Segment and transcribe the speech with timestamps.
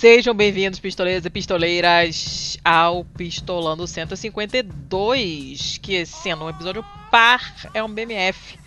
[0.00, 7.92] Sejam bem-vindos, pistoleiros e pistoleiras, ao Pistolando 152, que sendo um episódio par é um
[7.92, 8.58] BMF.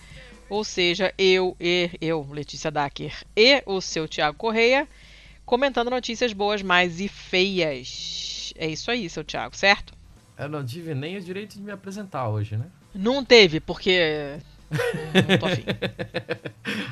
[0.47, 4.87] Ou seja, eu e eu, Letícia Dacker, e o seu Thiago Correia,
[5.43, 8.53] comentando notícias boas, mais e feias.
[8.55, 9.91] É isso aí, seu Thiago, certo?
[10.37, 12.67] Eu não tive nem o direito de me apresentar hoje, né?
[12.93, 14.37] Não teve, porque.
[14.69, 15.63] não tô afim.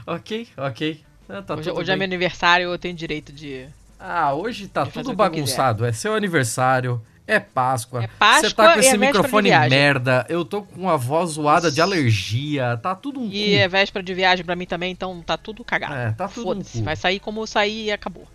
[0.08, 1.04] ok, ok.
[1.30, 3.70] Ah, tá hoje, hoje é meu aniversário, eu tenho direito de
[4.02, 5.86] ah, hoje tá tudo bagunçado.
[5.86, 8.04] É seu aniversário, é Páscoa.
[8.04, 10.26] É Páscoa Você tá com esse microfone merda.
[10.28, 12.78] Eu tô com a voz zoada de alergia.
[12.82, 13.30] Tá tudo um.
[13.32, 13.56] E cu.
[13.58, 15.94] é véspera de viagem para mim também, então tá tudo cagado.
[15.94, 18.28] É, tá tudo um Vai sair como sair e acabou.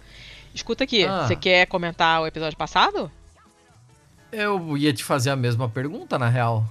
[0.55, 1.27] Escuta aqui, ah.
[1.27, 3.11] você quer comentar o episódio passado?
[4.33, 6.65] Eu ia te fazer a mesma pergunta, na real.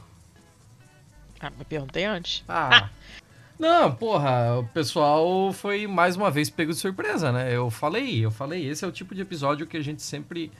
[1.39, 2.43] Ah, me perguntei antes.
[2.47, 2.89] Ah.
[3.57, 7.55] Não, porra, o pessoal foi mais uma vez pego de surpresa, né?
[7.55, 10.51] Eu falei, eu falei, esse é o tipo de episódio que a gente sempre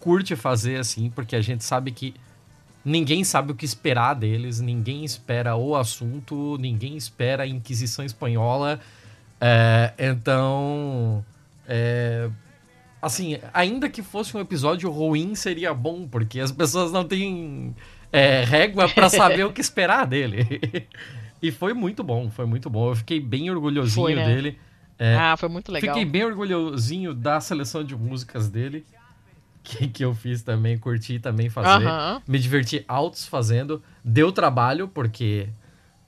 [0.00, 2.12] curte fazer assim, porque a gente sabe que
[2.84, 8.80] ninguém sabe o que esperar deles, ninguém espera o assunto, ninguém espera a Inquisição Espanhola.
[9.40, 11.24] É, então,
[11.68, 12.28] é,
[13.00, 17.74] assim, ainda que fosse um episódio ruim, seria bom, porque as pessoas não têm
[18.12, 20.88] é, régua para saber o que esperar dele.
[21.44, 22.88] E foi muito bom, foi muito bom.
[22.88, 24.24] Eu fiquei bem orgulhosinho foi, né?
[24.24, 24.58] dele.
[24.98, 25.94] É, ah, foi muito legal.
[25.94, 28.82] Fiquei bem orgulhosinho da seleção de músicas dele.
[29.62, 31.84] Que, que eu fiz também, curti também fazer.
[31.84, 32.22] Uh -huh.
[32.26, 33.82] Me diverti altos fazendo.
[34.02, 35.50] Deu trabalho, porque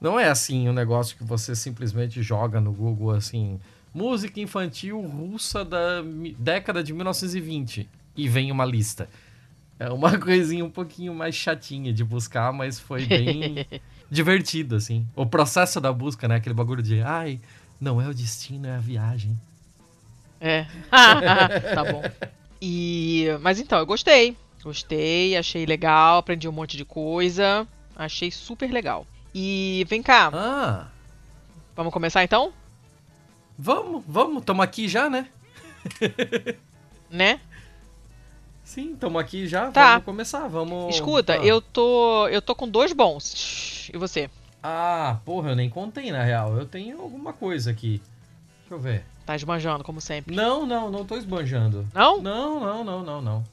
[0.00, 3.60] não é assim um negócio que você simplesmente joga no Google assim.
[3.92, 6.02] Música infantil russa da
[6.38, 7.86] década de 1920.
[8.16, 9.06] E vem uma lista.
[9.78, 13.66] É uma coisinha um pouquinho mais chatinha de buscar, mas foi bem.
[14.10, 15.06] divertido, assim.
[15.14, 16.36] O processo da busca, né?
[16.36, 17.40] Aquele bagulho de, ai,
[17.80, 19.38] não é o destino, é a viagem.
[20.40, 20.66] É.
[20.90, 22.02] tá bom.
[22.60, 24.36] E, mas então, eu gostei.
[24.62, 27.66] Gostei, achei legal, aprendi um monte de coisa.
[27.94, 29.06] Achei super legal.
[29.34, 30.30] E vem cá.
[30.32, 30.88] Ah.
[31.74, 32.52] Vamos começar então?
[33.58, 34.44] Vamos, vamos.
[34.44, 35.28] Tamo aqui já, né?
[37.10, 37.40] né?
[38.66, 39.70] Sim, estamos aqui já.
[39.70, 39.92] Tá.
[39.92, 40.92] Vamos começar, vamos.
[40.92, 41.36] Escuta, ah.
[41.36, 42.26] eu tô.
[42.26, 43.88] Eu tô com dois bons.
[43.94, 44.28] E você?
[44.60, 46.56] Ah, porra, eu nem contei na real.
[46.56, 48.02] Eu tenho alguma coisa aqui.
[48.58, 49.04] Deixa eu ver.
[49.24, 50.34] Tá esbanjando, como sempre.
[50.34, 51.86] Não, não, não tô esbanjando.
[51.94, 52.20] Não?
[52.20, 53.44] Não, não, não, não, não.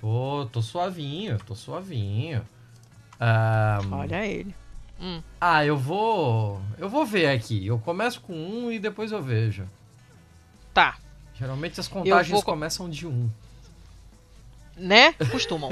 [0.00, 2.44] Tô, tô suavinho, tô suavinho.
[3.20, 3.94] Um...
[3.94, 4.52] Olha ele.
[5.00, 5.22] Hum.
[5.40, 6.60] Ah, eu vou.
[6.76, 7.64] Eu vou ver aqui.
[7.64, 9.64] Eu começo com um e depois eu vejo.
[10.74, 10.96] Tá.
[11.34, 12.42] Geralmente as contagens vou...
[12.42, 13.30] começam de um
[14.76, 15.12] né?
[15.30, 15.70] Costumam.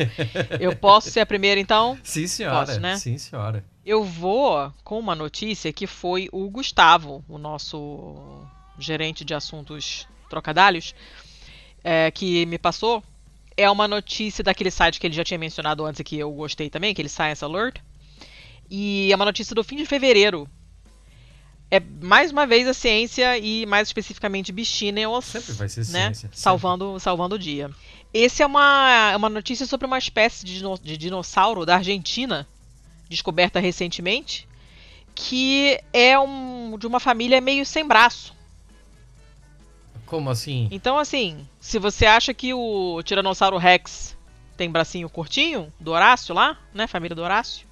[0.61, 1.99] Eu posso ser a primeira, então?
[2.03, 2.67] Sim, senhora.
[2.67, 2.97] Posso, né?
[2.97, 3.65] Sim, senhora.
[3.85, 8.47] Eu vou com uma notícia que foi o Gustavo, o nosso
[8.79, 10.95] gerente de assuntos trocadalhos,
[11.83, 13.03] é, que me passou.
[13.57, 16.93] É uma notícia daquele site que ele já tinha mencionado antes, que eu gostei também,
[16.93, 17.81] aquele Science Alert.
[18.71, 20.49] E é uma notícia do fim de fevereiro.
[21.71, 25.25] É mais uma vez a ciência e mais especificamente bichinels.
[25.25, 26.13] Sempre vai ser né?
[26.15, 26.31] ciência.
[26.33, 27.71] Salvando, salvando o dia.
[28.13, 32.47] Esse é uma, é uma notícia sobre uma espécie de, de dinossauro da Argentina,
[33.09, 34.47] descoberta recentemente,
[35.15, 38.35] que é um, de uma família meio sem braço.
[40.05, 40.69] Como assim?
[40.71, 44.15] Então, assim, se você acha que o Tiranossauro Rex
[44.59, 46.87] tem bracinho curtinho, do Horácio lá, né?
[46.87, 47.67] Família do Horácio.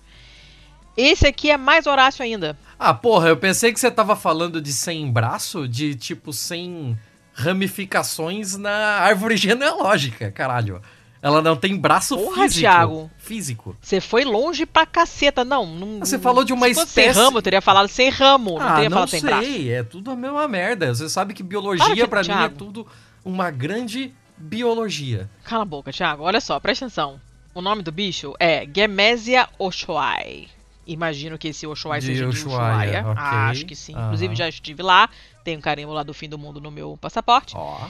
[0.97, 2.59] Esse aqui é mais Horácio ainda.
[2.79, 6.99] Ah, porra, eu pensei que você tava falando de sem braço, de tipo sem
[7.33, 10.81] ramificações na árvore genealógica, caralho.
[11.23, 12.61] Ela não tem braço Porra, físico.
[12.61, 13.11] Thiago.
[13.19, 13.77] Físico.
[13.81, 15.45] Você foi longe pra caceta.
[15.45, 17.15] Não, não Você falou de uma se espécie...
[17.15, 18.57] sem ramo, eu teria falado sem ramo.
[18.59, 19.21] Ah, não teria não falado sei.
[19.21, 19.69] sem braço.
[19.69, 20.95] É tudo a mesma merda.
[20.95, 22.87] Você sabe que biologia para mim é tudo
[23.23, 25.29] uma grande biologia.
[25.45, 26.23] Cala a boca, Thiago.
[26.23, 27.21] Olha só, presta atenção.
[27.55, 30.49] O nome do bicho é Gemesia oshoai.
[30.87, 33.07] Imagino que esse Oshuaia seja de Ushuaia.
[33.07, 33.23] Okay.
[33.23, 33.95] Acho que sim.
[33.95, 34.07] Uhum.
[34.07, 35.09] Inclusive já estive lá.
[35.45, 37.55] Tenho um carimbo lá do fim do mundo no meu passaporte.
[37.57, 37.89] Ó.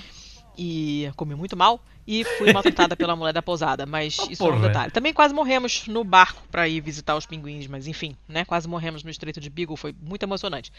[0.57, 1.81] E comi muito mal.
[2.07, 3.87] E fui maltratada pela mulher da pousada.
[3.87, 4.91] Mas oh, isso porra, é um detalhe.
[4.91, 7.67] Também quase morremos no barco para ir visitar os pinguins.
[7.67, 8.45] Mas enfim, né?
[8.45, 9.77] Quase morremos no Estreito de Beagle.
[9.77, 10.73] Foi muito emocionante.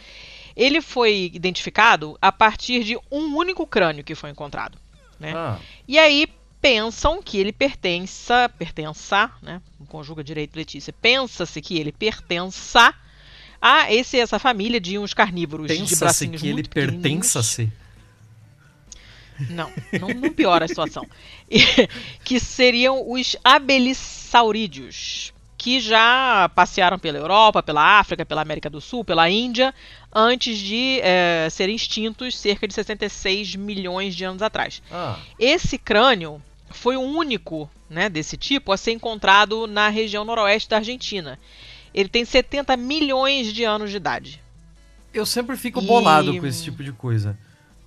[0.56, 4.78] Ele foi identificado a partir de um único crânio que foi encontrado.
[5.20, 5.34] Né?
[5.36, 5.58] Ah.
[5.88, 6.28] E aí,
[6.62, 9.62] pensam que ele pertença, pertença, né?
[9.88, 10.94] Conjuga direito Letícia.
[10.94, 12.94] Pensa-se que ele pertença
[13.62, 17.72] a esse essa família de uns carnívoros Pensa de bracinhos que ele pertença-se.
[19.50, 21.06] Não, não, não, piora a situação.
[22.24, 29.04] que seriam os abelissaurídeos, que já passearam pela Europa, pela África, pela América do Sul,
[29.04, 29.74] pela Índia,
[30.14, 34.82] antes de é, serem extintos cerca de 66 milhões de anos atrás.
[34.92, 35.18] Ah.
[35.40, 36.42] Esse crânio
[36.72, 41.38] foi o único né, desse tipo a ser encontrado na região noroeste da Argentina.
[41.94, 44.42] Ele tem 70 milhões de anos de idade.
[45.14, 47.38] Eu sempre fico bolado com esse tipo de coisa.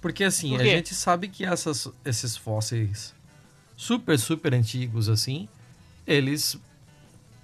[0.01, 3.15] Porque assim, Por a gente sabe que essas, esses fósseis
[3.77, 5.49] super, super antigos assim,
[6.06, 6.59] eles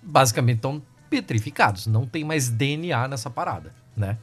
[0.03, 1.87] basicamente estão petrificados.
[1.87, 4.19] Não tem mais DNA nessa parada, né?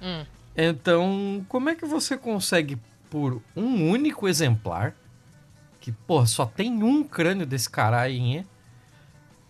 [0.00, 0.24] Hum.
[0.56, 2.78] Então, como é que você consegue,
[3.10, 4.94] por um único exemplar,
[5.80, 8.46] que, pô, só tem um crânio desse caralho, hein?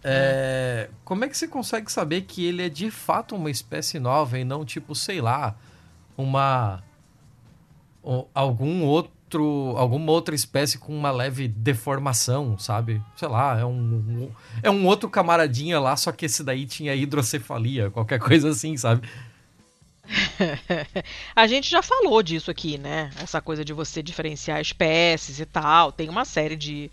[0.05, 4.39] É, como é que você consegue saber que ele é de fato uma espécie nova
[4.39, 5.55] e não, tipo, sei lá,
[6.17, 6.83] uma.
[8.35, 9.13] algum outro
[9.77, 13.01] alguma outra espécie com uma leve deformação, sabe?
[13.17, 14.31] Sei lá, é um,
[14.63, 19.09] é um outro camaradinha lá, só que esse daí tinha hidrocefalia, qualquer coisa assim, sabe?
[21.35, 23.11] a gente já falou disso aqui, né?
[23.21, 25.93] Essa coisa de você diferenciar espécies e tal.
[25.93, 26.91] Tem uma série de,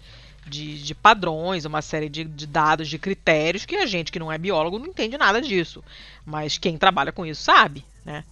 [0.49, 4.31] de, de padrões, uma série de, de, dados, de critérios que a gente que não
[4.31, 5.83] é biólogo não entende nada disso.
[6.25, 8.23] Mas quem trabalha com isso sabe, né?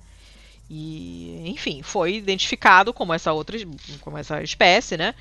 [0.70, 3.58] E, enfim, foi identificado como essa outra,
[4.02, 5.16] como essa espécie, né?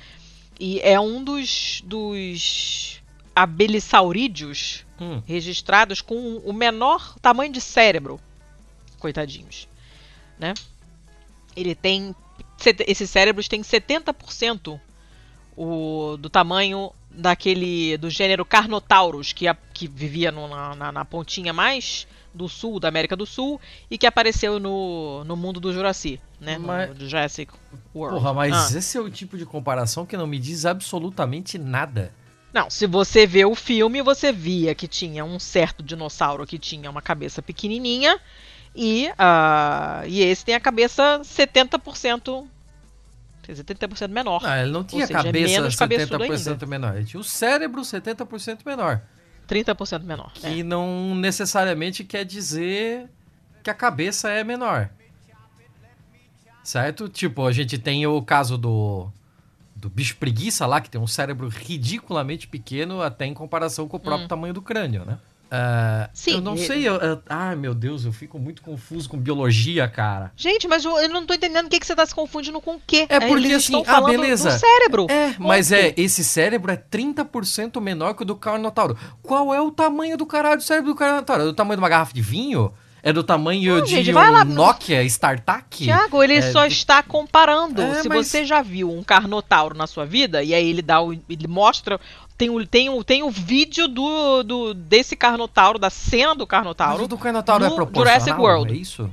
[0.59, 3.01] E é um dos, dos
[3.35, 5.21] abelissaurídeos hum.
[5.25, 8.19] registrados com o menor tamanho de cérebro.
[8.99, 9.67] Coitadinhos,
[10.39, 10.53] né?
[11.55, 12.15] Ele tem
[12.87, 14.79] esses cérebros têm 70%
[15.57, 21.51] o, do tamanho daquele do gênero Carnotaurus, que, a, que vivia no, na, na, pontinha
[21.51, 23.59] mais do sul, da América do Sul,
[23.89, 26.59] e que apareceu no, no mundo do Jurassic, né?
[26.59, 26.89] Mas...
[26.89, 27.51] No, Jurassic
[27.95, 28.19] World.
[28.19, 28.77] Porra, mas ah.
[28.77, 32.13] esse é o tipo de comparação que não me diz absolutamente nada.
[32.53, 36.89] Não, se você vê o filme, você via que tinha um certo dinossauro que tinha
[36.89, 38.19] uma cabeça pequenininha
[38.75, 42.47] e, uh, e esse tem a cabeça 70%
[43.55, 44.41] 70% menor.
[44.43, 46.95] Ah, ele não tinha seja, cabeça é 70% menor.
[46.95, 49.01] Ele tinha o cérebro 70% menor.
[49.47, 50.31] 30% menor.
[50.33, 50.63] Que é.
[50.63, 53.09] não necessariamente quer dizer
[53.63, 54.89] que a cabeça é menor.
[56.63, 57.07] Certo?
[57.07, 59.09] Tipo, a gente tem o caso do,
[59.75, 63.99] do bicho preguiça lá, que tem um cérebro ridiculamente pequeno, até em comparação com o
[63.99, 64.27] próprio hum.
[64.27, 65.17] tamanho do crânio, né?
[65.47, 66.35] Uh, Sim.
[66.35, 66.87] Eu não sei.
[66.87, 70.31] Eu, eu, ai, meu Deus, eu fico muito confuso com biologia, cara.
[70.35, 72.75] Gente, mas eu, eu não tô entendendo o que, que você tá se confundindo com
[72.75, 73.05] o quê.
[73.09, 74.51] É porque Eles assim, ah, beleza.
[74.51, 75.07] Do cérebro.
[75.09, 78.97] É, mas é, esse cérebro é 30% menor que o do Carnotauro.
[79.23, 81.43] Qual é o tamanho do caralho do cérebro do Carnotauro?
[81.43, 82.73] É do tamanho de uma garrafa de vinho?
[83.07, 85.85] É do tamanho não, de gente, um lá, Nokia StarTAC?
[85.85, 87.81] Tiago, ele é, só está comparando.
[87.81, 88.27] É, Se mas...
[88.27, 92.01] você já viu um Carnotauro na sua vida, e aí ele dá o, ele mostra
[92.37, 96.93] tem o, tem o, tem o vídeo do, do, desse Carnotauro, da cena do Carnotauro.
[96.93, 98.73] Mas o do Carnotauro é proporcional, Jurassic World.
[98.73, 99.11] é isso?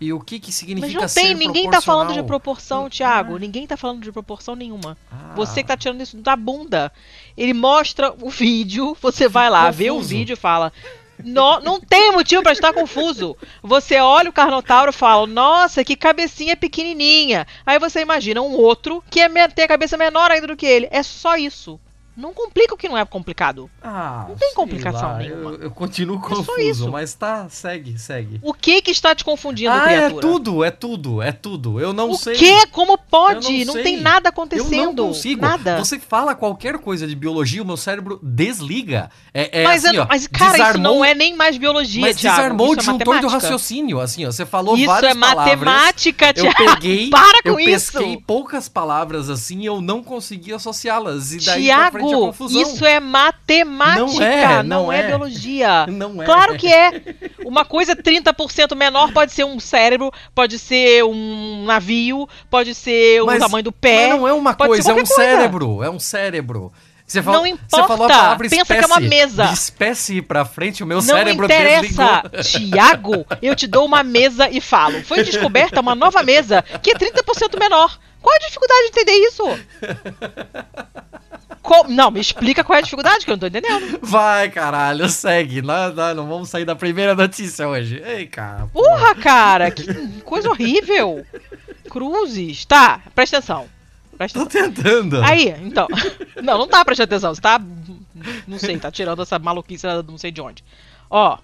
[0.00, 2.90] E o que que significa Mas não tem, ninguém tá falando de proporção, ah.
[2.90, 3.36] Thiago.
[3.38, 4.96] Ninguém tá falando de proporção nenhuma.
[5.12, 5.34] Ah.
[5.36, 6.90] Você que tá tirando isso da bunda.
[7.36, 9.78] Ele mostra o vídeo, você vai lá, Confuso.
[9.78, 10.72] vê o vídeo e fala:
[11.22, 13.36] no, não tem motivo para estar confuso.
[13.62, 17.46] Você olha o Carnotauro e fala: Nossa, que cabecinha pequenininha.
[17.64, 20.88] Aí você imagina um outro que é, tem a cabeça menor ainda do que ele.
[20.90, 21.78] É só isso.
[22.20, 23.70] Não complica o que não é complicado.
[23.82, 25.52] Ah, não tem complicação lá, nenhuma.
[25.52, 28.38] Eu, eu continuo é confuso, mas tá, segue, segue.
[28.42, 30.18] O que que está te confundindo, ah, criatura?
[30.18, 31.80] é tudo, é tudo, é tudo.
[31.80, 32.34] Eu não o sei.
[32.34, 32.66] O que?
[32.66, 33.64] Como pode?
[33.64, 34.72] Não, não, tem nada acontecendo.
[34.72, 35.40] Eu não consigo.
[35.40, 35.78] Nada.
[35.78, 39.10] Você fala qualquer coisa de biologia, o meu cérebro desliga.
[39.32, 42.16] É, é mas, assim, ó, mas cara, desarmou, isso não é nem mais biologia, Mas
[42.16, 42.36] Thiago.
[42.36, 44.30] desarmou isso o disjuntor é do raciocínio, assim, ó.
[44.30, 45.46] Você falou isso várias é palavras.
[45.46, 46.62] Isso é matemática, Thiago.
[46.62, 47.92] Eu peguei, Para com eu isso.
[47.92, 51.32] pesquei poucas palavras, assim, e eu não consegui associá-las.
[51.32, 52.09] E daí Thiago,
[52.50, 55.00] isso é matemática, não é, não, não é.
[55.00, 55.06] é.
[55.06, 55.86] biologia.
[55.86, 56.24] Não é.
[56.24, 57.02] Claro que é.
[57.44, 63.36] Uma coisa 30% menor pode ser um cérebro, pode ser um navio, pode ser mas,
[63.36, 64.08] o tamanho do pé.
[64.08, 65.14] Mas não é uma coisa, é um coisa.
[65.14, 65.82] cérebro.
[65.82, 66.72] É um cérebro.
[67.10, 67.76] Você falou, não importa.
[67.76, 68.78] Você falou a palavra Pensa espécie.
[68.78, 69.46] que é uma mesa.
[69.46, 72.22] De espécie pra frente, o meu não cérebro interessa.
[72.44, 75.02] Tiago, eu te dou uma mesa e falo.
[75.02, 77.98] Foi descoberta uma nova mesa que é 30% menor.
[78.22, 79.42] Qual a dificuldade de entender isso?
[81.62, 83.98] Co não, me explica qual é a dificuldade, que eu não tô entendendo.
[84.02, 85.60] Vai, caralho, segue.
[85.60, 88.02] Nós, nós não vamos sair da primeira notícia hoje.
[88.04, 88.66] Ei, cara.
[88.72, 89.84] Porra, cara, que
[90.22, 91.24] coisa horrível.
[91.90, 92.64] Cruzes.
[92.64, 93.68] Tá, presta atenção.
[94.16, 94.72] Presta tô atenção.
[94.72, 95.22] tentando.
[95.22, 95.86] Aí, então.
[96.42, 97.34] Não, não tá prestando atenção.
[97.34, 97.60] Você tá.
[98.46, 100.64] Não sei, tá tirando essa maluquice não sei de onde.
[101.10, 101.38] Ó.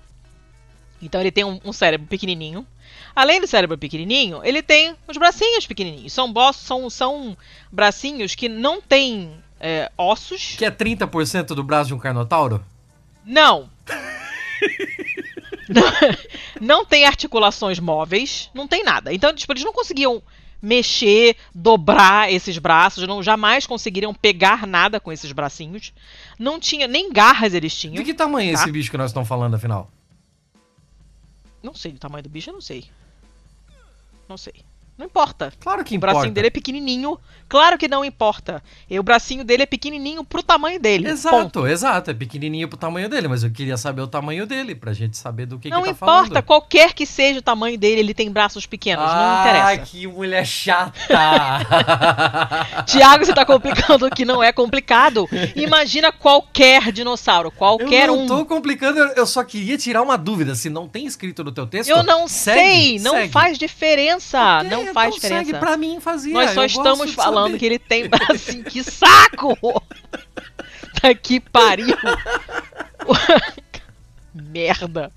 [1.00, 2.66] Então ele tem um, um cérebro pequenininho.
[3.14, 6.12] Além do cérebro pequenininho, ele tem os bracinhos pequenininhos.
[6.12, 7.37] São, são, são
[7.70, 10.54] bracinhos que não têm é, ossos.
[10.56, 12.64] Que é 30% do braço de um carnotauro?
[13.25, 13.68] Não.
[15.68, 15.82] não,
[16.60, 19.12] não tem articulações móveis, não tem nada.
[19.12, 20.22] Então, tipo, eles não conseguiam
[20.60, 25.92] mexer, dobrar esses braços, não jamais conseguiriam pegar nada com esses bracinhos.
[26.38, 27.96] Não tinha nem garras eles tinham.
[27.96, 28.62] De que tamanho é tá?
[28.62, 29.90] esse bicho que nós estamos falando, afinal?
[31.62, 32.84] Não sei do tamanho do bicho, eu não sei.
[34.28, 34.54] Não sei.
[34.98, 35.52] Não importa.
[35.60, 36.14] Claro que O importa.
[36.14, 37.18] bracinho dele é pequenininho.
[37.48, 38.62] Claro que não importa.
[38.88, 41.06] E o bracinho dele é pequenininho pro tamanho dele.
[41.08, 41.66] Exato, Ponto.
[41.66, 42.10] exato.
[42.10, 45.44] É pequenininho pro tamanho dele, mas eu queria saber o tamanho dele, pra gente saber
[45.46, 46.42] do que, não que tá importa, falando.
[46.44, 49.04] qualquer que seja o tamanho dele, ele tem braços pequenos.
[49.04, 49.90] não Ah, interessa.
[49.90, 50.96] que mulher chata!
[52.86, 55.28] Tiago, você tá complicando o que não é complicado.
[55.54, 58.26] Imagina qualquer dinossauro, qualquer eu não um.
[58.26, 60.54] tô complicando, eu- só queria tirar uma dúvida.
[60.54, 63.32] Se não tem escrito no teu texto, Eu não segue, sei, não segue.
[63.32, 64.62] faz diferença.
[64.62, 65.58] Não então faz diferença.
[65.58, 66.32] pra mim fazia.
[66.32, 67.58] Nós só eu estamos falando saber.
[67.58, 68.64] que ele tem bracinho.
[68.64, 69.56] Que saco!
[71.00, 71.96] tá que pariu!
[74.34, 75.12] Merda!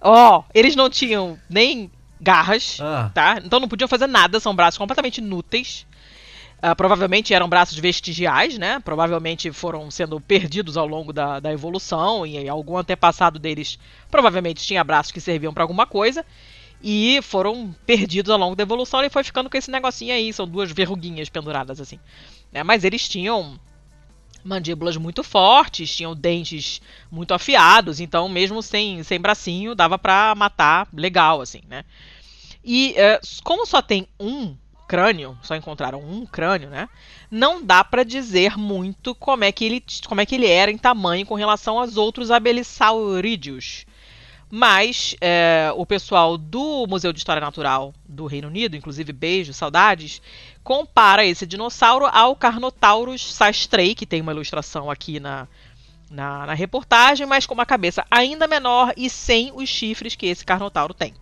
[0.00, 1.90] Ó, eles não tinham nem
[2.20, 3.10] garras, Ah.
[3.14, 3.40] tá?
[3.44, 5.86] Então não podiam fazer nada, são braços completamente inúteis.
[6.64, 8.78] Ah, provavelmente eram braços vestigiais, né?
[8.84, 14.84] Provavelmente foram sendo perdidos ao longo da, da evolução e algum antepassado deles provavelmente tinha
[14.84, 16.24] braços que serviam pra alguma coisa
[16.82, 20.46] e foram perdidos ao longo da evolução e foi ficando com esse negocinho aí, são
[20.46, 22.00] duas verruguinhas penduradas assim.
[22.52, 22.62] né?
[22.62, 23.58] Mas eles tinham
[24.44, 30.88] mandíbulas muito fortes, tinham dentes muito afiados, então mesmo sem, sem bracinho dava pra matar
[30.92, 31.84] legal assim, né?
[32.64, 34.56] E eh, como só tem um
[34.88, 36.88] crânio, só encontraram um crânio, né?
[37.30, 40.78] Não dá pra dizer muito como é que ele como é que ele era em
[40.78, 43.86] tamanho com relação aos outros abelissaurídeos.
[44.54, 50.20] Mas eh, o pessoal do Museu de História Natural do Reino Unido, inclusive beijo, saudades,
[50.62, 55.48] compara esse dinossauro ao Carnotaurus sastrei, que tem uma ilustração aqui na,
[56.10, 60.44] na, na reportagem, mas com uma cabeça ainda menor e sem os chifres que esse
[60.44, 61.14] Carnotauro tem.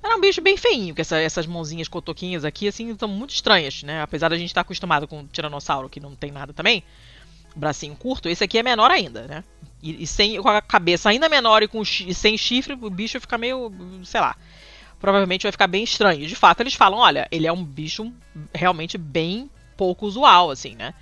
[0.00, 3.82] Era um bicho bem feinho, que essa- essas mãozinhas cotoquinhas aqui, assim, são muito estranhas,
[3.82, 4.00] né?
[4.02, 6.84] Apesar da gente estar acostumado com o Tiranossauro, que não tem nada também,
[7.56, 9.44] bracinho curto, esse aqui é menor ainda, né?
[9.82, 13.20] E, e sem, com a cabeça ainda menor e, com, e sem chifre, o bicho
[13.20, 13.72] fica meio,
[14.04, 14.36] sei lá,
[15.00, 16.26] provavelmente vai ficar bem estranho.
[16.26, 18.12] De fato, eles falam, olha, ele é um bicho
[18.54, 20.94] realmente bem pouco usual, assim, né?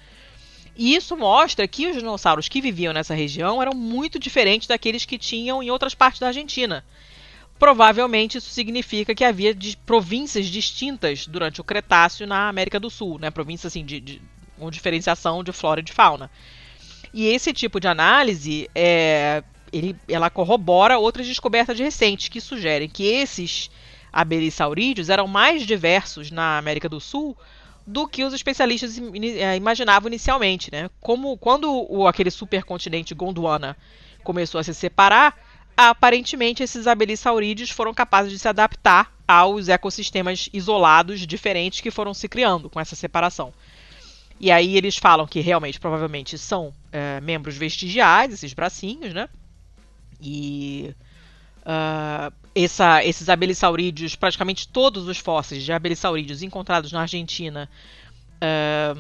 [0.76, 5.18] E isso mostra que os dinossauros que viviam nessa região eram muito diferentes daqueles que
[5.18, 6.84] tinham em outras partes da Argentina.
[7.58, 13.28] Provavelmente isso significa que havia províncias distintas durante o Cretáceo na América do Sul, né?
[13.32, 14.22] Províncias assim de, de
[14.56, 16.30] com diferenciação de flora e de fauna.
[17.18, 23.02] E esse tipo de análise é, ele, ela corrobora outras descobertas recentes que sugerem que
[23.02, 23.72] esses
[24.12, 27.36] abelissaurídeos eram mais diversos na América do Sul
[27.84, 30.88] do que os especialistas eh, imaginavam inicialmente, né?
[31.00, 33.76] Como quando o, aquele supercontinente Gondwana
[34.22, 35.36] começou a se separar,
[35.76, 42.28] aparentemente esses abelissaurídeos foram capazes de se adaptar aos ecossistemas isolados diferentes que foram se
[42.28, 43.52] criando com essa separação.
[44.38, 49.28] E aí eles falam que realmente, provavelmente, são eh, membros vestigiais, esses bracinhos, né?
[50.20, 50.94] E
[51.64, 57.68] ah, essa- esses abelissaurídeos, praticamente todos os fósseis de abelissaurídeos encontrados na Argentina,
[58.40, 58.94] ah,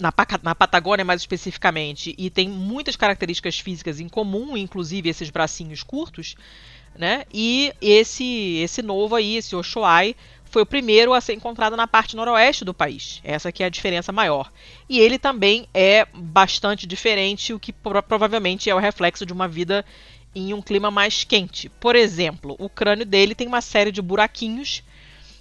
[0.00, 0.12] na,
[0.42, 6.34] na Patagônia mais especificamente, e tem muitas características físicas em comum, inclusive esses bracinhos curtos,
[6.96, 7.24] né?
[7.32, 10.14] E esse esse novo aí, esse Oshoai,
[10.52, 13.20] foi o primeiro a ser encontrado na parte noroeste do país.
[13.24, 14.52] Essa que é a diferença maior.
[14.86, 19.48] E ele também é bastante diferente, o que pro- provavelmente é o reflexo de uma
[19.48, 19.82] vida
[20.34, 21.68] em um clima mais quente.
[21.68, 24.82] Por exemplo, o crânio dele tem uma série de buraquinhos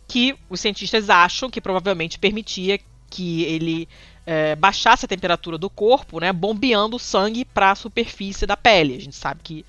[0.08, 3.90] que os cientistas acham que provavelmente permitia que ele
[4.26, 8.96] eh, baixasse a temperatura do corpo, né, bombeando o sangue para a superfície da pele.
[8.96, 9.66] A gente sabe que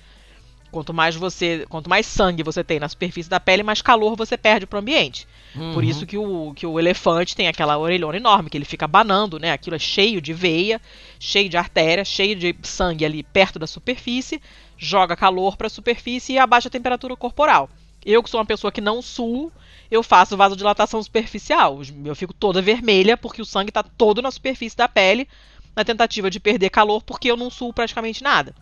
[0.73, 4.35] quanto mais você, quanto mais sangue você tem na superfície da pele, mais calor você
[4.35, 5.27] perde para o ambiente.
[5.71, 5.89] Por Uhum.
[5.89, 9.51] isso que o, que o elefante tem aquela orelhona enorme, que ele fica banando, né?
[9.51, 10.81] Aquilo é cheio de veia,
[11.19, 14.41] cheio de artéria, cheio de sangue ali perto da superfície,
[14.77, 17.69] joga calor para a superfície e abaixa a temperatura corporal.
[18.03, 19.51] Eu, que sou uma pessoa que não suo,
[19.91, 21.79] eu faço vasodilatação superficial.
[22.03, 25.27] Eu fico toda vermelha porque o sangue está todo na superfície da pele,
[25.75, 28.55] na tentativa de perder calor, porque eu não suo praticamente nada.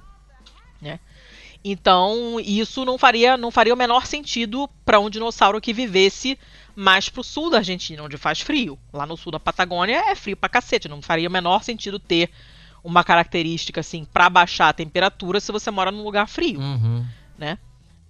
[0.81, 0.99] Né?
[1.63, 6.37] Então, isso não faria, não faria o menor sentido para um dinossauro que vivesse
[6.75, 8.79] mais pro sul da Argentina, onde faz frio.
[8.91, 12.29] Lá no sul da Patagônia é frio pra cacete, não faria o menor sentido ter
[12.83, 17.05] uma característica assim para baixar a temperatura se você mora num lugar frio, Uhum.
[17.37, 17.59] né?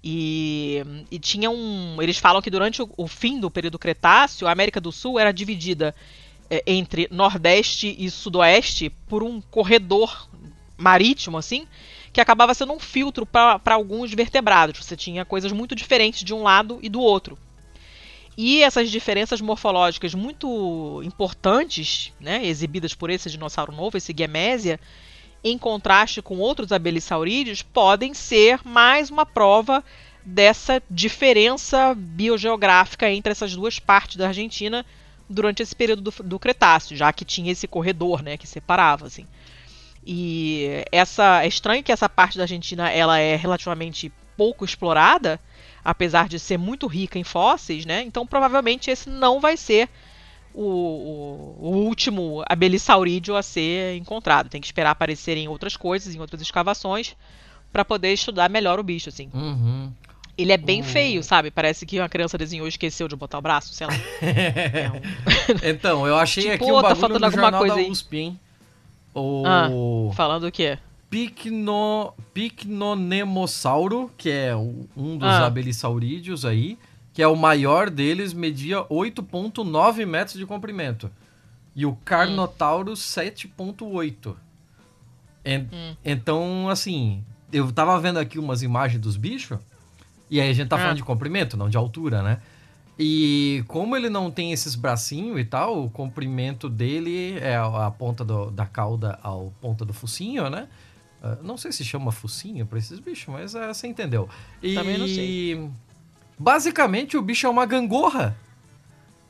[0.03, 0.81] E,
[1.11, 4.81] e tinha um, eles falam que durante o, o fim do período Cretáceo, a América
[4.81, 5.93] do Sul era dividida
[6.49, 10.27] é, entre Nordeste e Sudoeste por um corredor
[10.75, 11.67] marítimo assim,
[12.13, 14.83] que acabava sendo um filtro para alguns vertebrados.
[14.83, 17.37] Você tinha coisas muito diferentes de um lado e do outro.
[18.37, 24.79] E essas diferenças morfológicas muito importantes, né, exibidas por esse dinossauro novo, esse Gemésia,
[25.43, 29.83] em contraste com outros abelissaurídeos, podem ser mais uma prova
[30.23, 34.85] dessa diferença biogeográfica entre essas duas partes da Argentina
[35.29, 39.25] durante esse período do, do Cretáceo, já que tinha esse corredor, né, que separava, assim.
[40.05, 45.39] E essa é estranho que essa parte da Argentina ela é relativamente pouco explorada,
[45.83, 48.01] apesar de ser muito rica em fósseis, né?
[48.01, 49.89] Então provavelmente esse não vai ser
[50.53, 54.49] o, o, o último abelissaurídeo a ser encontrado.
[54.49, 57.15] Tem que esperar aparecerem outras coisas, em outras escavações,
[57.71, 59.29] para poder estudar melhor o bicho, assim.
[59.33, 59.91] Uhum.
[60.37, 61.51] Ele é bem feio, sabe?
[61.51, 63.93] Parece que uma criança desenhou e esqueceu de botar o braço, sei lá.
[64.21, 65.69] é um...
[65.69, 68.39] então, eu achei tipo, aqui um tá bagulho tá no jornal coisa da USP, hein?
[69.13, 69.43] O...
[69.45, 69.69] Ah,
[70.13, 70.77] falando o quê?
[71.09, 72.13] Picno...
[72.33, 75.45] Picnonemossauro, que é um dos ah.
[75.45, 76.77] abelissaurídeos aí,
[77.13, 81.11] que é o maior deles, media 8.9 metros de comprimento.
[81.75, 83.21] E o Carnotaurus, hum.
[83.21, 84.35] 7.8.
[85.45, 85.95] hum.
[86.03, 89.59] Então, assim, eu tava vendo aqui umas imagens dos bichos,
[90.29, 90.79] e aí a gente tá ah.
[90.79, 92.39] falando de comprimento, não de altura, né?
[93.03, 98.23] E como ele não tem esses bracinhos e tal, o comprimento dele é a ponta
[98.23, 100.67] do, da cauda ao ponta do focinho, né?
[101.19, 104.29] Uh, não sei se chama focinho para esses bichos, mas uh, você entendeu.
[104.61, 105.67] E Também não sei.
[106.37, 108.37] basicamente o bicho é uma gangorra.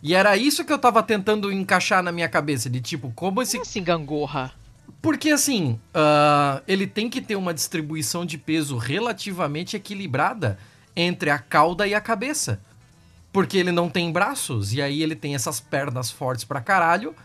[0.04, 3.54] E era isso que eu tava tentando encaixar na minha cabeça, de tipo, como esse.
[3.54, 4.51] Como assim, gangorra?
[5.01, 10.60] Porque assim, uh, ele tem que ter uma distribuição de peso relativamente equilibrada
[10.94, 12.60] entre a cauda e a cabeça.
[13.32, 17.15] Porque ele não tem braços, e aí ele tem essas pernas fortes pra caralho,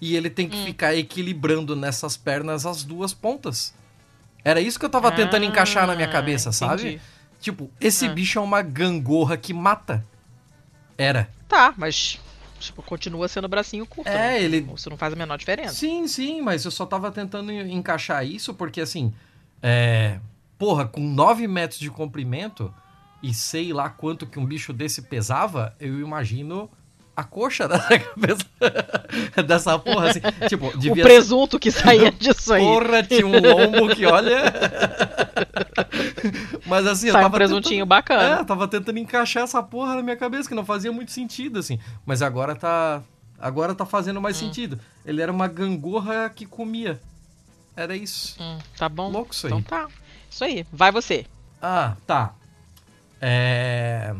[0.00, 0.64] e ele tem que hum.
[0.64, 3.74] ficar equilibrando nessas pernas as duas pontas.
[4.42, 6.82] Era isso que eu tava ah, tentando encaixar na minha cabeça, entendi.
[6.82, 7.00] sabe?
[7.40, 8.12] Tipo, esse ah.
[8.12, 10.04] bicho é uma gangorra que mata.
[10.96, 11.28] Era.
[11.46, 12.18] Tá, mas
[12.58, 14.08] tipo, continua sendo bracinho curto.
[14.08, 14.42] É, né?
[14.42, 14.70] ele.
[14.74, 15.74] Isso não faz a menor diferença.
[15.74, 19.12] Sim, sim, mas eu só tava tentando encaixar isso porque, assim.
[19.62, 20.18] É.
[20.58, 22.72] Porra, com 9 metros de comprimento,
[23.22, 26.70] e sei lá quanto que um bicho desse pesava, eu imagino
[27.14, 28.44] a coxa da cabeça
[29.46, 30.20] dessa porra, assim.
[30.48, 32.62] Tipo, devia O presunto que saía disso aí.
[32.62, 34.52] Porra, tinha um lombo que, olha...
[36.66, 37.88] Mas assim, Sai eu tava um presuntinho tentando...
[37.88, 38.40] bacana.
[38.40, 41.78] É, tava tentando encaixar essa porra na minha cabeça, que não fazia muito sentido, assim.
[42.06, 43.02] Mas agora tá...
[43.38, 44.46] Agora tá fazendo mais hum.
[44.46, 44.78] sentido.
[45.04, 47.00] Ele era uma gangorra que comia.
[47.74, 48.36] Era isso.
[48.38, 49.10] Hum, tá bom.
[49.10, 49.52] Louco isso aí.
[49.52, 49.88] Então tá.
[50.30, 50.66] Isso aí.
[50.70, 51.24] Vai você.
[51.62, 52.34] Ah, tá.
[53.20, 54.14] É...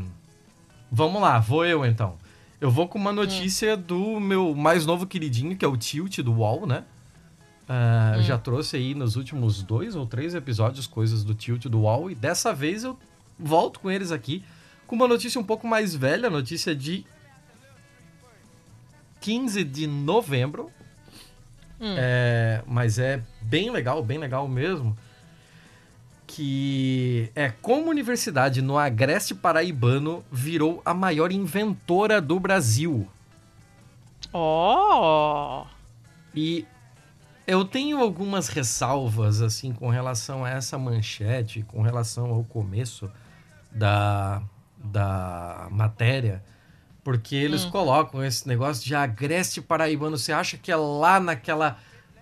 [0.91, 2.19] Vamos lá, vou eu então.
[2.61, 3.81] Eu vou com uma notícia hum.
[3.81, 6.85] do meu mais novo queridinho, que é o Tilt do UOL, né?
[7.69, 8.23] Uh, hum.
[8.23, 12.15] Já trouxe aí nos últimos dois ou três episódios coisas do Tilt do UOL e
[12.15, 12.99] dessa vez eu
[13.39, 14.45] volto com eles aqui
[14.87, 17.07] com uma notícia um pouco mais velha, notícia de
[19.21, 20.71] 15 de novembro.
[21.81, 21.95] Hum.
[21.97, 24.97] É, mas é bem legal, bem legal mesmo
[26.31, 33.09] que é como universidade no Agreste Paraibano virou a maior inventora do Brasil.
[34.33, 35.65] Oh!
[36.33, 36.65] E
[37.49, 43.11] eu tenho algumas ressalvas assim com relação a essa manchete, com relação ao começo
[43.69, 44.41] da,
[44.79, 46.45] da matéria,
[47.03, 47.71] porque eles hum.
[47.71, 50.17] colocam esse negócio de Agreste Paraibano.
[50.17, 51.77] Você acha que é lá naquela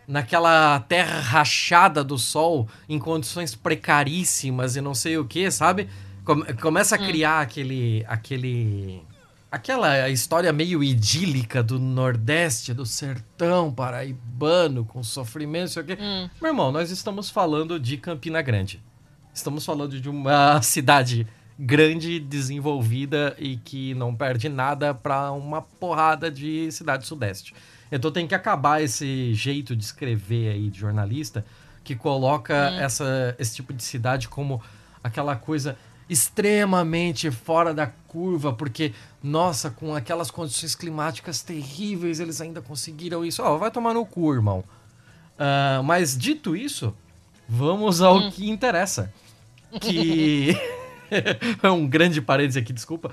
[0.09, 5.87] naquela terra rachada do sol, em condições precaríssimas e não sei o que, sabe?
[6.61, 7.07] Começa a hum.
[7.07, 7.43] criar hum.
[7.43, 8.05] aquele.
[8.09, 9.03] aquele.
[9.53, 15.99] aquela história meio idílica do Nordeste, do sertão paraibano, com sofrimento, sei o quê.
[16.01, 16.31] Hum.
[16.41, 18.83] Meu irmão, nós estamos falando de Campina Grande.
[19.33, 21.27] Estamos falando de uma cidade
[21.59, 27.53] grande, desenvolvida e que não perde nada para uma porrada de cidade sudeste.
[27.91, 31.45] Então tem que acabar esse jeito de escrever aí de jornalista
[31.83, 32.81] que coloca hum.
[32.81, 34.61] essa, esse tipo de cidade como
[35.03, 35.77] aquela coisa
[36.09, 43.43] extremamente fora da curva, porque, nossa, com aquelas condições climáticas terríveis, eles ainda conseguiram isso.
[43.43, 44.65] Ó, oh, vai tomar no cu, irmão.
[45.39, 46.95] Uh, mas dito isso,
[47.49, 48.31] vamos ao hum.
[48.31, 49.13] que interessa.
[49.81, 50.57] Que.
[51.63, 53.13] é um grande parênteses aqui, desculpa.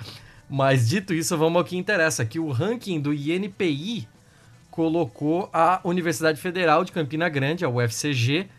[0.50, 2.26] Mas dito isso, vamos ao que interessa.
[2.26, 4.08] Que o ranking do INPI
[4.76, 8.50] colocou a Universidade Federal de Campina Grande, a UFCG,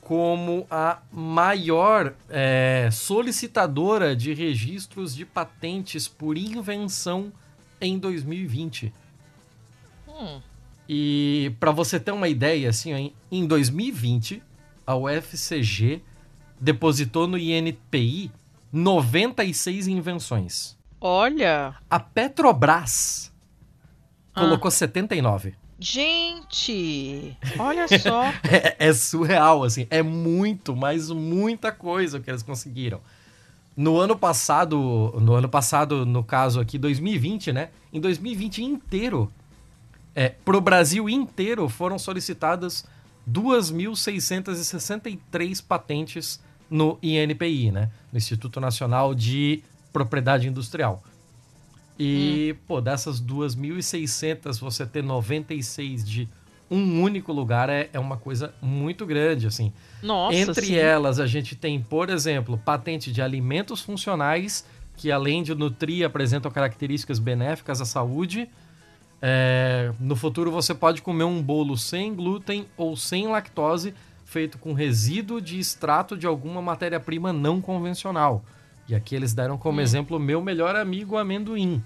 [0.00, 7.32] como a maior é, solicitadora de registros de patentes por invenção
[7.80, 8.94] em 2020.
[10.08, 10.40] Hum.
[10.88, 14.40] E para você ter uma ideia, assim, em 2020,
[14.86, 16.00] a UFCG
[16.58, 18.30] depositou no INPI
[18.72, 20.78] 96 invenções.
[21.00, 21.74] Olha!
[21.90, 23.27] A Petrobras.
[24.38, 25.54] Colocou 79.
[25.80, 28.24] Gente, olha só.
[28.50, 29.86] é, é, surreal, assim.
[29.90, 33.00] É muito, mas muita coisa que eles conseguiram.
[33.76, 37.68] No ano passado, no ano passado, no caso aqui, 2020, né?
[37.92, 39.32] Em 2020 inteiro,
[40.16, 42.84] é, pro Brasil inteiro foram solicitadas
[43.30, 47.88] 2.663 patentes no INPI, né?
[48.12, 51.00] No Instituto Nacional de Propriedade Industrial.
[51.98, 52.62] E, hum.
[52.66, 56.28] pô, dessas 2.600, você ter 96 de
[56.70, 59.72] um único lugar é, é uma coisa muito grande, assim.
[60.02, 60.76] Nossa, Entre sim.
[60.76, 64.64] elas, a gente tem, por exemplo, patente de alimentos funcionais,
[64.96, 68.48] que além de nutrir, apresentam características benéficas à saúde.
[69.20, 74.72] É, no futuro, você pode comer um bolo sem glúten ou sem lactose, feito com
[74.72, 78.44] resíduo de extrato de alguma matéria-prima não convencional.
[78.88, 79.82] E aqui eles deram como hum.
[79.82, 81.82] exemplo meu melhor amigo amendoim.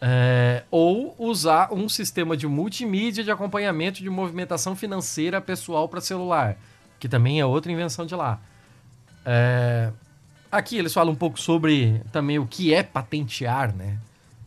[0.00, 6.58] É, ou usar um sistema de multimídia de acompanhamento de movimentação financeira pessoal para celular,
[6.98, 8.38] que também é outra invenção de lá.
[9.24, 9.90] É,
[10.52, 13.98] aqui eles falam um pouco sobre também o que é patentear, né?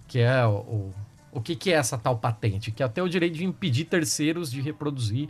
[0.08, 0.94] Que é o, o,
[1.32, 2.72] o que, que é essa tal patente?
[2.72, 5.28] Que é até o direito de impedir terceiros de reproduzir,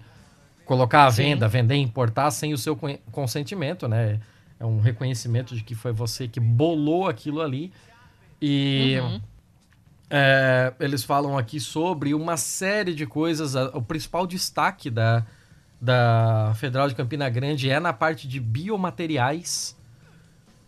[0.66, 2.78] colocar à venda, vender, importar sem o seu
[3.12, 4.20] consentimento, né?
[4.60, 7.72] É um reconhecimento de que foi você que bolou aquilo ali.
[8.42, 9.22] E uhum.
[10.10, 13.56] é, eles falam aqui sobre uma série de coisas.
[13.74, 15.26] O principal destaque da,
[15.80, 19.78] da Federal de Campina Grande é na parte de biomateriais.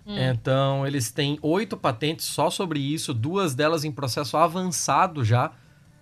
[0.06, 0.18] Hum.
[0.18, 5.52] Então, eles têm oito patentes só sobre isso, duas delas em processo avançado já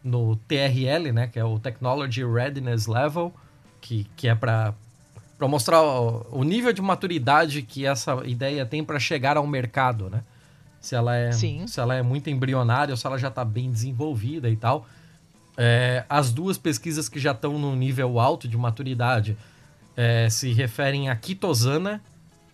[0.04, 3.34] no TRL, né, que é o Technology Readiness Level,
[3.82, 4.74] que, que é para
[5.38, 10.10] para mostrar o, o, nível de maturidade que essa ideia tem para chegar ao mercado,
[10.10, 10.24] né?
[10.82, 11.68] Se ela é, Sim.
[11.68, 14.88] se ela é muito embrionária ou se ela já está bem desenvolvida e tal.
[15.58, 19.38] É, as duas pesquisas que já estão no nível alto de maturidade
[19.96, 22.02] é, se referem à quitosana,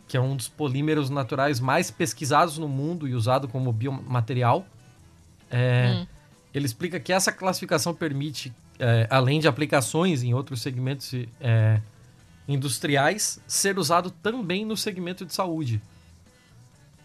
[0.07, 4.65] que é um dos polímeros naturais mais pesquisados no mundo e usado como biomaterial.
[5.51, 6.07] É, hum.
[6.53, 11.81] Ele explica que essa classificação permite, é, além de aplicações em outros segmentos é,
[12.47, 15.81] industriais ser usado também no segmento de saúde.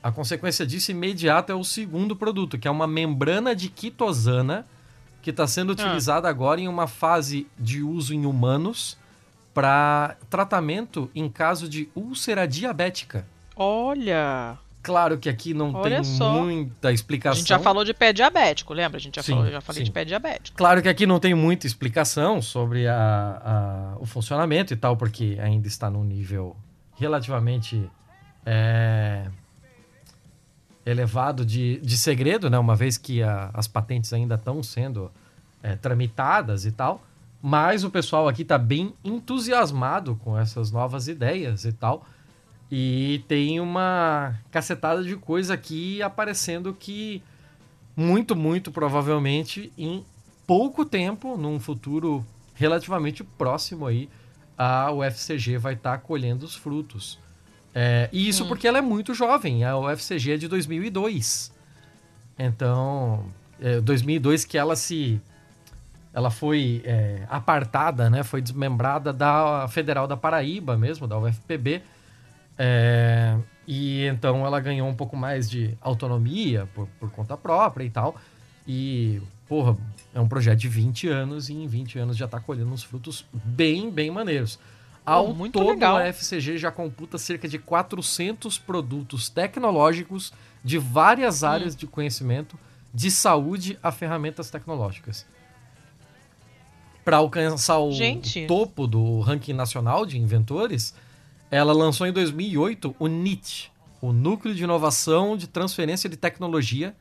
[0.03, 4.65] A consequência disso imediata é o segundo produto, que é uma membrana de quitosana,
[5.21, 5.73] que está sendo ah.
[5.73, 6.31] utilizada ah.
[6.31, 8.97] agora em uma fase de uso em humanos
[9.53, 13.27] para tratamento em caso de úlcera diabética.
[13.57, 14.59] Olha!
[14.89, 16.33] Claro que aqui não Olha tem só.
[16.33, 17.37] muita explicação.
[17.37, 18.97] A gente já falou de pé diabético, lembra?
[18.97, 19.85] A gente já, sim, falou, já falei sim.
[19.85, 20.57] de pé diabético.
[20.57, 25.39] Claro que aqui não tem muita explicação sobre a, a, o funcionamento e tal, porque
[25.41, 26.57] ainda está num nível
[26.97, 27.89] relativamente
[28.47, 29.27] é,
[30.87, 32.59] elevado de, de segredo, né?
[32.59, 35.13] Uma vez que a, as patentes ainda estão sendo
[35.63, 37.03] é, tramitadas e tal.
[37.43, 42.05] Mas o pessoal aqui está bem entusiasmado com essas novas ideias e tal.
[42.71, 47.23] E tem uma cacetada de coisa aqui aparecendo que
[47.97, 50.05] muito, muito provavelmente em
[50.47, 54.09] pouco tempo, num futuro relativamente próximo aí,
[54.57, 57.19] a UFCG vai estar tá colhendo os frutos.
[57.75, 58.49] É, e isso hum.
[58.49, 61.53] porque ela é muito jovem, a UFCG é de 2002.
[62.39, 63.25] Então,
[63.61, 65.21] é, 2002 que ela se
[66.13, 71.83] ela foi é, apartada, né, foi desmembrada da Federal da Paraíba mesmo, da UFPB,
[72.59, 77.91] é, e então ela ganhou um pouco mais de autonomia por, por conta própria e
[77.91, 78.17] tal.
[78.67, 79.77] E, porra,
[80.13, 83.25] é um projeto de 20 anos e em 20 anos já está colhendo uns frutos
[83.33, 84.59] bem, bem maneiros.
[85.07, 85.97] Ao oh, todo, legal.
[85.97, 91.79] a FCG já computa cerca de 400 produtos tecnológicos de várias áreas hum.
[91.79, 92.59] de conhecimento,
[92.93, 95.25] de saúde a ferramentas tecnológicas.
[97.05, 98.47] Para alcançar o Gente.
[98.47, 100.95] topo do ranking nacional de inventores,
[101.51, 106.95] ela lançou em 2008 o NIT, o Núcleo de Inovação de Transferência de Tecnologia,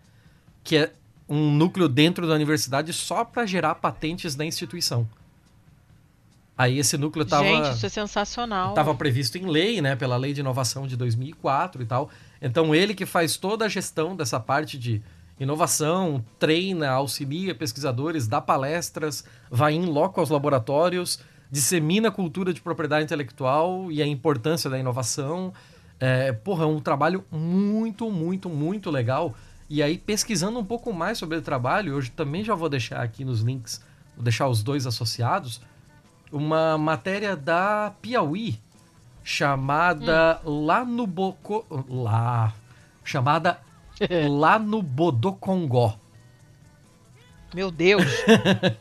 [0.64, 0.94] que é
[1.30, 5.08] um núcleo dentro da universidade só para gerar patentes da instituição.
[6.58, 8.70] Aí esse núcleo estava Gente, isso é sensacional.
[8.70, 12.10] Estava previsto em lei, né, pela Lei de Inovação de 2004 e tal.
[12.42, 15.02] Então ele que faz toda a gestão dessa parte de
[15.40, 21.20] inovação, treina, auxilia pesquisadores, dá palestras, vai em loco aos laboratórios
[21.52, 25.54] dissemina a cultura de propriedade intelectual e a importância da inovação.
[26.00, 29.34] É, porra, é um trabalho muito, muito, muito legal.
[29.70, 33.26] E aí, pesquisando um pouco mais sobre o trabalho, hoje também já vou deixar aqui
[33.26, 33.84] nos links,
[34.16, 35.62] vou deixar os dois associados,
[36.32, 38.60] uma matéria da Piauí
[39.24, 40.66] chamada hum.
[40.66, 41.66] lá no Boco...
[41.90, 42.54] lá
[43.04, 43.60] chamada
[44.30, 45.98] lá no Bodocongó.
[47.54, 48.04] Meu Deus!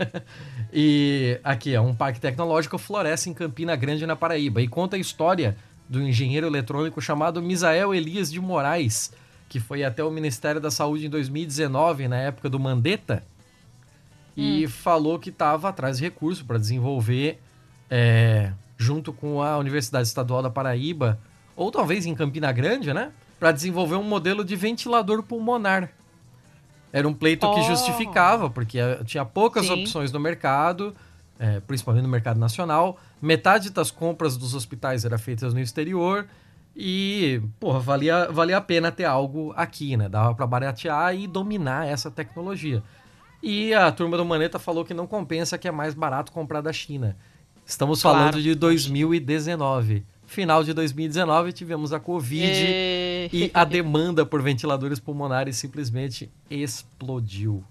[0.73, 4.99] e aqui é um parque tecnológico floresce em Campina Grande, na Paraíba, e conta a
[4.99, 5.57] história
[5.89, 9.13] do engenheiro eletrônico chamado Misael Elias de Moraes,
[9.49, 13.23] que foi até o Ministério da Saúde em 2019, na época do Mandetta,
[14.37, 14.69] e hum.
[14.69, 17.41] falou que estava atrás de recurso para desenvolver
[17.89, 21.19] é, junto com a Universidade Estadual da Paraíba,
[21.55, 23.13] ou talvez em Campina Grande, né?
[23.39, 25.91] Para desenvolver um modelo de ventilador pulmonar.
[26.97, 27.55] Era um pleito oh.
[27.55, 29.83] que justificava, porque eh, tinha poucas Sim.
[29.83, 30.95] opções no mercado,
[31.39, 32.97] é, principalmente no mercado nacional.
[33.21, 36.27] Metade das compras dos hospitais era feitas no exterior.
[36.75, 40.09] E, porra, valia, valia a pena ter algo aqui, né?
[40.09, 42.83] Dava para baratear e dominar essa tecnologia.
[43.43, 46.73] E a turma do Maneta falou que não compensa, que é mais barato comprar da
[46.73, 47.15] China.
[47.67, 48.43] Estamos falando claro.
[48.43, 50.03] de 2019.
[50.27, 53.29] Final de 2019 tivemos a Covid e...
[53.33, 57.65] e a demanda por ventiladores pulmonares simplesmente explodiu.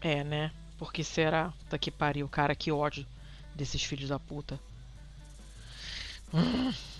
[0.00, 0.50] É, né?
[0.78, 1.52] Por que será?
[1.68, 3.04] Tá que pariu, cara, que ódio
[3.54, 4.58] desses filhos da puta.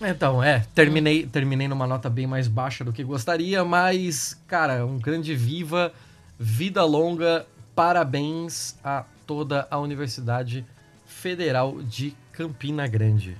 [0.01, 4.97] Então, é, terminei, terminei numa nota bem mais baixa do que gostaria, mas, cara, um
[4.97, 5.93] grande viva,
[6.37, 7.45] vida longa,
[7.75, 10.65] parabéns a toda a Universidade
[11.05, 13.37] Federal de Campina Grande.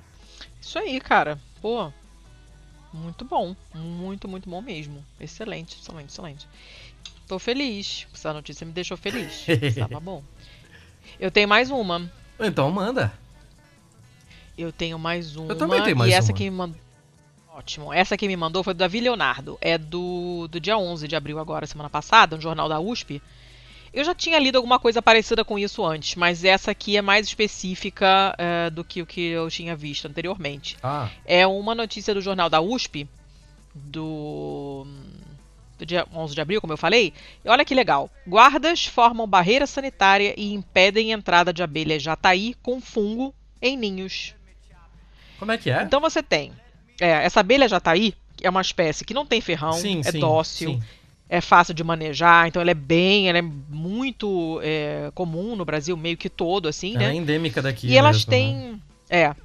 [0.60, 1.38] Isso aí, cara.
[1.60, 1.92] Pô,
[2.92, 3.54] muito bom.
[3.74, 5.04] Muito, muito bom mesmo.
[5.20, 6.48] Excelente, excelente, excelente.
[7.26, 8.06] Tô feliz.
[8.12, 9.46] Essa notícia me deixou feliz.
[9.78, 10.22] Tava bom.
[11.18, 12.10] Eu tenho mais uma.
[12.38, 13.12] Então manda.
[14.56, 15.52] Eu tenho mais uma.
[15.52, 16.38] Eu também tenho mais e essa uma.
[16.38, 16.80] que me mandou.
[17.54, 17.92] Ótimo.
[17.92, 19.58] Essa que me mandou foi do Davi Leonardo.
[19.60, 23.22] É do, do dia 11 de abril agora, semana passada, um jornal da USP.
[23.92, 27.26] Eu já tinha lido alguma coisa parecida com isso antes, mas essa aqui é mais
[27.26, 30.76] específica uh, do que o que eu tinha visto anteriormente.
[30.82, 31.10] Ah.
[31.24, 33.08] É uma notícia do jornal da USP,
[33.74, 34.86] do,
[35.76, 37.12] do dia 11 de abril, como eu falei.
[37.44, 38.08] E olha que legal.
[38.26, 44.36] Guardas formam barreira sanitária e impedem entrada de abelhas jataí com fungo em ninhos.
[45.36, 45.82] Como é que é?
[45.82, 46.52] Então você tem.
[47.00, 50.74] É, essa abelha jataí é uma espécie que não tem ferrão, sim, é sim, dócil.
[50.74, 50.99] Sim
[51.32, 55.96] é fácil de manejar, então ela é bem, ela é muito é, comum no Brasil,
[55.96, 57.12] meio que todo, assim, ela né?
[57.12, 57.86] É endêmica daqui.
[57.86, 58.54] E elas mesmo, têm.
[58.56, 58.78] Né?
[59.08, 59.36] É.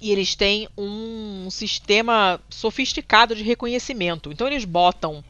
[0.00, 4.32] E eles têm um sistema sofisticado de reconhecimento.
[4.32, 5.22] Então eles botam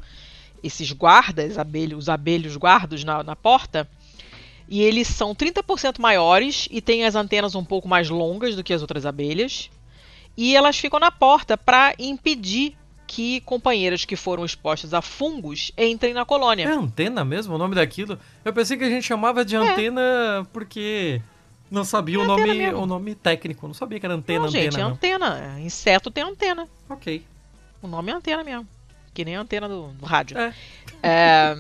[0.63, 3.87] esses guardas, abelhos, os abelhos guardos na, na porta,
[4.67, 8.73] e eles são 30% maiores e têm as antenas um pouco mais longas do que
[8.73, 9.71] as outras abelhas.
[10.35, 16.13] E elas ficam na porta para impedir que companheiras que foram expostas a fungos entrem
[16.13, 16.65] na colônia.
[16.65, 18.19] É antena mesmo o nome daquilo?
[18.45, 19.59] Eu pensei que a gente chamava de é.
[19.59, 21.21] antena porque
[21.71, 24.63] não sabia é o nome o nome técnico, não sabia que era antena, não, antena.
[24.63, 25.61] Gente, é antena.
[25.61, 26.69] Inseto tem antena.
[26.89, 27.25] Ok.
[27.81, 28.67] O nome é antena mesmo.
[29.15, 30.37] Que nem a antena do, do rádio.
[30.39, 30.53] É.
[31.03, 31.57] é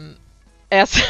[0.70, 1.00] essa,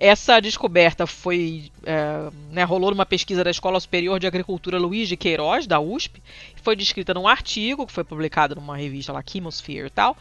[0.00, 5.16] essa descoberta foi é, né, rolou numa pesquisa da Escola Superior de Agricultura Luiz de
[5.16, 6.22] Queiroz, da USP,
[6.62, 10.16] foi descrita num artigo que foi publicado numa revista lá, Chemosphere e tal.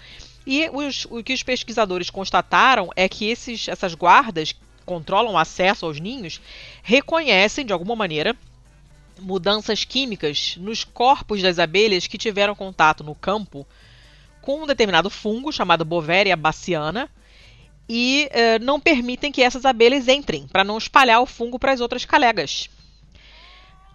[0.46, 5.38] E os, o que os pesquisadores constataram é que esses, essas guardas que controlam o
[5.38, 6.42] acesso aos ninhos
[6.82, 8.36] reconhecem, de alguma maneira,
[9.20, 13.68] mudanças químicas nos corpos das abelhas que tiveram contato no campo
[14.42, 17.10] com um determinado fungo chamado Bovéria baciana
[17.90, 21.80] e uh, não permitem que essas abelhas entrem, para não espalhar o fungo para as
[21.80, 22.70] outras colegas.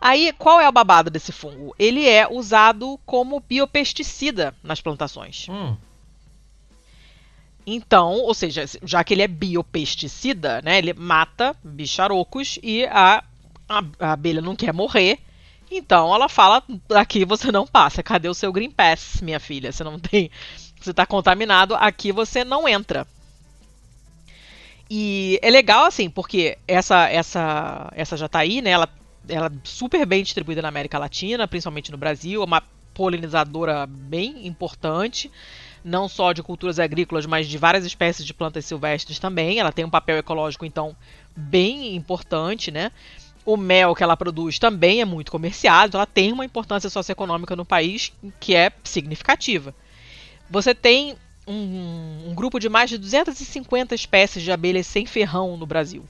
[0.01, 1.75] Aí, qual é o babado desse fungo?
[1.79, 5.47] Ele é usado como biopesticida nas plantações.
[5.49, 5.77] Hum.
[7.65, 13.23] Então, ou seja, já que ele é biopesticida, né, ele mata bicharocos e a,
[13.69, 15.21] a, a abelha não quer morrer,
[15.71, 16.63] então ela fala:
[16.95, 19.71] aqui você não passa, cadê o seu Green Pass, minha filha?
[19.71, 20.31] Você não tem.
[20.81, 23.07] Você está contaminado, aqui você não entra.
[24.95, 28.87] E é legal, assim, porque essa essa essa jataí, né, ela,
[29.27, 34.47] ela é super bem distribuída na América Latina, principalmente no Brasil, é uma polinizadora bem
[34.47, 35.33] importante,
[35.83, 39.59] não só de culturas agrícolas, mas de várias espécies de plantas silvestres também.
[39.59, 40.95] Ela tem um papel ecológico, então,
[41.35, 42.93] bem importante, né?
[43.47, 47.57] O mel que ela produz também é muito comerciado, então ela tem uma importância socioeconômica
[47.57, 49.75] no país que é significativa.
[50.51, 55.67] Você tem um, um grupo de mais de 250 espécies de abelhas sem ferrão no
[55.67, 56.05] Brasil.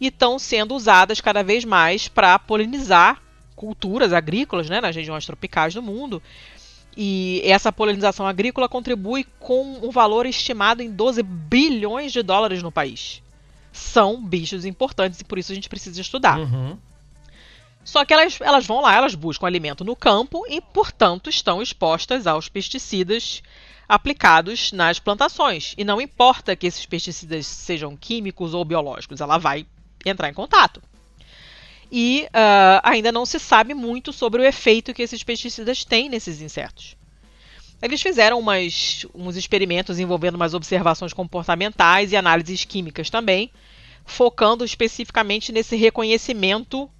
[0.00, 3.22] E estão sendo usadas cada vez mais para polinizar
[3.54, 6.22] culturas agrícolas né, nas regiões tropicais do mundo.
[6.96, 12.70] E essa polinização agrícola contribui com um valor estimado em 12 bilhões de dólares no
[12.70, 13.22] país.
[13.72, 16.38] São bichos importantes e por isso a gente precisa estudar.
[16.38, 16.76] Uhum.
[17.84, 22.26] Só que elas, elas vão lá, elas buscam alimento no campo e, portanto, estão expostas
[22.26, 23.42] aos pesticidas
[23.88, 25.74] aplicados nas plantações.
[25.76, 29.66] E não importa que esses pesticidas sejam químicos ou biológicos, ela vai
[30.04, 30.82] entrar em contato.
[31.90, 36.40] E uh, ainda não se sabe muito sobre o efeito que esses pesticidas têm nesses
[36.40, 36.96] insetos.
[37.80, 43.50] Eles fizeram umas, uns experimentos envolvendo umas observações comportamentais e análises químicas também,
[44.04, 46.90] focando especificamente nesse reconhecimento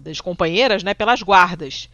[0.00, 1.88] das companheiras né, pelas guardas.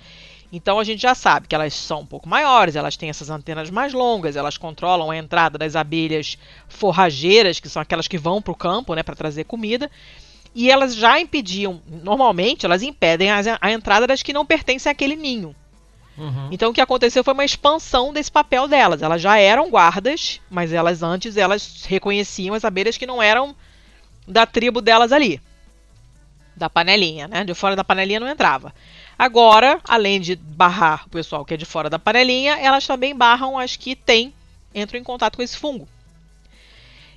[0.51, 3.71] Então a gente já sabe que elas são um pouco maiores, elas têm essas antenas
[3.71, 8.53] mais longas, elas controlam a entrada das abelhas forrageiras, que são aquelas que vão para
[8.53, 9.91] o campo né, para trazer comida.
[10.55, 15.15] E elas já impediam, normalmente, elas impedem a, a entrada das que não pertencem àquele
[15.15, 15.55] ninho.
[16.17, 16.49] Uhum.
[16.51, 19.03] Então o que aconteceu foi uma expansão desse papel delas.
[19.03, 23.55] Elas já eram guardas, mas elas antes elas reconheciam as abelhas que não eram
[24.27, 25.41] da tribo delas ali.
[26.57, 27.45] Da panelinha, né?
[27.45, 28.75] De fora da panelinha não entrava.
[29.19, 33.59] Agora, além de barrar o pessoal que é de fora da panelinha, elas também barram
[33.59, 34.33] as que têm,
[34.73, 35.89] entram em contato com esse fungo.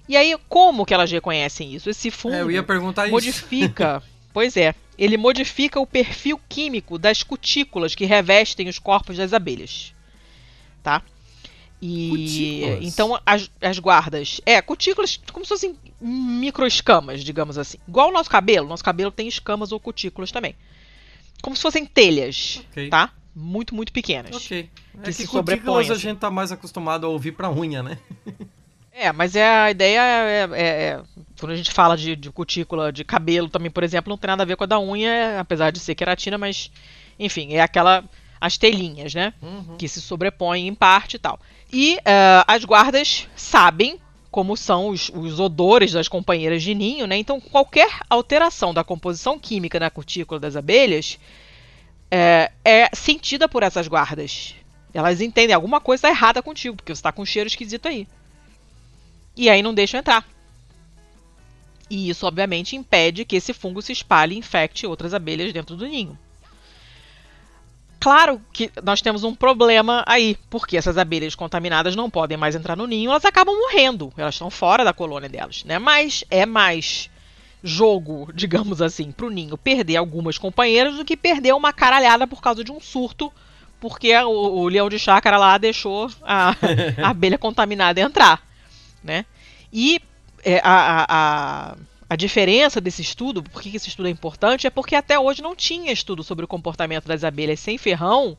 [0.10, 1.90] E aí, como que elas reconhecem isso?
[1.90, 4.02] Esse fungo é, ia perguntar modifica.
[4.34, 9.94] Pois é, ele modifica o perfil químico das cutículas que revestem os corpos das abelhas.
[10.82, 11.02] Tá?
[11.82, 12.80] E cutículas.
[12.82, 14.40] então as, as guardas.
[14.46, 17.78] É, cutículas como se fossem microescamas, digamos assim.
[17.86, 18.70] Igual o nosso cabelo.
[18.70, 20.56] Nosso cabelo tem escamas ou cutículas também.
[21.42, 22.90] Como se fossem telhas, okay.
[22.90, 23.12] tá?
[23.36, 24.36] Muito, muito pequenas.
[24.36, 24.70] Ok.
[25.04, 25.90] Que, é se que sobrepõem.
[25.90, 26.02] a assim.
[26.02, 27.98] gente tá mais acostumado a ouvir pra unha, né?
[28.92, 31.02] é, mas é, a ideia é, é, é,
[31.40, 34.44] Quando a gente fala de, de, cutícula de cabelo também, por exemplo, não tem nada
[34.44, 36.72] a ver com a da unha, apesar de ser queratina, mas.
[37.18, 38.04] Enfim, é aquela.
[38.40, 39.36] As telinhas, né?
[39.40, 39.78] Uhum.
[39.78, 41.40] Que se sobrepõem em parte e tal.
[41.72, 44.01] E uh, as guardas sabem
[44.32, 47.18] como são os, os, odores das companheiras de ninho, né?
[47.18, 51.20] Então, qualquer alteração da composição química na cutícula das abelhas
[52.10, 54.56] é, é sentida por essas guardas.
[54.94, 58.08] Elas entendem alguma coisa está errada contigo, porque você está com um cheiro esquisito aí.
[59.36, 60.26] E aí não deixam entrar.
[61.90, 65.86] E isso, obviamente, impede que esse fungo se espalhe e infecte outras abelhas dentro do
[65.86, 66.18] ninho.
[68.02, 72.76] Claro que nós temos um problema aí, porque essas abelhas contaminadas não podem mais entrar
[72.76, 75.78] no ninho, elas acabam morrendo, elas estão fora da colônia delas, né?
[75.78, 77.12] Mas é mais
[77.64, 82.42] jogo, digamos assim, para o ninho perder algumas companheiras do que perder uma caralhada por
[82.42, 83.32] causa de um surto,
[83.80, 86.56] porque o, o leão de chácara lá deixou a,
[87.04, 88.42] a abelha contaminada entrar,
[89.04, 89.28] né?
[89.72, 90.02] E
[90.44, 91.76] é, a, a, a
[92.16, 95.92] diferença desse estudo, por que esse estudo é importante, é porque até hoje não tinha
[95.92, 98.38] estudo sobre o comportamento das abelhas sem ferrão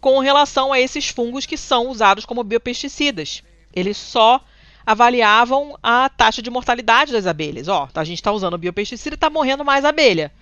[0.00, 3.42] com relação a esses fungos que são usados como biopesticidas.
[3.72, 4.44] Eles só
[4.84, 7.68] avaliavam a taxa de mortalidade das abelhas.
[7.68, 10.32] Ó, a gente está usando biopesticida e está morrendo mais abelha.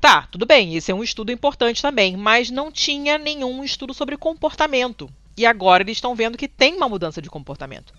[0.00, 4.16] Tá, tudo bem, esse é um estudo importante também, mas não tinha nenhum estudo sobre
[4.16, 5.10] comportamento.
[5.36, 7.92] E agora eles estão vendo que tem uma mudança de comportamento.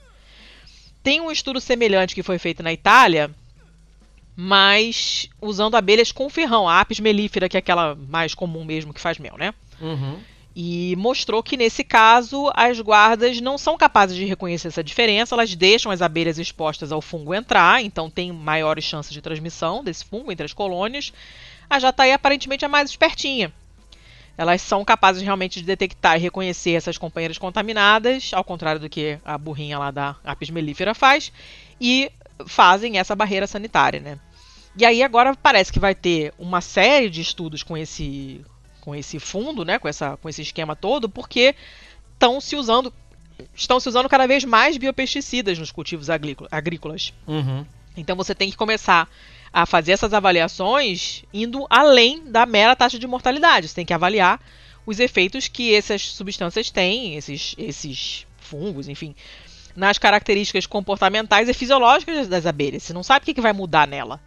[1.04, 3.30] Tem um estudo semelhante que foi feito na Itália,
[4.36, 9.02] mas usando abelhas com ferrão, a apis mellifera, que é aquela mais comum mesmo que
[9.02, 9.54] faz mel, né?
[9.80, 10.20] Uhum.
[10.56, 15.56] E mostrou que nesse caso as guardas não são capazes de reconhecer essa diferença, elas
[15.56, 20.32] deixam as abelhas expostas ao fungo entrar, então tem maiores chances de transmissão desse fungo
[20.32, 21.14] entre as colônias.
[21.70, 23.54] A jataí aparentemente é mais espertinha.
[24.38, 29.20] Elas são capazes realmente de detectar e reconhecer essas companheiras contaminadas, ao contrário do que
[29.24, 31.32] a burrinha lá da apis mellifera faz,
[31.80, 32.12] e
[32.48, 34.20] fazem essa barreira sanitária, né?
[34.76, 38.42] E aí agora parece que vai ter uma série de estudos com esse
[38.80, 41.56] com esse fundo, né, com essa com esse esquema todo, porque
[42.14, 42.94] estão se usando
[43.56, 47.14] estão se usando cada vez mais biopesticidas nos cultivos agrícolas.
[47.28, 47.66] Uhum.
[47.96, 49.10] Então você tem que começar
[49.54, 53.68] a fazer essas avaliações indo além da mera taxa de mortalidade.
[53.68, 54.40] Você tem que avaliar
[54.86, 59.14] os efeitos que essas substâncias têm, esses, esses fungos, enfim,
[59.76, 62.84] nas características comportamentais e fisiológicas das abelhas.
[62.84, 64.20] Você não sabe o que vai mudar nela.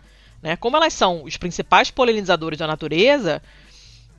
[0.42, 0.56] Né?
[0.56, 3.42] Como elas são os principais polinizadores da natureza,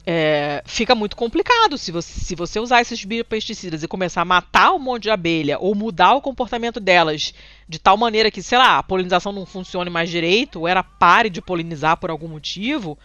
[0.08, 4.72] é, fica muito complicado se você, se você usar esses biopesticidas e começar a matar
[4.72, 7.34] um monte de abelha ou mudar o comportamento delas
[7.68, 11.30] de tal maneira que, sei lá, a polinização não funcione mais direito, ou ela pare
[11.30, 12.98] de polinizar por algum motivo,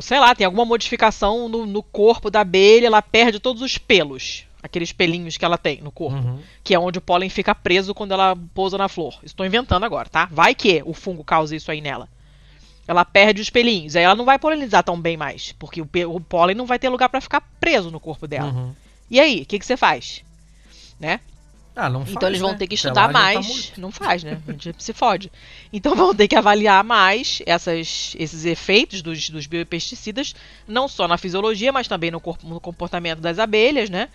[0.00, 4.46] sei lá, tem alguma modificação no, no corpo da abelha, ela perde todos os pelos,
[4.64, 6.40] aqueles pelinhos que ela tem no corpo, uhum.
[6.64, 9.20] que é onde o pólen fica preso quando ela pousa na flor.
[9.22, 10.26] Estou inventando agora, tá?
[10.32, 12.08] Vai que o fungo causa isso aí nela.
[12.88, 13.94] Ela perde os pelinhos.
[13.94, 15.52] Aí ela não vai polinizar tão bem mais.
[15.52, 18.52] Porque o, o pólen não vai ter lugar para ficar preso no corpo dela.
[18.52, 18.74] Uhum.
[19.10, 20.24] E aí, o que, que você faz?
[20.98, 21.20] Né?
[21.76, 22.58] Ah, não então faz, eles vão né?
[22.58, 23.46] ter que estudar tá mais.
[23.46, 23.80] morto.
[23.80, 24.40] não faz, né?
[24.46, 25.30] A gente se fode.
[25.72, 30.32] Então vão ter que avaliar mais essas, esses efeitos dos, dos biopesticidas,
[30.68, 34.08] não só na fisiologia, mas também no, corpo, no comportamento das abelhas, né?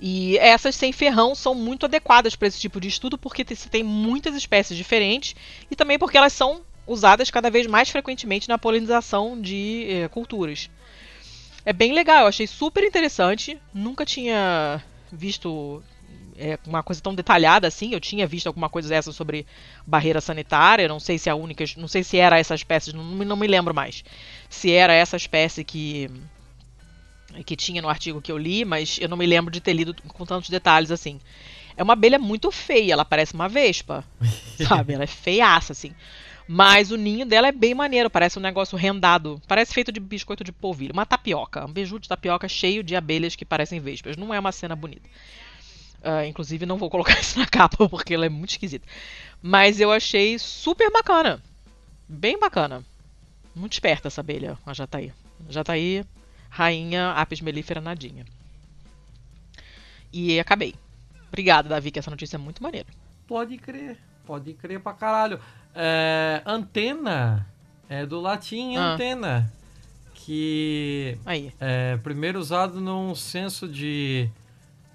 [0.00, 3.82] E essas sem ferrão são muito adequadas para esse tipo de estudo, porque você tem
[3.82, 5.34] muitas espécies diferentes
[5.70, 10.68] e também porque elas são usadas cada vez mais frequentemente na polinização de eh, culturas.
[11.64, 13.58] É bem legal, eu achei super interessante.
[13.72, 15.82] Nunca tinha visto
[16.36, 17.92] é, uma coisa tão detalhada assim.
[17.92, 19.46] Eu tinha visto alguma coisa dessa sobre
[19.86, 20.88] barreira sanitária.
[20.88, 23.46] Não sei se é a única, não sei se era essa espécie, não, não me
[23.46, 24.04] lembro mais.
[24.48, 26.10] Se era essa espécie que
[27.44, 29.94] que tinha no artigo que eu li, mas eu não me lembro de ter lido
[30.08, 31.20] com tantos detalhes assim.
[31.76, 34.04] É uma abelha muito feia, ela parece uma vespa,
[34.68, 34.94] sabe?
[34.94, 35.92] Ela é feiaça assim.
[36.46, 39.40] Mas o ninho dela é bem maneiro, parece um negócio rendado.
[39.48, 40.92] Parece feito de biscoito de polvilho.
[40.92, 41.64] Uma tapioca.
[41.64, 44.16] Um beiju de tapioca cheio de abelhas que parecem vespas.
[44.16, 45.08] Não é uma cena bonita.
[46.02, 48.86] Ah, inclusive, não vou colocar isso na capa porque ela é muito esquisita.
[49.40, 51.42] Mas eu achei super bacana.
[52.06, 52.84] Bem bacana.
[53.54, 55.12] Muito esperta essa abelha, a Jataí.
[55.48, 56.04] Jataí,
[56.56, 58.24] rainha apis mellifera nadinha.
[60.12, 60.74] E acabei.
[61.28, 62.86] Obrigada, Davi, que essa notícia é muito maneira.
[63.26, 65.40] Pode crer, pode crer pra caralho.
[65.74, 67.44] É, antena
[67.88, 68.94] é do latim Ah.
[68.94, 69.52] antena,
[70.14, 71.52] que Aí.
[71.58, 74.30] é primeiro usado num censo de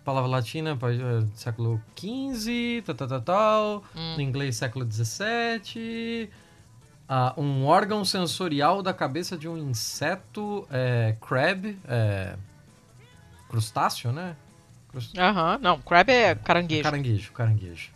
[0.05, 4.15] palavra latina, eh, século XV, tal, tal, tal, tal, Hum.
[4.15, 6.29] no inglês século XVII.
[7.11, 12.35] Ah, um órgão sensorial da cabeça de um inseto é, crab, é,
[13.49, 14.35] crustáceo, né?
[14.89, 15.57] Crust- Aham.
[15.59, 16.83] Não, crab é caranguejo.
[16.83, 17.89] Caranguejo, caranguejo.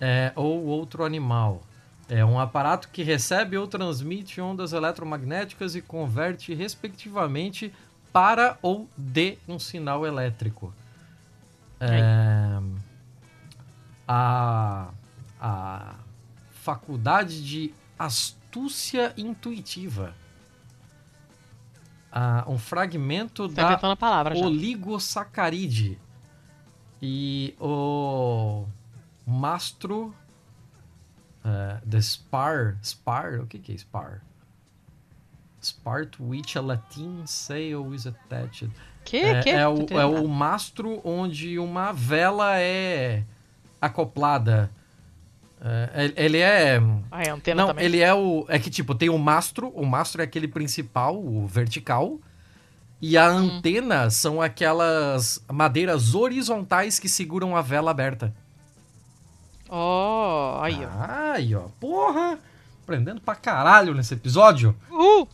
[0.00, 1.62] É, ou outro animal.
[2.08, 7.72] É um aparato que recebe ou transmite ondas eletromagnéticas e converte, respectivamente,
[8.12, 10.72] para ou de um sinal elétrico.
[11.80, 12.58] É,
[14.08, 14.88] a,
[15.40, 15.94] a
[16.62, 20.14] faculdade de astúcia intuitiva.
[22.10, 25.98] Ah, um fragmento Tá da a palavra oligosacaride.
[27.00, 28.64] E o
[29.26, 30.14] mastro
[31.46, 34.22] eh, the spar, spar, o que que é spar?
[35.62, 38.70] Spar to which a Latin sail is attached.
[39.04, 39.18] Que?
[39.18, 39.50] é, que?
[39.50, 43.24] é o, é o mastro onde uma vela é
[43.80, 44.70] acoplada.
[45.94, 47.84] É, ele- é Ah, é antena não, também.
[47.84, 48.44] ele é o.
[48.48, 49.68] É que, tipo, tem o mastro.
[49.74, 52.18] O mastro é aquele principal, o vertical.
[53.02, 53.36] E a Hum.
[53.58, 58.32] antena são aquelas madeiras horizontais que seguram a vela aberta.
[59.68, 60.88] Ó, aí, ó.
[60.88, 61.62] Ah, Aí, ó.
[61.80, 62.38] Porra!
[62.82, 64.74] Aprendendo pra caralho nesse episódio.
[64.90, 65.28] Uhul!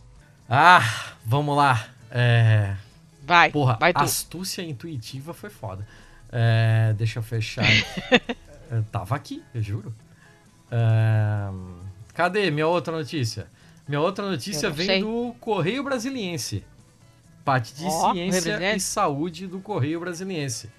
[0.49, 0.81] Ah,
[1.25, 1.85] vamos lá.
[2.11, 2.75] É.
[3.25, 4.01] Vai, Porra, vai tu.
[4.01, 5.87] astúcia intuitiva foi foda.
[6.31, 7.63] É, deixa eu fechar.
[8.69, 9.93] Eu tava aqui, eu juro.
[12.13, 13.47] Cadê minha outra notícia?
[13.87, 15.01] Minha outra notícia vem sei.
[15.01, 16.63] do Correio Brasiliense.
[17.43, 18.79] Parte de Correio Ciência e.
[18.79, 20.69] Saúde do Correio Brasiliense.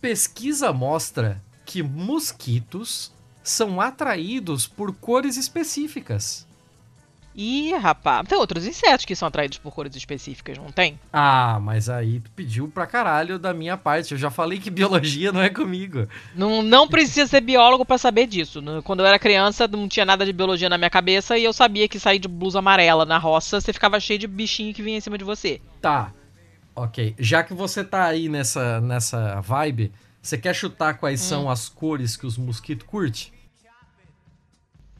[0.00, 3.12] Pesquisa mostra que mosquitos
[3.42, 6.46] são atraídos por cores específicas.
[7.36, 8.28] Ih, rapaz.
[8.28, 11.00] Tem outros insetos que são atraídos por cores específicas, não tem?
[11.12, 14.12] Ah, mas aí tu pediu pra caralho da minha parte.
[14.12, 16.06] Eu já falei que biologia não é comigo.
[16.34, 18.62] Não, não precisa ser biólogo pra saber disso.
[18.84, 21.88] Quando eu era criança, não tinha nada de biologia na minha cabeça e eu sabia
[21.88, 25.00] que sair de blusa amarela na roça, você ficava cheio de bichinho que vinha em
[25.00, 25.60] cima de você.
[25.80, 26.12] Tá.
[26.76, 27.16] Ok.
[27.18, 31.28] Já que você tá aí nessa, nessa vibe, você quer chutar quais Hum.
[31.28, 33.32] são as cores que os mosquitos curtem?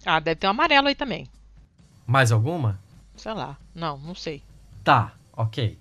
[0.05, 1.29] Ah, deve ter um amarelo aí também.
[2.07, 2.79] Mais alguma?
[3.17, 3.57] Sei lá.
[3.75, 4.43] Não, não sei.
[4.83, 5.79] Tá, ok.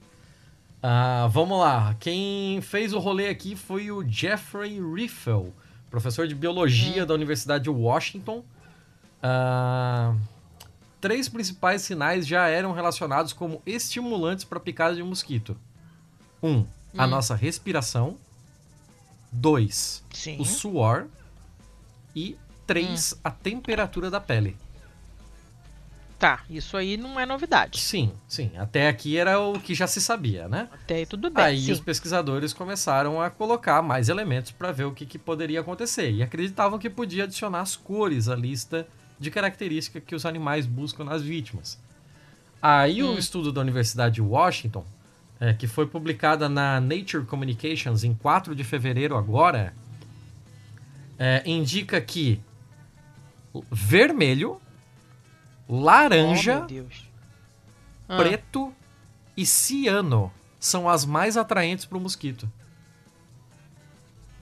[0.82, 1.96] Ah, vamos lá.
[2.00, 5.54] Quem fez o rolê aqui foi o Jeffrey Riffel,
[5.90, 8.44] professor de biologia da Universidade de Washington.
[9.22, 10.16] Ah,
[11.00, 15.58] três principais sinais já eram relacionados como estimulantes para picada de mosquito.
[16.42, 16.66] Um,
[16.98, 17.10] a Hum.
[17.10, 18.18] nossa respiração.
[19.32, 20.40] Dois, Sim.
[20.40, 21.08] o suor.
[22.16, 24.56] E três, a temperatura da pele.
[26.24, 27.82] Tá, isso aí não é novidade.
[27.82, 28.50] Sim, sim.
[28.56, 30.70] Até aqui era o que já se sabia, né?
[30.72, 31.44] Até aí tudo bem.
[31.44, 31.74] Aí sim.
[31.74, 36.10] os pesquisadores começaram a colocar mais elementos para ver o que, que poderia acontecer.
[36.12, 38.88] E acreditavam que podia adicionar as cores à lista
[39.20, 41.78] de características que os animais buscam nas vítimas.
[42.62, 44.86] Aí o estudo da Universidade de Washington,
[45.42, 49.74] é, que foi publicada na Nature Communications em 4 de fevereiro agora,
[51.20, 52.40] é, indica que
[53.70, 54.62] vermelho,
[55.68, 57.08] laranja, Deus.
[58.08, 58.74] Ah, preto
[59.36, 62.50] e ciano são as mais atraentes para o mosquito.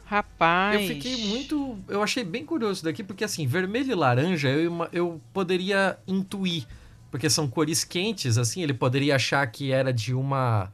[0.06, 0.82] Rapaz.
[0.82, 1.80] Eu fiquei muito.
[1.88, 6.68] Eu achei bem curioso daqui, porque assim, vermelho e laranja eu, eu poderia intuir.
[7.10, 10.72] Porque são cores quentes, assim, ele poderia achar que era de uma.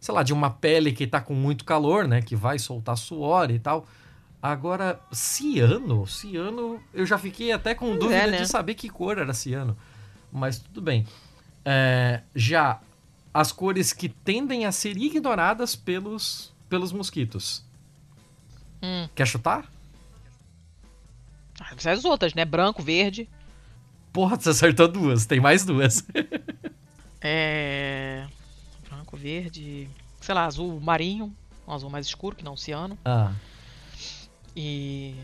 [0.00, 2.20] Sei lá, de uma pele que tá com muito calor, né?
[2.20, 3.86] Que vai soltar suor e tal.
[4.42, 8.36] Agora, ciano, ciano, eu já fiquei até com dúvida é, né?
[8.38, 9.76] de saber que cor era ciano.
[10.32, 11.06] Mas tudo bem.
[11.64, 12.80] É, já
[13.32, 17.64] as cores que tendem a ser ignoradas pelos, pelos mosquitos.
[18.82, 19.08] Hum.
[19.14, 19.70] Quer chutar?
[21.60, 22.44] Ah, as outras, né?
[22.44, 23.28] Branco, verde.
[24.12, 25.26] Porra, você acertou duas.
[25.26, 26.04] Tem mais duas.
[27.20, 28.26] é.
[28.88, 29.88] Branco, verde.
[30.20, 31.34] Sei lá, azul marinho.
[31.68, 32.98] Um azul mais escuro, que não ciano.
[33.04, 33.32] Ah.
[34.56, 35.14] E.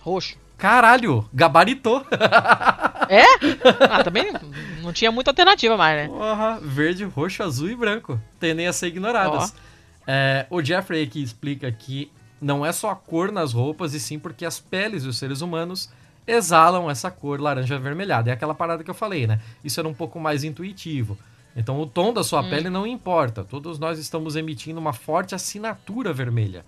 [0.00, 0.36] roxo.
[0.56, 2.04] Caralho, gabaritou.
[3.08, 3.24] É?
[3.90, 4.32] Ah, também
[4.82, 6.08] não tinha muita alternativa mais, né?
[6.08, 8.20] Porra, verde, roxo, azul e branco.
[8.40, 9.54] Tendem a ser ignoradas.
[10.06, 14.18] É, o Jeffrey aqui explica que não é só a cor nas roupas, e sim
[14.18, 15.90] porque as peles dos seres humanos
[16.26, 18.30] exalam essa cor laranja avermelhada.
[18.30, 19.40] É aquela parada que eu falei, né?
[19.64, 21.16] Isso era um pouco mais intuitivo.
[21.56, 22.50] Então o tom da sua hum.
[22.50, 23.44] pele não importa.
[23.44, 26.64] Todos nós estamos emitindo uma forte assinatura vermelha.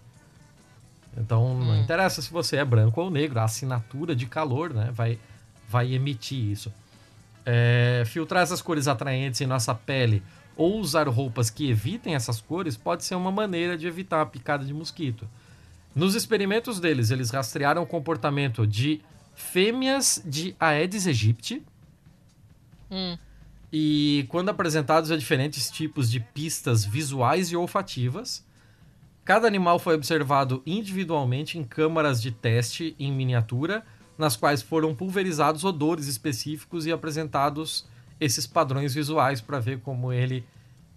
[1.16, 1.64] Então hum.
[1.64, 5.18] não interessa se você é branco ou negro, a assinatura de calor, né, vai,
[5.68, 6.72] vai emitir isso.
[7.44, 10.22] É, filtrar essas cores atraentes em nossa pele
[10.56, 14.64] ou usar roupas que evitem essas cores pode ser uma maneira de evitar a picada
[14.64, 15.26] de mosquito.
[15.94, 19.00] Nos experimentos deles, eles rastrearam o comportamento de
[19.34, 21.62] fêmeas de Aedes aegypti.
[22.90, 23.16] Hum.
[23.72, 28.44] E quando apresentados a diferentes tipos de pistas visuais e olfativas,
[29.28, 33.84] cada animal foi observado individualmente em câmaras de teste em miniatura,
[34.16, 37.86] nas quais foram pulverizados odores específicos e apresentados
[38.18, 40.46] esses padrões visuais para ver como ele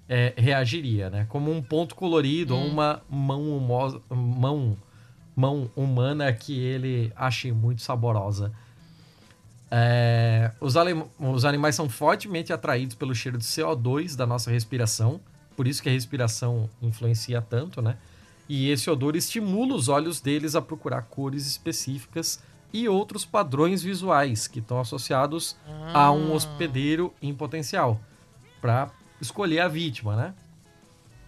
[0.08, 1.26] é, reagiria, né?
[1.28, 2.60] Como um ponto colorido hum.
[2.60, 3.60] ou uma mão,
[4.10, 4.78] mão,
[5.36, 8.54] mão humana que ele ache muito saborosa.
[9.70, 10.76] É, os,
[11.20, 15.20] os animais são fortemente atraídos pelo cheiro de CO2 da nossa respiração,
[15.54, 17.98] por isso que a respiração influencia tanto, né?
[18.54, 22.44] E esse odor estimula os olhos deles a procurar cores específicas
[22.74, 26.08] e outros padrões visuais que estão associados ah.
[26.08, 27.98] a um hospedeiro em potencial,
[28.60, 28.92] para
[29.22, 30.34] escolher a vítima, né?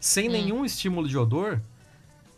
[0.01, 0.33] Sem hum.
[0.33, 1.61] nenhum estímulo de odor,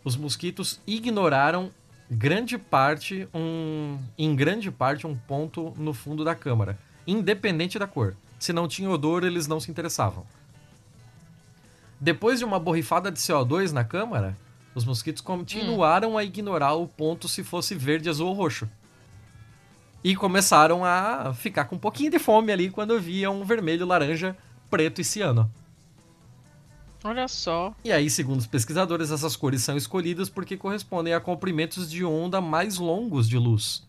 [0.04, 1.72] os mosquitos ignoraram
[2.08, 6.78] grande parte um em grande parte um ponto no fundo da câmara,
[7.08, 8.16] independente da cor.
[8.38, 10.28] Se não tinha odor, eles não se interessavam.
[12.00, 14.38] Depois de uma borrifada de CO2 na câmara,
[14.76, 16.18] os mosquitos continuaram hum.
[16.18, 18.70] a ignorar o ponto se fosse verde, azul ou roxo.
[20.04, 24.38] E começaram a ficar com um pouquinho de fome ali quando viam vermelho, laranja
[24.70, 25.50] preto e ciano.
[27.04, 27.74] Olha só.
[27.84, 32.42] E aí, segundo os pesquisadores, essas cores são escolhidas porque correspondem a comprimentos de onda
[32.42, 33.88] mais longos de luz.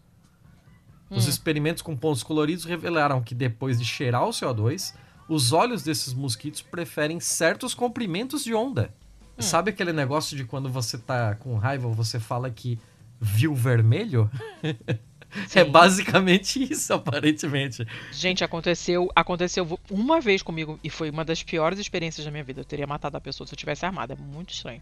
[1.11, 1.17] Hum.
[1.17, 4.95] Os experimentos com pontos coloridos revelaram que depois de cheirar o CO2,
[5.29, 8.95] os olhos desses mosquitos preferem certos comprimentos de onda.
[9.39, 9.43] Hum.
[9.43, 12.79] Sabe aquele negócio de quando você tá com raiva, você fala que
[13.21, 14.31] viu vermelho?
[15.55, 17.87] É basicamente isso, aparentemente.
[18.13, 22.61] Gente, aconteceu, aconteceu uma vez comigo e foi uma das piores experiências da minha vida.
[22.61, 24.13] Eu teria matado a pessoa se eu tivesse armado.
[24.13, 24.81] É muito estranho.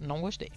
[0.00, 0.50] Não gostei.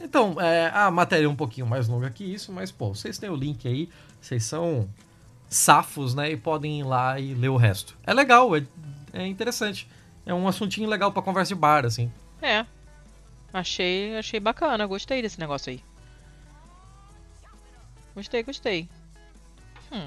[0.00, 3.30] Então, é, a matéria é um pouquinho mais longa que isso, mas, pô, vocês têm
[3.30, 3.88] o link aí,
[4.20, 4.88] vocês são
[5.48, 6.30] safos, né?
[6.30, 7.96] E podem ir lá e ler o resto.
[8.06, 8.64] É legal, é,
[9.12, 9.88] é interessante.
[10.28, 12.12] É um assuntinho legal para conversa de bar, assim.
[12.42, 12.66] É.
[13.50, 15.82] Achei, achei bacana, gostei desse negócio aí.
[18.14, 18.90] Gostei, gostei.
[19.90, 20.06] Hum.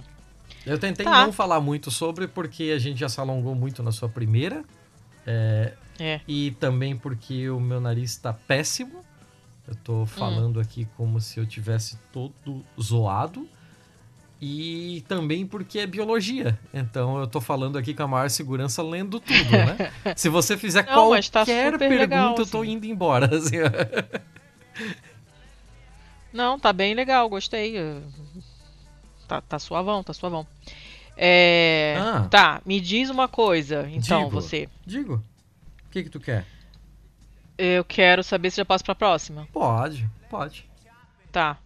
[0.64, 1.26] Eu tentei tá.
[1.26, 4.64] não falar muito sobre porque a gente já se alongou muito na sua primeira.
[5.26, 6.22] É, é.
[6.28, 9.04] E também porque o meu nariz está péssimo.
[9.68, 10.62] Eu tô falando hum.
[10.62, 13.50] aqui como se eu tivesse todo zoado.
[14.42, 16.58] E também porque é biologia.
[16.74, 19.92] Então eu tô falando aqui com a maior segurança lendo tudo, né?
[20.18, 22.72] se você fizer não, qualquer tá pergunta, legal, eu tô assim.
[22.72, 23.30] indo embora.
[23.38, 23.58] Assim.
[26.34, 27.76] Não, tá bem legal, gostei.
[29.28, 30.48] Tá, tá suavão, tá suavão.
[31.16, 34.68] É, ah, tá, me diz uma coisa, então, digo, você.
[34.86, 35.24] Digo.
[35.88, 36.46] O que que tu quer?
[37.58, 39.48] Eu quero saber se já passo pra próxima.
[39.54, 40.66] Pode, pode.
[41.32, 41.58] Tá.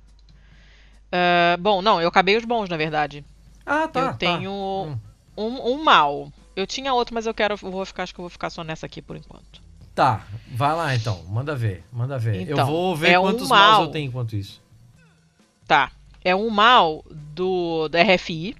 [1.08, 3.24] Uh, bom, não, eu acabei os bons, na verdade.
[3.66, 4.00] Ah, tá.
[4.00, 4.14] Eu tá.
[4.14, 4.98] tenho hum.
[5.38, 6.32] um, um mal.
[6.56, 7.58] Eu tinha outro, mas eu quero.
[7.58, 9.64] vou ficar, acho que eu vou ficar só nessa aqui por enquanto.
[9.94, 12.42] Tá, vai lá então, manda ver, manda ver.
[12.42, 13.72] Então, eu vou ver é quantos um mal...
[13.72, 14.62] maus eu tenho enquanto isso.
[15.66, 15.90] Tá,
[16.22, 18.58] é um mal do da RFI,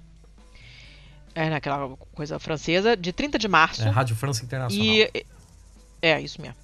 [1.34, 3.82] é naquela coisa francesa, de 30 de março.
[3.82, 4.86] É, Rádio França Internacional.
[4.86, 5.26] E,
[6.00, 6.56] é, isso mesmo.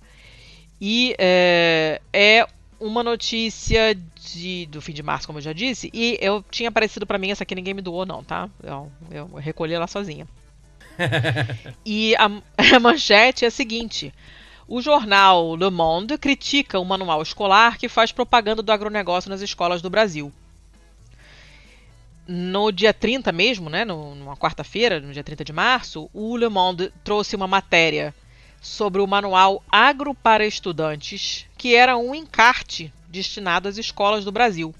[0.81, 2.47] E é, é
[2.83, 7.07] uma notícia de, do fim de março, como eu já disse, e eu tinha aparecido
[7.07, 8.51] para mim, essa aqui ninguém me doou, não, tá?
[8.63, 10.27] Eu, eu recolhi ela sozinha.
[11.87, 12.25] e a,
[12.77, 14.13] a manchete é a seguinte:
[14.67, 19.81] o jornal Le Monde critica o manual escolar que faz propaganda do agronegócio nas escolas
[19.81, 20.33] do Brasil.
[22.27, 26.93] No dia 30 mesmo, né, numa quarta-feira, no dia 30 de março, o Le Monde
[27.03, 28.15] trouxe uma matéria
[28.61, 34.75] sobre o manual Agro para Estudantes, que era um encarte destinado às escolas do Brasil.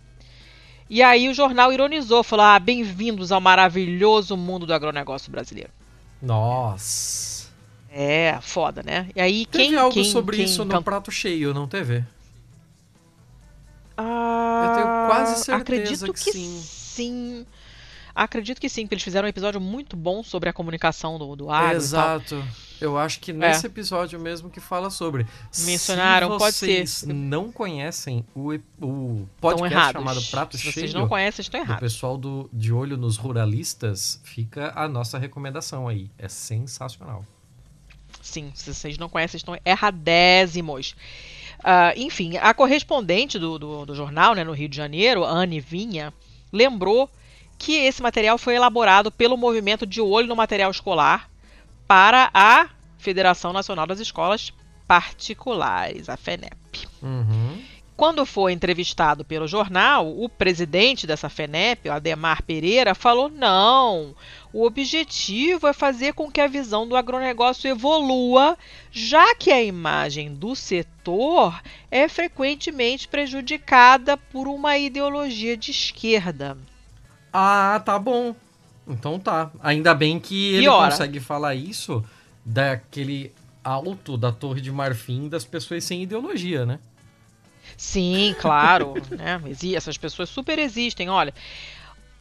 [0.91, 5.71] E aí o jornal ironizou, falou: ah, bem-vindos ao maravilhoso mundo do agronegócio brasileiro.
[6.21, 7.47] Nossa.
[7.89, 9.09] É, foda, né?
[9.15, 12.05] E aí teve quem algo quem, sobre quem isso no prato cheio, não teve?
[13.97, 16.61] Ah, Eu tenho quase certeza acredito que que sim.
[16.61, 17.47] sim.
[18.13, 21.49] Acredito que sim, porque eles fizeram um episódio muito bom sobre a comunicação do, do
[21.49, 22.21] agro e tal.
[22.83, 25.27] Eu acho que nesse episódio mesmo que fala sobre.
[25.65, 27.13] Mencionaram, Se pode vocês ser.
[27.13, 30.01] não conhecem o, o podcast errados.
[30.03, 31.81] chamado Prato Se Cheio, vocês não conhecem, estão do errados.
[31.81, 36.11] pessoal do, de olho nos ruralistas, fica a nossa recomendação aí.
[36.19, 37.25] É sensacional.
[38.21, 40.95] Sim, se vocês não conhecem, estão erradésimos.
[41.63, 46.13] Ah, enfim, a correspondente do, do, do jornal né, no Rio de Janeiro, Anne Vinha,
[46.53, 47.09] lembrou
[47.59, 51.31] que esse material foi elaborado pelo movimento de olho no material escolar
[51.93, 54.51] para a Federação Nacional das Escolas
[54.89, 56.89] Particulares, a FENEP.
[57.03, 57.63] Uhum.
[57.95, 64.15] Quando foi entrevistado pelo jornal, o presidente dessa FENEP, o Ademar Pereira, falou: não,
[64.55, 68.57] o objetivo é fazer com que a visão do agronegócio evolua,
[68.91, 76.57] já que a imagem do setor é frequentemente prejudicada por uma ideologia de esquerda.
[77.31, 78.35] Ah, tá bom.
[78.87, 79.51] Então tá.
[79.61, 82.05] Ainda bem que ele consegue falar isso
[82.45, 86.79] daquele alto da Torre de Marfim das pessoas sem ideologia, né?
[87.77, 89.41] Sim, claro, né?
[89.75, 91.09] Essas pessoas super existem.
[91.09, 91.33] Olha,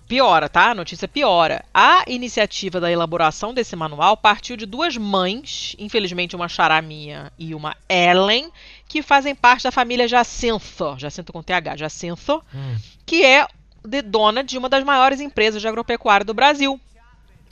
[0.08, 0.70] piora, tá?
[0.72, 1.66] A notícia piora.
[1.74, 7.56] A iniciativa da elaboração desse manual partiu de duas mães, infelizmente uma xará minha e
[7.56, 8.52] uma Ellen,
[8.88, 12.76] que fazem parte da família Jacinto, Jacinto com TH, Jacinto, Hum.
[13.06, 13.48] que é
[13.84, 16.80] de dona de uma das maiores empresas de agropecuária do Brasil.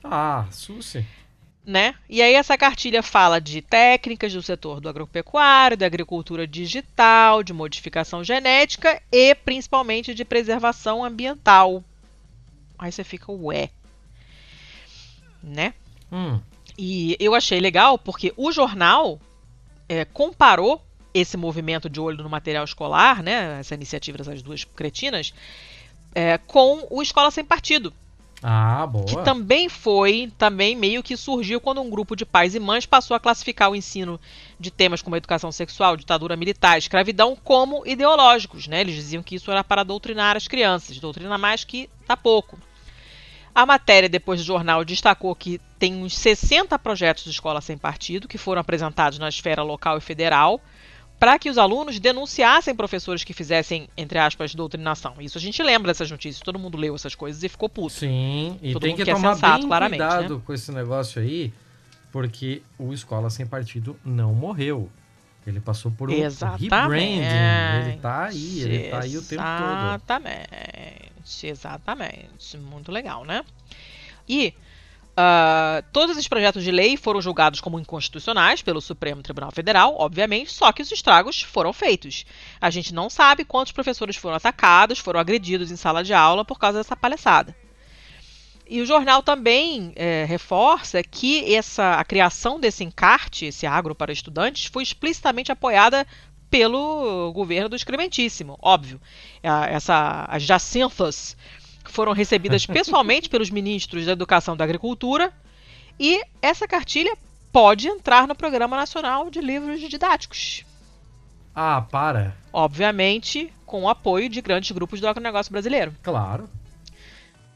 [0.03, 1.05] Ah, Susi.
[1.65, 1.95] né?
[2.09, 7.53] E aí essa cartilha fala de técnicas do setor do agropecuário, da agricultura digital, de
[7.53, 11.83] modificação genética e principalmente de preservação ambiental.
[12.77, 13.69] Aí você fica, ué,
[15.43, 15.73] né?
[16.11, 16.39] Hum.
[16.77, 19.19] E eu achei legal porque o jornal
[19.87, 20.81] é, comparou
[21.13, 23.59] esse movimento de olho no material escolar, né?
[23.59, 25.33] Essa iniciativa dessas duas cretinas,
[26.13, 27.93] é, com o Escola Sem Partido,
[28.41, 29.05] Ah, boa.
[29.05, 33.15] que também foi, também meio que surgiu quando um grupo de pais e mães passou
[33.15, 34.19] a classificar o ensino
[34.59, 38.81] de temas como educação sexual, ditadura militar, escravidão como ideológicos, né?
[38.81, 42.57] Eles diziam que isso era para doutrinar as crianças, doutrina mais que tá pouco.
[43.53, 48.27] A matéria, depois do jornal, destacou que tem uns 60 projetos de escola sem partido
[48.27, 50.61] que foram apresentados na esfera local e federal
[51.19, 55.15] para que os alunos denunciassem professores que fizessem, entre aspas, doutrinação.
[55.19, 57.89] Isso a gente lembra dessas notícias, todo mundo leu essas coisas e ficou puto.
[57.89, 59.89] Sim, e Todo tem que que é tomar sensato, bem né?
[59.89, 61.53] cuidado com esse negócio aí,
[62.09, 64.89] porque o Escola Sem Partido não morreu.
[65.45, 66.69] Ele passou por um Exatamente.
[66.69, 67.89] rebranding.
[67.89, 69.87] Ele tá aí, ele tá aí o tempo todo.
[69.87, 72.57] Exatamente, exatamente.
[72.57, 73.43] Muito legal, né?
[74.27, 74.53] E
[75.21, 80.51] ah, todos esses projetos de lei foram julgados como inconstitucionais pelo Supremo Tribunal Federal, obviamente,
[80.53, 82.25] só que os estragos foram feitos.
[82.61, 86.57] A gente não sabe quantos professores foram atacados, foram agredidos em sala de aula por
[86.57, 87.53] causa dessa palhaçada.
[88.69, 94.13] E o jornal também eh, reforça que essa, a criação desse encarte, esse agro para
[94.13, 96.05] estudantes, foi explicitamente apoiada
[96.51, 99.01] pelo governo do excrementíssimo, óbvio.
[99.43, 101.35] A- Essa, as jacintas
[101.89, 105.33] foram recebidas pessoalmente pelos ministros da Educação e da Agricultura
[105.99, 107.15] e essa cartilha
[107.51, 110.63] pode entrar no Programa Nacional de Livros Didáticos.
[111.53, 112.35] Ah, para.
[112.53, 115.93] Obviamente, com o apoio de grandes grupos do agronegócio brasileiro.
[116.01, 116.49] Claro.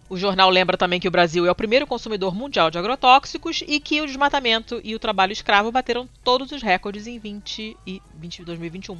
[0.09, 3.79] O jornal lembra também que o Brasil é o primeiro consumidor mundial de agrotóxicos e
[3.79, 8.43] que o desmatamento e o trabalho escravo bateram todos os recordes em 20 e 20,
[8.43, 8.97] 2021.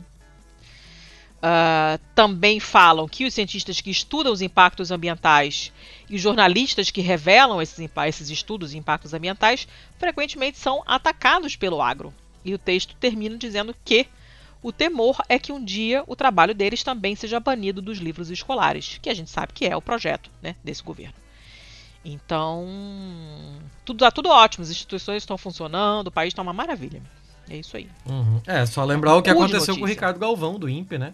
[1.45, 5.73] Ah, também falam que os cientistas que estudam os impactos ambientais
[6.09, 9.67] e os jornalistas que revelam esses, esses estudos e impactos ambientais
[9.99, 12.13] frequentemente são atacados pelo agro.
[12.45, 14.07] E o texto termina dizendo que
[14.61, 18.97] o temor é que um dia o trabalho deles também seja banido dos livros escolares,
[19.01, 21.15] que a gente sabe que é o projeto né, desse governo.
[22.05, 22.65] Então,
[23.83, 27.01] tudo tá tudo ótimo, as instituições estão funcionando, o país está uma maravilha.
[27.49, 27.89] É isso aí.
[28.05, 28.41] Uhum.
[28.47, 29.85] É, só lembrar o que aconteceu com o.
[29.85, 31.13] Ricardo Galvão, do INPE, né?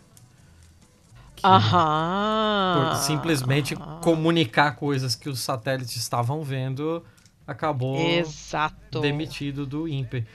[1.42, 7.04] Que por simplesmente comunicar coisas que os satélites estavam vendo,
[7.48, 9.00] acabou Exato.
[9.00, 10.26] demitido do INPE.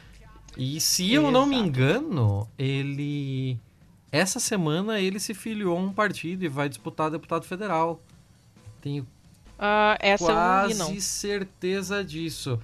[0.57, 3.59] E se eu não me engano, ele
[4.12, 8.00] essa semana ele se filiou a um partido e vai disputar deputado federal.
[8.80, 9.07] Tenho
[10.00, 11.00] essa quase eu não vi, não.
[11.00, 12.61] certeza disso.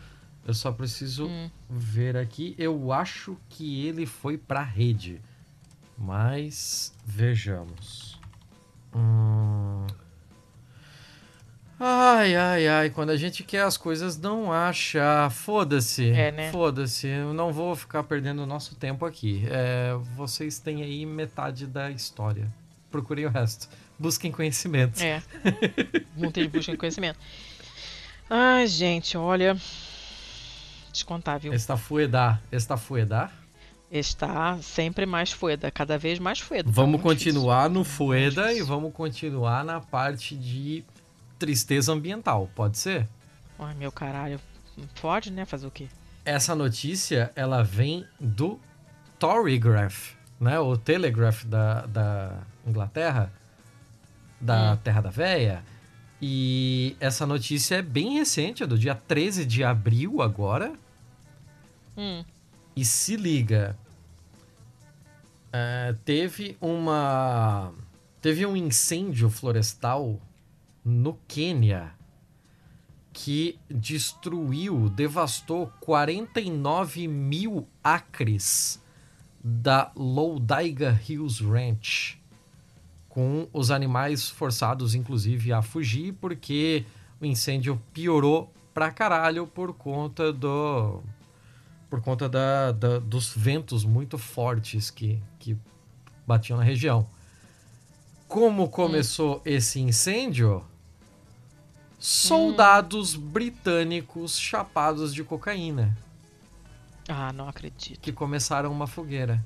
[0.46, 1.50] Eu só preciso hum.
[1.68, 2.54] ver aqui.
[2.58, 5.20] Eu acho que ele foi pra rede.
[5.98, 8.09] Mas vejamos.
[8.94, 9.86] Hum...
[11.82, 12.90] Ai, ai, ai.
[12.90, 15.30] Quando a gente quer as coisas, não acha.
[15.30, 16.10] Foda-se.
[16.10, 16.52] É, né?
[16.52, 17.06] Foda-se.
[17.06, 19.46] Eu não vou ficar perdendo o nosso tempo aqui.
[19.48, 22.52] É, vocês têm aí metade da história.
[22.90, 23.66] Procurem o resto.
[23.98, 25.02] Busquem conhecimento.
[25.02, 25.22] É.
[26.14, 27.18] Muita gente busca conhecimento.
[28.28, 29.56] Ai, gente, olha.
[30.92, 31.54] Descontável.
[31.54, 32.42] Está fuedar.
[32.52, 33.32] Está fuedar?
[33.90, 36.70] Está sempre mais fueda, cada vez mais fueda.
[36.70, 37.78] Vamos tá continuar difícil.
[37.78, 40.84] no fueda e vamos continuar na parte de
[41.38, 43.08] tristeza ambiental, pode ser?
[43.58, 44.40] Ai, meu caralho.
[45.00, 45.44] Pode, né?
[45.44, 45.88] Fazer o quê?
[46.24, 48.60] Essa notícia, ela vem do
[49.18, 50.58] Torygraph, né?
[50.60, 53.32] O Telegraph da, da Inglaterra,
[54.40, 54.76] da hum.
[54.76, 55.64] Terra da Véia.
[56.22, 60.72] E essa notícia é bem recente, é do dia 13 de abril agora.
[61.96, 62.22] Hum.
[62.74, 63.76] E se liga,
[65.48, 67.72] uh, teve uma
[68.20, 70.20] teve um incêndio florestal
[70.84, 71.92] no Quênia
[73.12, 78.80] que destruiu, devastou 49 mil acres
[79.42, 82.18] da Lodaiga Hills Ranch,
[83.08, 86.84] com os animais forçados, inclusive, a fugir, porque
[87.20, 91.02] o incêndio piorou pra caralho por conta do.
[91.90, 95.58] Por conta da, da dos ventos muito fortes que, que
[96.26, 97.06] batiam na região.
[98.26, 99.42] Como começou hum.
[99.44, 100.64] esse incêndio?
[102.00, 103.20] soldados hum.
[103.20, 105.96] britânicos chapados de cocaína.
[107.06, 108.00] Ah, não acredito.
[108.00, 109.44] Que começaram uma fogueira.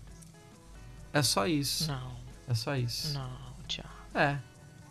[1.12, 1.88] É só isso.
[1.88, 2.16] Não.
[2.48, 3.12] É só isso.
[3.14, 3.30] Não,
[3.66, 3.88] Tiago.
[4.14, 4.38] É.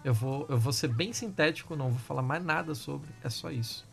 [0.04, 3.08] Eu vou, eu vou ser bem sintético, não vou falar mais nada sobre.
[3.24, 3.86] É só isso.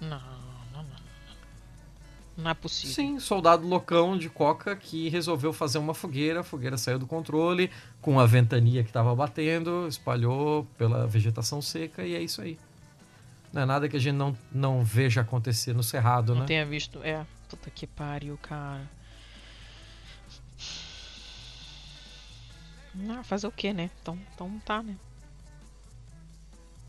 [0.00, 0.49] Não.
[2.36, 2.94] Não é possível.
[2.94, 7.70] Sim, soldado loucão de coca que resolveu fazer uma fogueira, a fogueira saiu do controle,
[8.00, 12.58] com a ventania que estava batendo, espalhou pela vegetação seca e é isso aí.
[13.52, 16.40] Não é nada que a gente não, não veja acontecer no Cerrado, não né?
[16.40, 17.02] Não tenha visto.
[17.02, 18.88] É, puta que pariu, cara.
[22.94, 23.90] Não, fazer o que, né?
[24.00, 24.96] Então, então tá, né?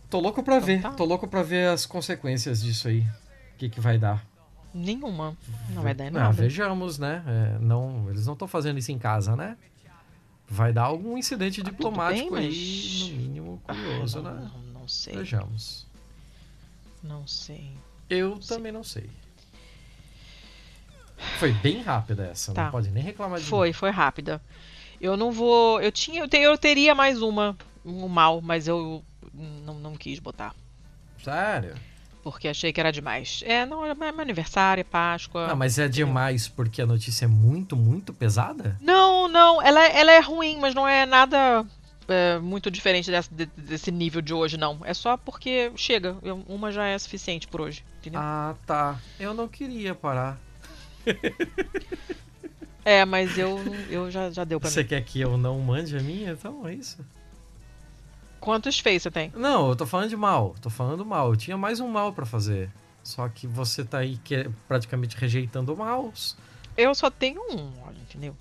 [0.10, 0.82] Tô louco pra então, ver.
[0.82, 0.92] Tá.
[0.92, 3.02] Tô louco pra ver as consequências disso aí.
[3.54, 4.24] O que, que vai dar.
[4.74, 5.38] Nenhuma.
[5.70, 6.28] Não vai dar ah, nada.
[6.28, 7.24] Ah, vejamos, né?
[7.28, 9.58] É, não, eles não estão fazendo isso em casa, né?
[10.48, 12.54] Vai dar algum incidente ah, diplomático bem, mas...
[12.54, 14.52] aí, no mínimo, curioso, ah, não, né?
[14.54, 15.16] Não, não, sei.
[15.16, 15.88] Vejamos.
[17.04, 17.72] Não sei.
[18.10, 18.72] Eu não também sei.
[18.72, 19.10] não sei.
[21.38, 22.66] Foi bem rápida essa, tá.
[22.66, 23.74] não pode nem reclamar de Foi, mim.
[23.74, 24.42] foi rápida.
[25.00, 25.82] Eu não vou.
[25.82, 29.04] Eu tinha, eu, te, eu teria mais uma, um mal, mas eu
[29.34, 30.56] não, não quis botar.
[31.24, 31.76] Sério?
[32.24, 33.44] Porque achei que era demais.
[33.46, 35.48] É, não, é meu aniversário, é Páscoa.
[35.48, 38.78] Não, mas é demais porque a notícia é muito, muito pesada?
[38.82, 41.66] Não, não, ela, ela é ruim, mas não é nada
[42.08, 44.80] é, muito diferente desse, desse nível de hoje, não.
[44.84, 46.16] É só porque chega,
[46.48, 48.20] uma já é suficiente por hoje, entendeu?
[48.22, 49.00] Ah, tá.
[49.20, 50.38] Eu não queria parar.
[52.86, 53.60] é, mas eu,
[53.90, 54.88] eu já, já deu pra Você mim.
[54.88, 56.32] Você quer que eu não mande a minha?
[56.32, 57.04] Então é isso.
[58.42, 59.32] Quantos feios você tem?
[59.36, 60.56] Não, eu tô falando de mal.
[60.60, 61.30] Tô falando mal.
[61.30, 62.72] Eu tinha mais um mal para fazer.
[63.04, 66.36] Só que você tá aí que é praticamente rejeitando maus.
[66.76, 68.36] Eu só tenho um, olha, entendeu?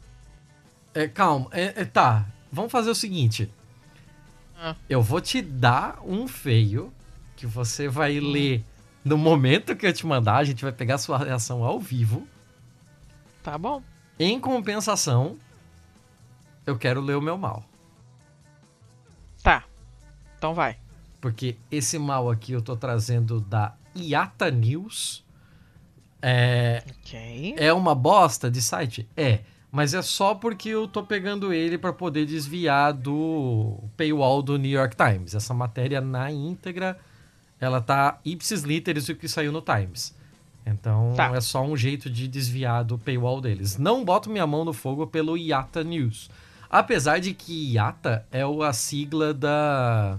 [0.94, 1.48] É, calma.
[1.53, 3.53] É, é, tá, vamos fazer o seguinte.
[4.59, 4.74] Ah.
[4.88, 6.90] Eu vou te dar um feio
[7.36, 8.30] que você vai hum.
[8.32, 8.64] ler
[9.05, 10.36] no momento que eu te mandar.
[10.36, 12.26] A gente vai pegar sua reação ao vivo.
[13.42, 13.82] Tá bom.
[14.18, 15.36] Em compensação,
[16.66, 17.69] eu quero ler o meu mal.
[20.41, 20.78] Então vai.
[21.20, 25.22] Porque esse mal aqui eu tô trazendo da Iata News.
[26.22, 27.55] É, okay.
[27.59, 29.07] é uma bosta de site?
[29.14, 29.41] É.
[29.70, 34.70] Mas é só porque eu tô pegando ele para poder desviar do paywall do New
[34.70, 35.34] York Times.
[35.34, 36.99] Essa matéria na íntegra,
[37.61, 40.16] ela tá ipsis literis o que saiu no Times.
[40.64, 41.36] Então tá.
[41.36, 43.76] é só um jeito de desviar do paywall deles.
[43.76, 46.30] Não boto minha mão no fogo pelo IATA News.
[46.70, 50.18] Apesar de que IATA é a sigla da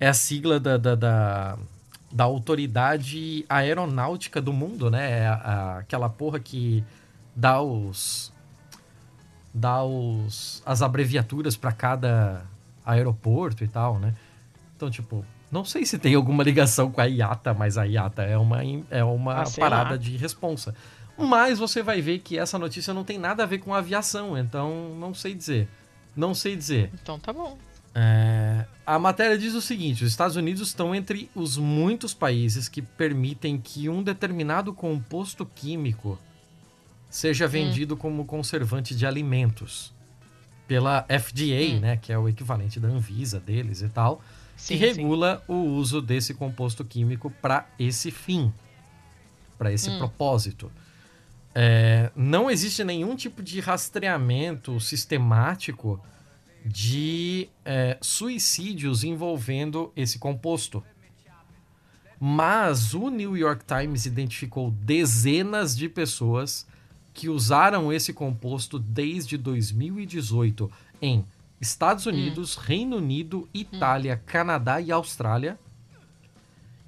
[0.00, 1.58] é a sigla da, da, da,
[2.10, 5.20] da autoridade aeronáutica do mundo, né?
[5.20, 6.82] É a, a, aquela porra que
[7.36, 8.32] dá os.
[9.52, 12.42] dá os, as abreviaturas para cada
[12.84, 14.14] aeroporto e tal, né?
[14.74, 15.22] Então, tipo,
[15.52, 19.04] não sei se tem alguma ligação com a IATA, mas a IATA é uma, é
[19.04, 19.96] uma ah, parada lá.
[19.98, 20.74] de responsa.
[21.18, 24.94] Mas você vai ver que essa notícia não tem nada a ver com aviação, então
[24.98, 25.68] não sei dizer.
[26.16, 26.90] Não sei dizer.
[26.94, 27.58] Então tá bom.
[27.94, 32.82] É, a matéria diz o seguinte: os Estados Unidos estão entre os muitos países que
[32.82, 36.18] permitem que um determinado composto químico
[37.08, 37.98] seja vendido hum.
[37.98, 39.92] como conservante de alimentos
[40.68, 41.80] pela FDA, hum.
[41.80, 44.22] né, que é o equivalente da Anvisa deles e tal,
[44.56, 45.52] sim, que regula sim.
[45.52, 48.52] o uso desse composto químico para esse fim,
[49.58, 49.98] para esse hum.
[49.98, 50.70] propósito.
[51.52, 56.00] É, não existe nenhum tipo de rastreamento sistemático
[56.64, 60.82] de é, suicídios envolvendo esse composto.
[62.18, 66.66] Mas o New York Times identificou dezenas de pessoas
[67.14, 71.24] que usaram esse composto desde 2018 em
[71.60, 72.10] Estados hum.
[72.10, 72.60] Unidos, hum.
[72.62, 74.26] Reino Unido, Itália, hum.
[74.26, 75.58] Canadá e Austrália.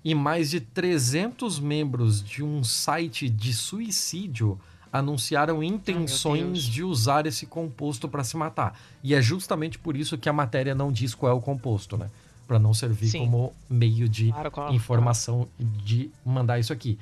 [0.05, 4.61] E mais de 300 membros de um site de suicídio
[4.93, 8.79] anunciaram intenções de usar esse composto para se matar.
[9.03, 12.11] E é justamente por isso que a matéria não diz qual é o composto, né?
[12.47, 13.21] Para não servir Sim.
[13.21, 15.73] como meio de claro, claro, informação claro.
[15.83, 16.99] de mandar isso aqui.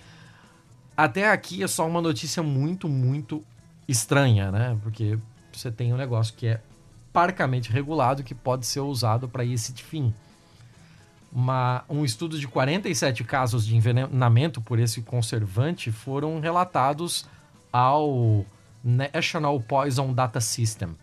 [0.96, 3.42] Até aqui é só uma notícia muito, muito
[3.88, 4.78] estranha, né?
[4.82, 5.18] Porque
[5.52, 6.60] você tem um negócio que é
[7.12, 10.14] parcamente regulado que pode ser usado para esse fim.
[11.32, 17.24] Uma, um estudo de 47 casos de envenenamento por esse conservante foram relatados
[17.72, 18.44] ao
[18.82, 20.96] National Poison Data System,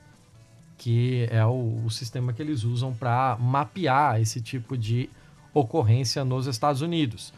[0.78, 5.10] que é o, o sistema que eles usam para mapear esse tipo de
[5.54, 7.34] ocorrência nos Estados Unidos.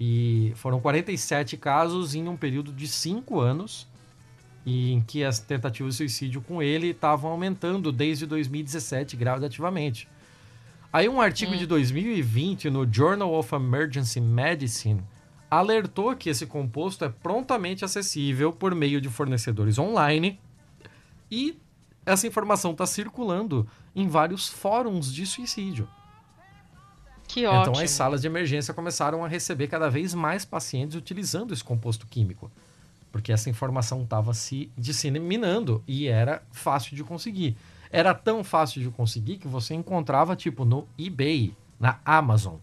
[0.00, 3.86] E foram 47 casos em um período de 5 anos,
[4.66, 10.08] e em que as tentativas de suicídio com ele estavam aumentando desde 2017 gradativamente.
[10.92, 11.56] Aí um artigo hum.
[11.56, 15.02] de 2020 no Journal of Emergency Medicine
[15.58, 20.40] alertou que esse composto é prontamente acessível por meio de fornecedores online
[21.30, 21.58] e
[22.04, 25.88] essa informação está circulando em vários fóruns de suicídio.
[27.26, 27.74] Que então, ótimo.
[27.74, 32.06] Então as salas de emergência começaram a receber cada vez mais pacientes utilizando esse composto
[32.06, 32.50] químico,
[33.10, 37.56] porque essa informação estava se disseminando e era fácil de conseguir.
[37.90, 42.56] Era tão fácil de conseguir que você encontrava tipo no eBay, na Amazon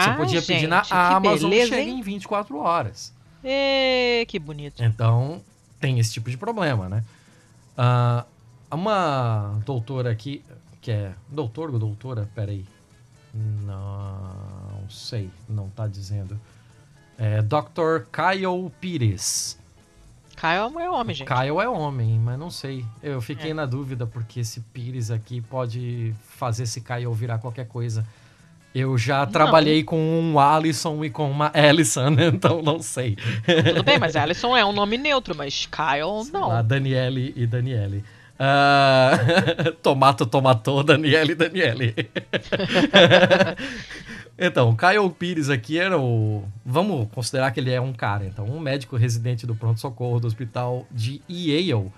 [0.00, 3.14] você ah, podia gente, pedir na Amazon beleza, chega em 24 horas.
[3.44, 4.82] E, que bonito.
[4.82, 5.40] Então,
[5.78, 7.04] tem esse tipo de problema, né?
[7.78, 10.42] Uh, uma doutora aqui,
[10.80, 11.12] que é.
[11.28, 12.28] Doutor ou doutora?
[12.34, 12.66] Peraí.
[13.32, 16.40] Não sei, não tá dizendo.
[17.16, 18.06] É Dr.
[18.10, 19.58] Kyle Pires.
[20.34, 21.28] Kyle é homem, gente.
[21.28, 22.84] Kyle é homem, mas não sei.
[23.00, 23.54] Eu fiquei é.
[23.54, 28.04] na dúvida porque esse Pires aqui pode fazer esse Kyle virar qualquer coisa.
[28.74, 29.86] Eu já trabalhei não.
[29.86, 33.16] com um Alisson e com uma Alison, então não sei.
[33.68, 36.48] Tudo bem, mas Alison é um nome neutro, mas Kyle não.
[36.48, 38.02] Lá, Daniele e Daniele.
[38.34, 41.94] Uh, tomato, tomatou, Daniele e Daniele.
[44.36, 46.42] então, Kyle Pires aqui era o.
[46.66, 50.84] Vamos considerar que ele é um cara, então, um médico residente do pronto-socorro do hospital
[50.90, 51.92] de Yale,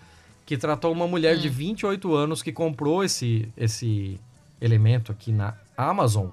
[0.44, 1.40] que tratou uma mulher hum.
[1.40, 4.20] de 28 anos que comprou esse, esse
[4.60, 6.26] elemento aqui na Amazon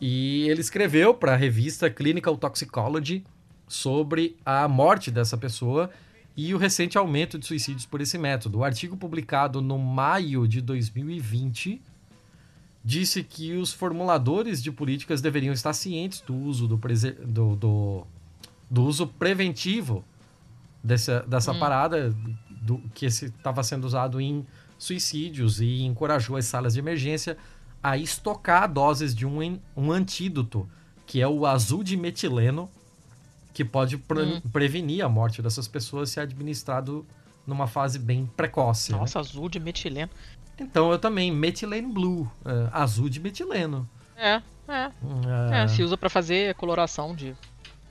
[0.00, 3.24] e ele escreveu para a revista Clinical Toxicology
[3.66, 5.90] sobre a morte dessa pessoa
[6.36, 8.58] e o recente aumento de suicídios por esse método.
[8.58, 11.80] O artigo publicado no maio de 2020
[12.84, 16.76] disse que os formuladores de políticas deveriam estar cientes do uso do,
[17.26, 18.06] do, do,
[18.70, 20.04] do uso preventivo
[20.84, 21.58] dessa, dessa hum.
[21.58, 22.14] parada
[22.62, 24.46] do, que estava sendo usado em
[24.78, 27.36] suicídios e encorajou as salas de emergência
[27.86, 30.68] a estocar doses de um, um antídoto,
[31.06, 32.68] que é o azul de metileno,
[33.54, 34.40] que pode pre hum.
[34.52, 37.06] prevenir a morte dessas pessoas se administrado
[37.46, 38.90] numa fase bem precoce.
[38.90, 38.98] Né?
[38.98, 39.24] Nossa, né?
[39.24, 40.10] azul de metileno.
[40.58, 43.88] Então eu também, metilene blue, uh, azul de metileno.
[44.16, 44.90] É, é.
[45.00, 45.54] Uh...
[45.54, 47.36] é se usa para fazer coloração de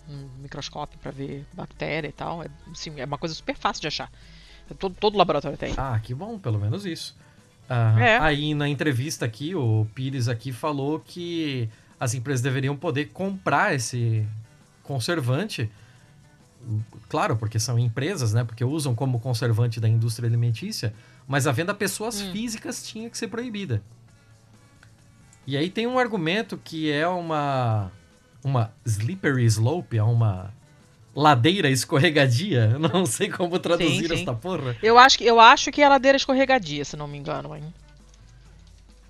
[0.09, 2.43] um microscópio para ver bactéria e tal.
[2.43, 4.11] É, assim, é uma coisa super fácil de achar.
[4.77, 5.73] Todo, todo laboratório tem.
[5.77, 7.15] Ah, que bom, pelo menos isso.
[7.69, 8.17] Ah, é.
[8.19, 14.25] Aí na entrevista aqui, o Pires aqui falou que as empresas deveriam poder comprar esse
[14.83, 15.69] conservante.
[17.09, 18.43] Claro, porque são empresas, né?
[18.43, 20.93] Porque usam como conservante da indústria alimentícia,
[21.27, 22.31] mas a venda a pessoas hum.
[22.31, 23.81] físicas tinha que ser proibida.
[25.47, 27.91] E aí tem um argumento que é uma
[28.43, 30.53] uma slippery slope, é uma
[31.15, 32.77] ladeira escorregadia.
[32.77, 34.13] Não sei como traduzir sim, sim.
[34.13, 34.75] esta porra.
[34.83, 37.63] Eu acho, que, eu acho que é ladeira escorregadia, se não me engano, hein?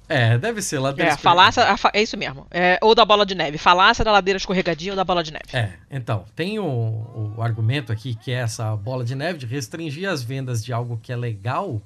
[0.08, 2.46] É, deve ser ladeira é, falácia, É isso mesmo.
[2.52, 3.58] É, ou da bola de neve.
[3.58, 5.46] Falácia da ladeira escorregadia ou da bola de neve.
[5.52, 10.08] É, então, tem o, o argumento aqui que é essa bola de neve de restringir
[10.08, 11.82] as vendas de algo que é legal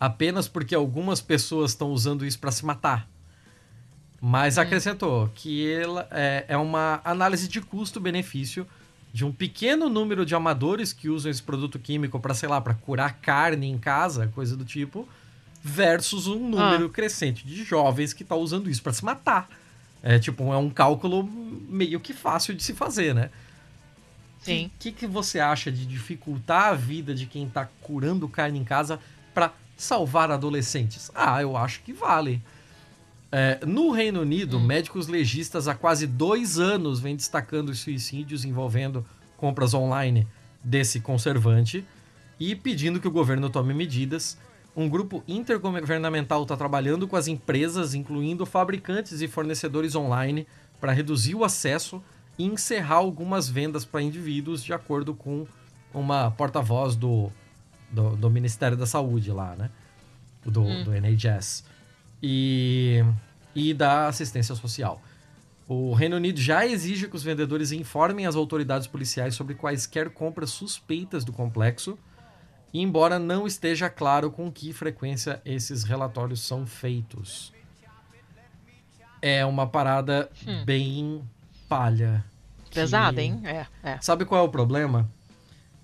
[0.00, 3.08] apenas porque algumas pessoas estão usando isso para se matar.
[4.20, 4.62] Mas hum.
[4.62, 8.66] acrescentou que ela é, é uma análise de custo-benefício
[9.18, 12.72] de um pequeno número de amadores que usam esse produto químico para, sei lá, para
[12.72, 15.08] curar carne em casa, coisa do tipo,
[15.60, 16.88] versus um número ah.
[16.88, 19.50] crescente de jovens que tá usando isso para se matar.
[20.04, 21.24] É tipo, é um cálculo
[21.68, 23.28] meio que fácil de se fazer, né?
[24.38, 24.66] Sim.
[24.66, 28.60] O que, que, que você acha de dificultar a vida de quem tá curando carne
[28.60, 29.00] em casa
[29.34, 31.10] para salvar adolescentes?
[31.12, 32.40] Ah, eu acho que vale.
[33.30, 34.64] É, no Reino Unido, hum.
[34.64, 39.04] médicos legistas há quase dois anos vêm destacando os suicídios envolvendo
[39.36, 40.26] compras online
[40.64, 41.84] desse conservante
[42.40, 44.38] e pedindo que o governo tome medidas.
[44.74, 50.46] Um grupo intergovernamental está trabalhando com as empresas, incluindo fabricantes e fornecedores online,
[50.80, 52.02] para reduzir o acesso
[52.38, 55.46] e encerrar algumas vendas para indivíduos, de acordo com
[55.92, 57.30] uma porta-voz do,
[57.90, 59.70] do, do, Ministério da Saúde lá, né?
[60.44, 60.84] Do, hum.
[60.84, 61.64] do NHS
[62.22, 63.04] e,
[63.54, 65.00] e da assistência social.
[65.68, 70.50] O Reino Unido já exige que os vendedores informem as autoridades policiais sobre quaisquer compras
[70.50, 71.98] suspeitas do complexo,
[72.72, 77.52] embora não esteja claro com que frequência esses relatórios são feitos.
[79.20, 80.64] É uma parada hum.
[80.64, 81.22] bem
[81.68, 82.24] palha.
[82.72, 83.42] Pesada, hein?
[83.44, 84.00] É, é.
[84.00, 85.10] Sabe qual é o problema?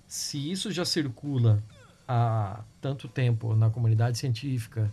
[0.07, 1.63] Se isso já circula
[2.07, 4.91] há tanto tempo na comunidade científica,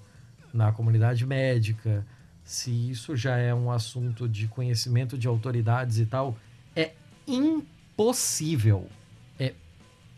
[0.53, 2.05] na comunidade médica,
[2.45, 6.37] se isso já é um assunto de conhecimento de autoridades e tal,
[6.75, 6.93] é
[7.27, 8.89] impossível.
[9.39, 9.55] É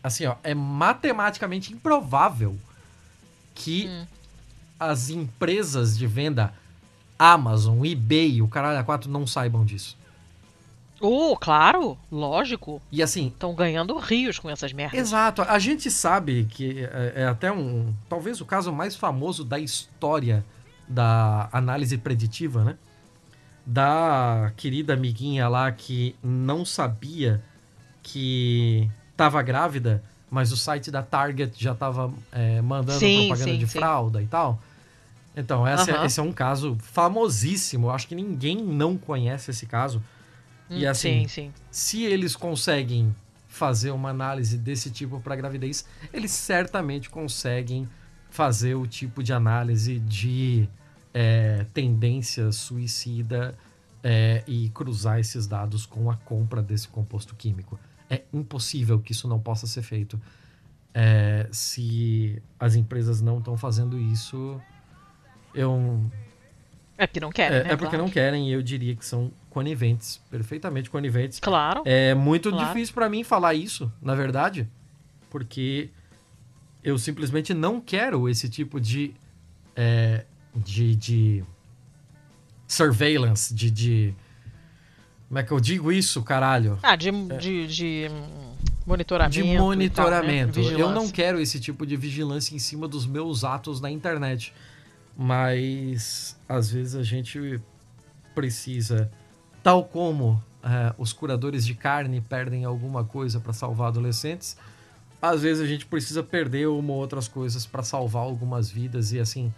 [0.03, 2.57] assim, ó, é matematicamente improvável
[3.53, 4.05] que hum.
[4.79, 6.53] as empresas de venda
[7.17, 9.97] Amazon, eBay, o caralho a 4 não saibam disso.
[11.01, 12.81] Oh, claro, lógico.
[12.91, 13.27] E assim.
[13.27, 14.99] Estão ganhando rios com essas merdas.
[14.99, 15.41] Exato.
[15.41, 17.93] A gente sabe que é, é, até um.
[18.07, 20.45] Talvez o caso mais famoso da história
[20.87, 22.77] da análise preditiva, né?
[23.65, 27.43] Da querida amiguinha lá que não sabia
[28.03, 33.57] que estava grávida, mas o site da Target já estava é, mandando sim, propaganda sim,
[33.57, 33.79] de sim.
[33.79, 34.59] fralda e tal.
[35.35, 36.05] Então, essa, -huh.
[36.05, 37.87] esse é um caso famosíssimo.
[37.87, 40.01] Eu acho que ninguém não conhece esse caso
[40.69, 41.53] e hum, assim, sim, sim.
[41.69, 43.15] se eles conseguem
[43.47, 47.87] fazer uma análise desse tipo para gravidez, eles certamente conseguem
[48.29, 50.67] fazer o tipo de análise de
[51.13, 53.57] é, tendência suicida
[54.03, 57.79] é, e cruzar esses dados com a compra desse composto químico.
[58.09, 60.19] É impossível que isso não possa ser feito.
[60.93, 64.61] É, se as empresas não estão fazendo isso,
[65.53, 66.01] eu.
[66.97, 67.57] É porque não querem.
[67.57, 67.71] É, né?
[67.71, 68.03] é porque claro.
[68.03, 71.39] não querem, e eu diria que são coniventes, perfeitamente coniventes.
[71.39, 71.81] Claro.
[71.85, 72.67] É muito claro.
[72.67, 74.67] difícil para mim falar isso, na verdade,
[75.29, 75.89] porque
[76.83, 79.13] eu simplesmente não quero esse tipo de
[79.75, 80.23] é,
[80.55, 81.43] de, de
[82.67, 84.15] surveillance, de, de
[85.27, 86.79] como é que eu digo isso, caralho?
[86.81, 87.37] Ah, de, é.
[87.37, 88.07] de, de
[88.85, 89.33] monitoramento.
[89.33, 90.61] De monitoramento.
[90.61, 90.81] Tal, né?
[90.81, 94.53] Eu não quero esse tipo de vigilância em cima dos meus atos na internet.
[95.17, 97.61] Mas às vezes a gente
[98.33, 99.09] precisa
[99.65, 104.55] Tal como é, os curadores de carne perdem alguma coisa para salvar adolescentes,
[105.19, 109.11] às vezes a gente precisa perder uma ou outras coisas para salvar algumas vidas.
[109.11, 109.51] E assim,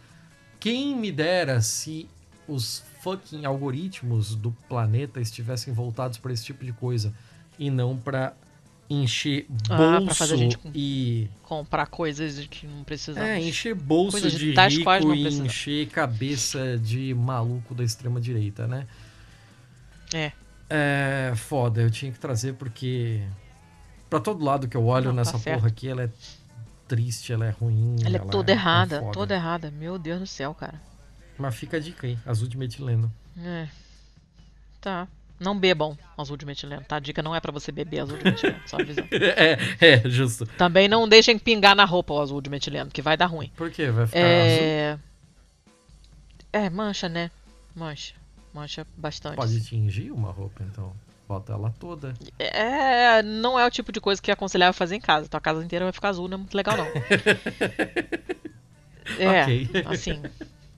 [0.61, 2.07] quem me dera se
[2.47, 7.13] os fucking algoritmos do planeta estivessem voltados para esse tipo de coisa
[7.59, 8.33] e não para
[8.89, 13.29] encher ah, bolso ah, e comprar coisas que não precisamos.
[13.29, 18.67] É, encher bolso coisas de, de rico e encher cabeça de maluco da extrema direita,
[18.67, 18.87] né?
[20.13, 20.31] É.
[20.69, 23.21] É foda, eu tinha que trazer porque.
[24.09, 26.09] Pra todo lado que eu olho Não, tá nessa tá porra aqui, ela é
[26.87, 27.97] triste, ela é ruim.
[27.99, 29.71] Ela, é ela é toda é, errada, é toda errada.
[29.71, 30.81] Meu Deus do céu, cara.
[31.37, 33.11] Mas fica a dica aí, azul de metileno.
[33.37, 33.67] É.
[34.79, 35.07] Tá.
[35.39, 36.95] Não bebam azul de metileno, tá?
[36.95, 39.07] A dica não é para você beber azul de metileno, só avisando.
[39.11, 40.45] é, é, justo.
[40.57, 43.51] Também não deixem pingar na roupa o azul de metileno, que vai dar ruim.
[43.55, 43.91] Por quê?
[43.91, 44.91] Vai ficar é...
[44.91, 45.03] azul?
[46.53, 47.29] É, mancha, né?
[47.75, 48.15] Mancha
[48.57, 49.35] mancha bastante.
[49.35, 50.91] Pode tingir uma roupa, então.
[51.27, 52.15] Bota ela toda.
[52.39, 55.27] É, não é o tipo de coisa que é aconselhável fazer em casa.
[55.27, 56.85] Tua casa inteira vai ficar azul, não é muito legal, não.
[59.19, 59.69] é, okay.
[59.85, 60.21] assim.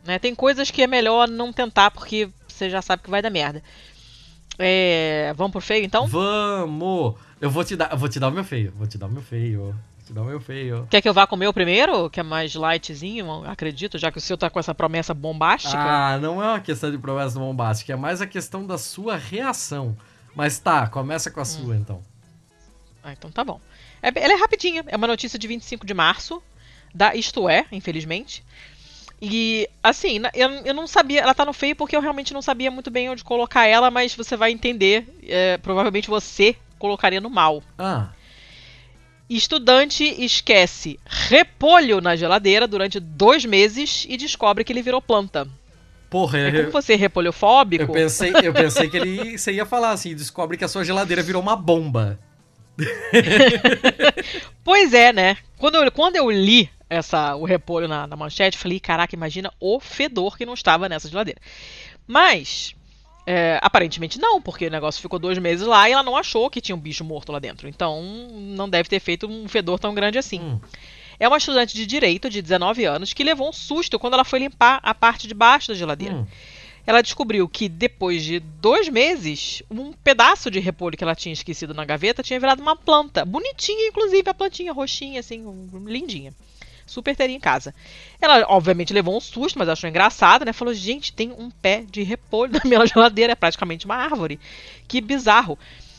[0.04, 3.30] Né, tem coisas que é melhor não tentar, porque você já sabe que vai dar
[3.30, 3.62] merda.
[4.60, 6.06] É, vamos pro feio então?
[6.06, 7.16] Vamos!
[7.40, 8.74] Eu vou te dar, vou te dar o meu feio.
[8.78, 9.62] Vou te dar o meu feio.
[9.62, 10.86] Vou te dar o meu feio.
[10.90, 12.10] Quer que eu vá com o meu primeiro?
[12.10, 15.78] Que é mais lightzinho, acredito, já que o seu tá com essa promessa bombástica.
[15.78, 19.96] Ah, não é uma questão de promessa bombástica, é mais a questão da sua reação.
[20.36, 21.80] Mas tá, começa com a sua hum.
[21.80, 22.04] então.
[23.02, 23.62] Ah, então tá bom.
[24.02, 26.44] É, ela é rapidinha, é uma notícia de 25 de março,
[26.94, 28.44] da Isto É, infelizmente.
[29.22, 31.22] E, assim, eu, eu não sabia.
[31.22, 34.16] Ela tá no feio porque eu realmente não sabia muito bem onde colocar ela, mas
[34.16, 35.08] você vai entender.
[35.28, 37.62] É, provavelmente você colocaria no mal.
[37.78, 38.10] Ah.
[39.30, 45.48] Estudante esquece repolho na geladeira durante dois meses e descobre que ele virou planta.
[46.10, 47.84] Porra, é como você é repolhofóbico.
[47.84, 51.22] Eu pensei, eu pensei que ele você ia falar assim, descobre que a sua geladeira
[51.22, 52.20] virou uma bomba.
[54.64, 55.38] pois é, né?
[55.58, 59.80] Quando eu, quando eu li essa, o repolho na, na manchete, falei, caraca, imagina o
[59.80, 61.40] fedor que não estava nessa geladeira.
[62.08, 62.76] Mas,
[63.28, 66.60] é, aparentemente não, porque o negócio ficou dois meses lá e ela não achou que
[66.60, 67.68] tinha um bicho morto lá dentro.
[67.68, 68.02] Então,
[68.34, 70.40] não deve ter feito um fedor tão grande assim.
[70.40, 70.60] Hum.
[71.20, 74.40] É uma estudante de direito de 19 anos que levou um susto quando ela foi
[74.40, 76.16] limpar a parte de baixo da geladeira.
[76.16, 76.26] Hum.
[76.88, 81.72] Ela descobriu que depois de dois meses, um pedaço de repolho que ela tinha esquecido
[81.72, 83.24] na gaveta tinha virado uma planta.
[83.26, 85.44] Bonitinha, inclusive, a plantinha roxinha, assim,
[85.86, 86.34] lindinha
[86.90, 87.74] super teria em casa.
[88.20, 90.52] Ela, obviamente, levou um susto, mas achou engraçado, né?
[90.52, 94.40] Falou: gente, tem um pé de repolho na minha geladeira, é praticamente uma árvore.
[94.88, 95.58] Que bizarro.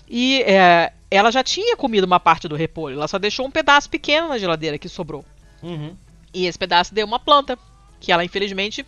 [0.09, 3.89] E é, ela já tinha comido uma parte do repolho, ela só deixou um pedaço
[3.89, 5.25] pequeno na geladeira que sobrou.
[5.63, 5.95] Uhum.
[6.35, 7.59] E esse pedaço deu uma planta,
[8.01, 8.85] que ela, infelizmente,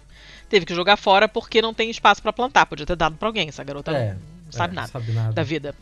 [0.49, 2.67] teve que jogar fora porque não tem espaço para plantar.
[2.67, 5.43] Podia ter dado para alguém, essa garota é, não sabe, é, nada sabe, nada da
[5.43, 5.75] vida.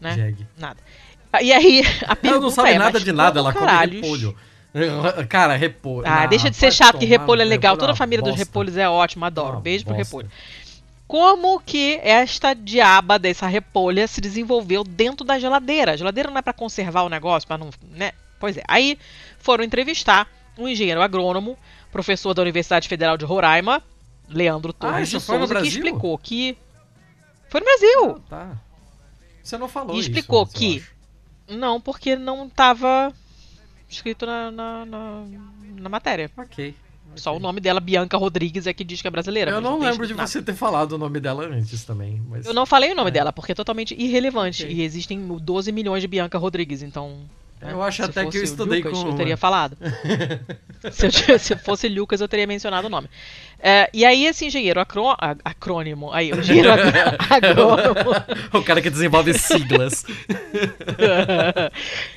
[0.00, 0.14] Né?
[0.14, 0.46] Jeg.
[0.56, 0.80] Nada.
[1.42, 4.00] E aí, a pergunta Ela não sabe é, nada de nada, ela caralhos...
[4.00, 4.36] come repolho.
[5.28, 6.06] Cara, repolho.
[6.06, 7.76] Ah, deixa de ser chato, que repolho é legal.
[7.76, 8.36] Toda a família bosta.
[8.36, 9.60] dos repolhos é ótima, adoro.
[9.60, 9.94] Beijo bosta.
[9.94, 10.30] pro repolho.
[11.06, 15.92] Como que esta diaba dessa repolha se desenvolveu dentro da geladeira?
[15.92, 18.12] A geladeira não é para conservar o negócio, para não, né?
[18.38, 18.62] Pois é.
[18.68, 18.98] Aí
[19.38, 21.56] foram entrevistar um engenheiro agrônomo,
[21.90, 23.82] professor da Universidade Federal de Roraima,
[24.28, 26.58] Leandro ah, Torres ah, de Souza, que explicou que
[27.48, 28.22] foi no Brasil.
[28.26, 28.56] Ah, tá.
[29.42, 30.84] Você não falou e explicou isso, que
[31.48, 33.14] não, porque não estava
[33.88, 35.24] escrito na, na, na,
[35.76, 36.30] na matéria.
[36.36, 36.74] Ok.
[37.16, 39.50] Só o nome dela, Bianca Rodrigues, é que diz que é brasileira.
[39.50, 40.26] Eu não, não lembro de nada.
[40.26, 42.22] você ter falado o nome dela antes também.
[42.28, 42.46] Mas...
[42.46, 43.12] Eu não falei o nome é.
[43.12, 44.64] dela, porque é totalmente irrelevante.
[44.64, 44.76] Okay.
[44.76, 47.18] E existem 12 milhões de Bianca Rodrigues, então
[47.60, 49.08] é, eu acho até que eu estudei Lucas, com.
[49.08, 49.76] Eu teria falado.
[50.92, 53.08] se, eu, se fosse Lucas, eu teria mencionado o nome.
[53.58, 56.12] É, e aí, esse engenheiro acrô, acrônimo.
[56.12, 56.70] Aí, o engenheiro
[57.28, 58.10] agrônomo.
[58.54, 60.04] o cara que desenvolve siglas.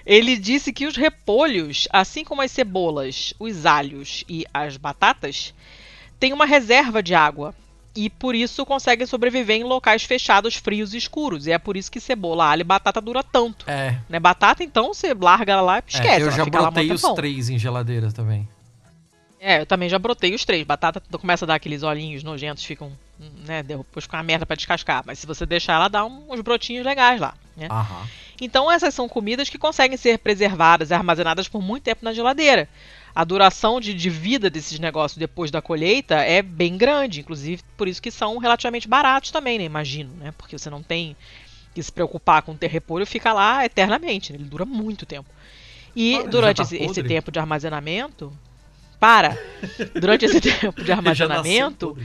[0.05, 5.53] ele disse que os repolhos, assim como as cebolas, os alhos e as batatas,
[6.19, 7.55] têm uma reserva de água
[7.95, 11.45] e por isso conseguem sobreviver em locais fechados, frios e escuros.
[11.45, 13.69] E é por isso que cebola, alho e batata dura tanto.
[13.69, 13.97] É.
[14.09, 14.19] Né?
[14.19, 16.21] Batata, então, você larga ela lá e esquece.
[16.21, 18.47] É, eu já brotei os três em geladeira também.
[19.39, 20.63] É, eu também já brotei os três.
[20.63, 22.91] Batata começa a dar aqueles olhinhos nojentos, ficam,
[23.45, 25.03] né, depois com a merda para descascar.
[25.05, 27.67] Mas se você deixar ela, dá uns brotinhos legais lá, né?
[27.69, 28.07] Aham.
[28.39, 32.69] Então essas são comidas que conseguem ser preservadas e armazenadas por muito tempo na geladeira
[33.13, 37.87] a duração de, de, vida desses negócios depois da colheita é bem grande, inclusive por
[37.87, 39.65] isso que são relativamente baratos também, né?
[39.65, 40.33] Imagino, né?
[40.37, 41.15] Porque você não tem
[41.73, 44.39] que se preocupar com ter repolho, fica lá eternamente, né?
[44.39, 45.29] ele dura muito tempo.
[45.95, 48.31] E ah, durante tá esse, esse, tempo de armazenamento,
[48.99, 49.37] para,
[49.99, 51.97] durante esse tempo de armazenamento,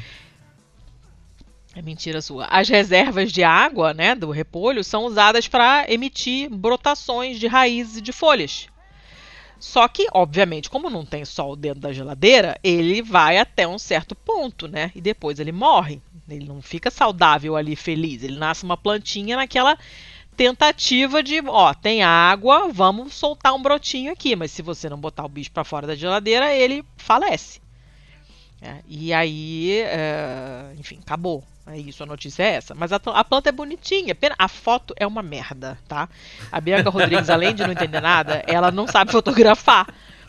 [1.75, 2.47] é mentira sua.
[2.47, 8.01] As reservas de água, né, do repolho, são usadas para emitir brotações de raízes e
[8.01, 8.67] de folhas.
[9.59, 14.15] Só que, obviamente, como não tem sol dentro da geladeira, ele vai até um certo
[14.15, 14.93] ponto, né?
[14.95, 16.01] E depois ele morre.
[16.29, 18.23] Ele não fica saudável ali, feliz.
[18.23, 19.79] Ele nasce uma plantinha naquela
[20.37, 24.37] tentativa de, ó, tem água, vamos soltar um brotinho aqui.
[24.37, 27.61] Mas se você não botar o bicho para fora da geladeira, ele falece.
[28.61, 31.43] É, e aí, é, enfim, acabou.
[31.67, 32.75] É isso, a notícia é essa.
[32.75, 34.17] Mas a, a, planta é bonitinha.
[34.39, 36.09] A foto é uma merda, tá?
[36.51, 39.89] A Bianca Rodrigues, além de não entender nada, ela não sabe fotografar.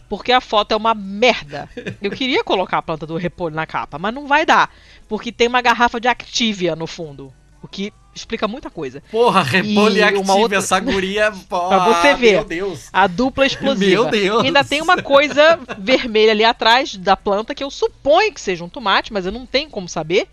[0.10, 1.70] Porque a foto é uma merda.
[2.02, 4.74] Eu queria colocar a planta do repolho na capa, mas não vai dar.
[5.08, 7.32] Porque tem uma garrafa de Activia no fundo.
[7.62, 9.04] O que explica muita coisa.
[9.12, 10.58] Porra, repolho e, Activia, outra...
[10.58, 11.32] essa guria...
[11.48, 12.46] pra você ver.
[12.92, 14.04] A dupla explosiva.
[14.04, 14.44] Meu Deus.
[14.44, 18.64] E ainda tem uma coisa vermelha ali atrás da planta que eu suponho que seja
[18.64, 20.28] um tomate, mas eu não tenho como saber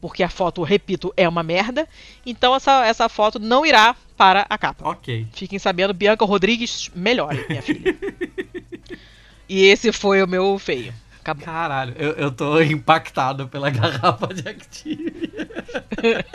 [0.00, 1.86] porque a foto, repito, é uma merda.
[2.24, 4.88] Então essa, essa foto não irá para a capa.
[4.88, 5.26] Ok.
[5.32, 7.96] Fiquem sabendo, Bianca Rodrigues, melhore, minha filha.
[9.48, 10.92] e esse foi o meu feio.
[11.20, 11.44] Acabou.
[11.44, 15.48] Caralho, eu, eu tô impactado pela garrafa de Activia.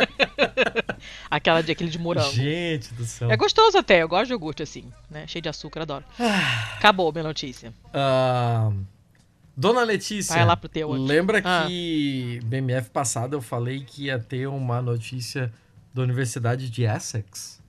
[1.30, 2.32] Aquela de aquele de morango.
[2.32, 3.32] Gente do céu.
[3.32, 5.26] É gostoso até, eu gosto de iogurte assim, né?
[5.28, 6.06] Cheio de açúcar, adoro.
[6.78, 7.74] Acabou minha notícia.
[7.94, 8.72] Ah,
[9.57, 11.65] Dona Letícia, Vai lá pro teu lembra Ah.
[11.68, 15.52] que BMF passado eu falei que ia ter uma notícia
[15.94, 17.61] da Universidade de Essex?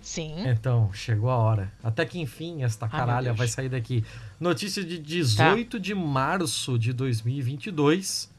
[0.00, 0.48] Sim.
[0.48, 1.72] Então, chegou a hora.
[1.82, 3.30] Até que enfim esta Ah, caralha.
[3.32, 3.36] Tá.
[3.36, 4.04] vai sair daqui.
[4.40, 8.30] Notícia de 18 de março de 2022.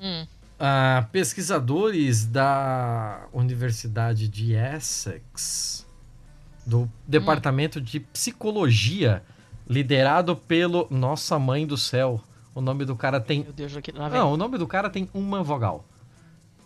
[0.00, 0.26] Hum.
[0.58, 5.86] Ah, pesquisadores da Universidade de Essex,
[6.66, 9.22] do Departamento de Psicologia,
[9.70, 12.20] liderado pelo Nossa Mãe do Céu.
[12.52, 13.44] O nome do cara tem.
[13.44, 13.92] Meu Deus, aqui.
[13.92, 15.84] Não, o nome do cara tem uma vogal.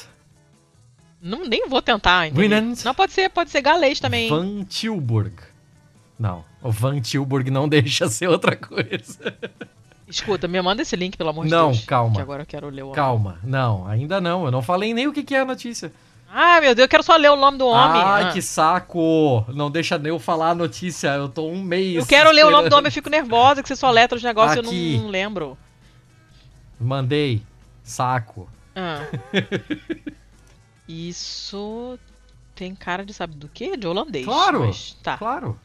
[1.21, 2.29] Não, nem vou tentar?
[2.31, 4.29] Winand Não, pode ser, pode ser galês também.
[4.29, 5.33] Van Tilburg.
[6.19, 9.33] Não, o Van Tilburg não deixa ser outra coisa.
[10.07, 11.85] Escuta, me manda esse link, pelo amor de Não, Deus.
[11.85, 12.15] calma.
[12.15, 14.45] Que agora eu quero ler o Calma, não, ainda não.
[14.45, 15.91] Eu não falei nem o que que é a notícia.
[16.29, 18.01] Ah, meu Deus, eu quero só ler o nome do homem.
[18.03, 18.31] Ai, Ah.
[18.31, 19.45] que saco!
[19.53, 21.07] Não deixa eu falar a notícia.
[21.15, 21.95] Eu tô um mês.
[21.95, 24.23] Eu quero ler o nome do homem, eu fico nervosa que você só letra os
[24.23, 25.57] negócios e eu não, não lembro.
[26.79, 27.41] Mandei.
[27.83, 28.49] Saco.
[28.75, 29.07] Ah.
[30.87, 31.99] Isso
[32.55, 33.75] tem cara de sabe do quê?
[33.77, 34.25] De holandês.
[34.25, 35.17] Claro, Mas, tá.
[35.17, 35.59] Claro.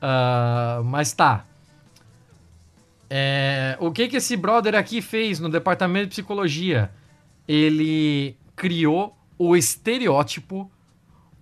[0.00, 1.44] Ah, mas tá.
[3.08, 6.90] É, o que que esse brother aqui fez no departamento de psicologia?
[7.48, 10.70] Ele criou o estereótipo,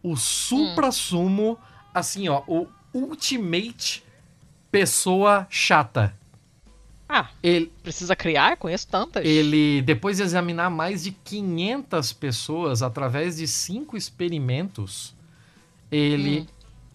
[0.03, 1.59] o supra-sumo,
[1.93, 4.05] assim, ó, o ultimate
[4.71, 6.15] pessoa chata.
[7.09, 8.57] Ah, Ele, precisa criar?
[8.57, 9.25] Conheço tantas.
[9.25, 15.15] ele, depois de examinar mais de 500 pessoas através de cinco experimentos,
[15.93, 16.47] ele Hum.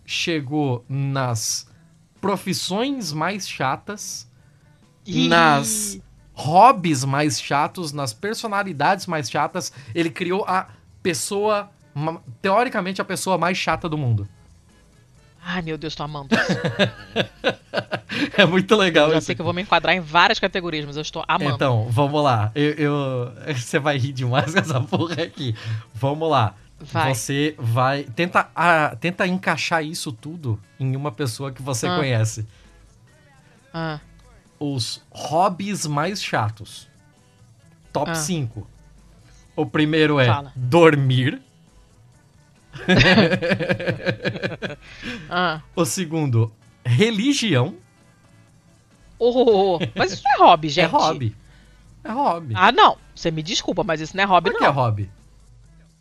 [0.06, 1.70] chegou nas
[2.20, 4.28] profissões mais chatas,
[5.06, 6.00] Ih, nas
[6.34, 9.72] hobbies mais chatos, nas personalidades mais chatas.
[9.96, 10.68] Ele criou a
[11.10, 11.70] pessoa,
[12.42, 14.28] teoricamente, a pessoa mais chata do mundo.
[15.44, 16.60] Ai, meu Deus, tô amando isso.
[18.36, 19.26] É muito legal Eu já isso.
[19.28, 21.56] sei que eu vou me enquadrar em várias categorias, mas eu estou amando.
[21.56, 22.52] Então, vamos lá.
[22.56, 25.56] Eu, eu- Você vai rir demais com essa porra aqui.
[25.94, 26.56] Vamos lá.
[26.80, 27.14] Vai.
[27.14, 28.04] Você vai.
[28.04, 31.96] Tenta, ah, tenta encaixar isso tudo em uma pessoa que você Ah.
[31.98, 32.46] conhece.
[33.74, 34.00] Ah,
[34.60, 36.88] Os hobbies mais chatos.
[37.94, 38.16] Top Ah.
[38.16, 38.68] 5.
[39.60, 40.54] O primeiro é Fala.
[40.56, 41.42] dormir.
[45.30, 45.62] ah.
[45.76, 46.50] O segundo,
[46.86, 47.76] religião.
[49.20, 50.86] Oh, mas isso não é hobby, gente.
[50.86, 51.36] É hobby.
[52.06, 52.54] É hobby.
[52.56, 52.98] Ah, não.
[53.14, 54.72] Você me desculpa, mas isso não é hobby, Por que não.
[54.72, 55.12] é hobby?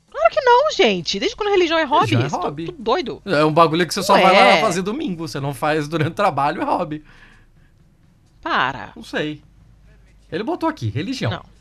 [0.08, 1.18] Claro que não, gente.
[1.18, 2.10] Desde quando religião é hobby?
[2.10, 2.66] Religião é Isso hobby.
[2.66, 3.20] tudo doido.
[3.24, 4.60] É um bagulho que você só Não vai lá é.
[4.60, 5.26] fazer domingo.
[5.26, 7.04] Você não faz durante o trabalho, é hobby.
[8.40, 8.92] Para.
[8.94, 9.42] Não sei.
[10.30, 11.32] Ele botou aqui, religião.
[11.32, 11.57] Não.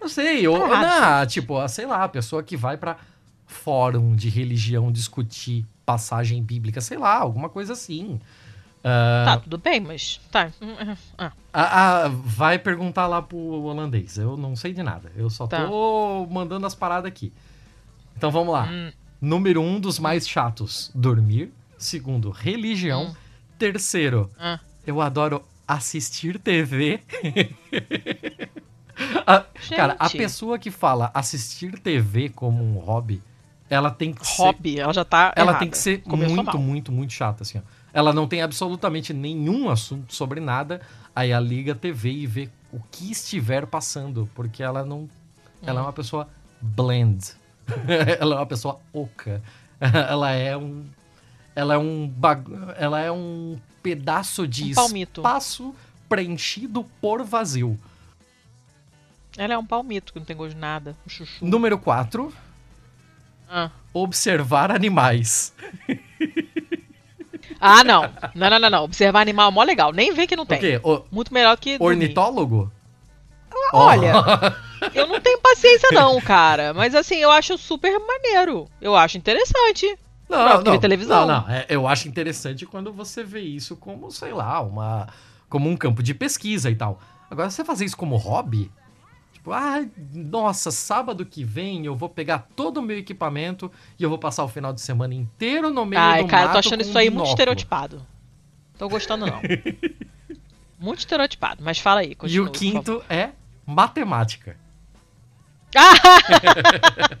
[0.00, 2.96] Não sei, ou, Tá não, tipo, sei lá, a pessoa que vai pra
[3.46, 8.20] fórum de religião discutir passagem bíblica, sei lá, alguma coisa assim.
[8.84, 10.20] Ah, Tá, tudo bem, mas.
[10.30, 10.50] Tá.
[11.18, 11.32] Ah.
[11.52, 14.16] a- a- vai perguntar lá pro holandês.
[14.18, 15.10] Eu não sei de nada.
[15.16, 15.66] Eu só Tá.
[15.66, 17.32] tô mandando as paradas aqui.
[18.16, 18.68] Então vamos lá.
[18.70, 18.92] Hum.
[19.20, 21.52] Número um dos mais chatos: dormir.
[21.78, 23.06] Segundo, religião.
[23.06, 23.14] Hum.
[23.58, 24.60] Terceiro, Ah.
[24.86, 27.00] eu adoro assistir TV.
[29.26, 29.44] A-
[29.74, 33.22] cara, a pessoa que fala assistir TV como um hobby,
[33.68, 35.32] ela tem que ser, Hobby, ela já tá.
[35.36, 35.58] ela errada.
[35.58, 36.58] tem que ser Começou muito, mal.
[36.58, 37.58] muito, muito chata assim.
[37.58, 37.62] ó.
[37.92, 40.80] Ela não tem absolutamente nenhum assunto sobre nada.
[41.14, 45.08] Aí ela liga a TV e vê o que estiver passando, porque ela não,
[45.62, 45.86] ela é Hum.
[45.86, 46.28] uma pessoa
[46.60, 47.32] blend.
[48.20, 49.42] ela é uma pessoa oca.
[49.80, 50.84] ela é um
[51.54, 52.44] ela é um bag...
[52.78, 55.74] ela é um pedaço de Um espaço
[56.08, 57.78] preenchido por vazio.
[59.36, 60.96] Ela é um palmito que não tem gosto de nada.
[61.06, 61.44] Um chuchu.
[61.44, 62.32] Número 4,
[63.50, 63.70] Ah.
[63.92, 65.52] observar animais.
[67.60, 68.02] Ah, não.
[68.34, 68.84] Não, não, não, não.
[68.84, 69.92] Observar animal é mó legal.
[69.92, 70.58] Nem vê que não O tem.
[70.58, 70.80] quê?
[70.82, 71.78] O- Muito melhor que.
[71.78, 71.94] dormir.
[72.04, 72.70] ornitólogo?
[73.72, 74.12] Olha,
[74.92, 76.74] eu não tenho paciência, não, cara.
[76.74, 78.68] Mas assim, eu acho super maneiro.
[78.80, 79.96] Eu acho interessante.
[80.28, 81.26] Não, ver televisão.
[81.26, 81.48] Não, não.
[81.50, 85.08] É, eu acho interessante quando você vê isso como, sei lá, uma,
[85.48, 87.00] como um campo de pesquisa e tal.
[87.30, 88.70] Agora, você fazer isso como hobby,
[89.46, 94.08] tipo, ah, nossa, sábado que vem eu vou pegar todo o meu equipamento e eu
[94.08, 96.58] vou passar o final de semana inteiro no meio Ai, do cara, eu mato tô
[96.58, 97.32] achando isso aí um muito binóculo.
[97.32, 98.06] estereotipado.
[98.76, 99.40] Tô gostando, não.
[100.78, 101.62] muito estereotipado.
[101.62, 102.46] Mas fala aí, E continua.
[102.46, 102.72] o por favor.
[102.72, 103.30] quinto é
[103.64, 104.56] matemática.
[105.76, 105.92] Ah,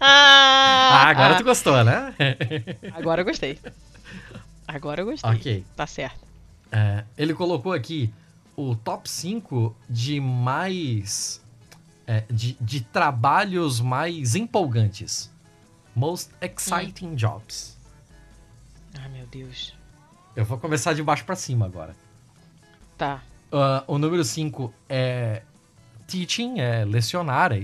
[0.00, 2.14] Ah, agora tu gostou, né?
[2.94, 3.58] Agora eu gostei.
[4.66, 5.30] Agora eu gostei.
[5.30, 5.64] ok.
[5.76, 6.20] Tá certo.
[6.72, 8.12] É, ele colocou aqui
[8.56, 11.42] o top 5 de mais.
[12.06, 15.30] É, de, de trabalhos mais empolgantes.
[15.94, 17.76] Most exciting jobs.
[18.98, 19.74] Ai, meu Deus.
[20.34, 21.96] Eu vou começar de baixo pra cima agora.
[22.96, 23.22] Tá.
[23.50, 25.42] Ah, o número 5 é
[26.06, 27.58] teaching, é lecionar, é,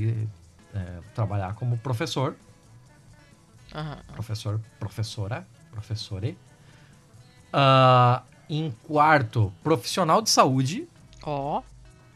[0.75, 2.37] é trabalhar como professor.
[3.75, 3.99] Aham.
[4.13, 6.37] Professor, professora, professore.
[7.53, 10.89] Ah, em quarto, profissional de saúde.
[11.23, 11.63] Ó.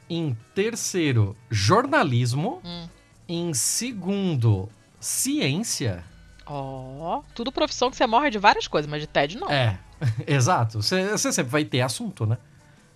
[0.08, 2.60] Em terceiro, jornalismo.
[2.64, 2.88] Hum.
[3.28, 4.68] Em segundo,
[5.00, 6.04] ciência.
[6.46, 7.22] Ó.
[7.34, 9.50] Tudo profissão que você morre de várias coisas, mas de TED não.
[9.50, 9.78] É,
[10.26, 10.80] exato.
[10.80, 12.38] Você sempre vai ter assunto, né?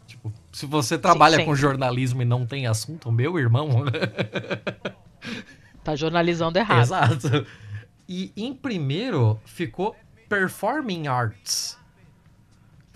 [0.07, 1.61] Tipo, se você trabalha com sempre.
[1.61, 3.85] jornalismo e não tem assunto, meu irmão.
[5.83, 6.83] Tá jornalizando errado.
[6.83, 7.47] Exato.
[8.07, 9.97] E em primeiro ficou
[10.29, 11.79] Performing Arts.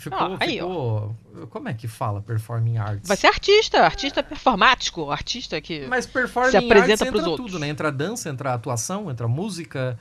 [0.05, 1.17] Ficou, Ah, aí, ficou.
[1.51, 3.09] Como é que fala Performing Arts?
[3.09, 5.87] Vai ser artista, artista performático, artista que.
[5.89, 7.51] Mas Performing se apresenta Arts pros entra outros.
[7.53, 7.69] tudo, né?
[7.69, 9.99] Entra dança, entra atuação, entra música,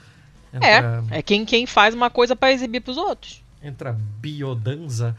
[0.51, 3.41] É, entra, é quem, quem faz uma coisa pra exibir pros outros.
[3.61, 5.15] entra biodança.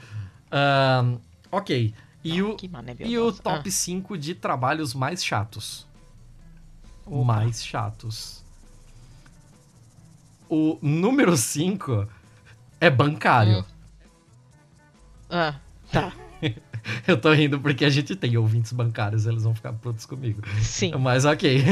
[0.53, 1.17] Ahn,
[1.51, 1.95] ok.
[2.23, 5.87] E o, Que mané e o top 5 de trabalhos mais chatos.
[7.07, 7.25] Opa.
[7.25, 8.43] Mais chatos.
[10.49, 12.07] O número 5
[12.81, 13.65] é bancário.
[15.37, 15.57] Ah,
[15.91, 16.13] tá.
[17.09, 20.43] Eu tô rindo porque a gente tem ouvintes bancários, eles vão ficar putos comigo.
[20.63, 20.95] Sim.
[20.97, 21.63] Mas ok.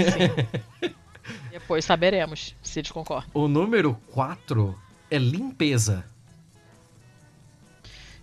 [1.52, 3.30] Depois saberemos se eles concordam.
[3.34, 4.76] o número 4
[5.10, 6.04] é limpeza.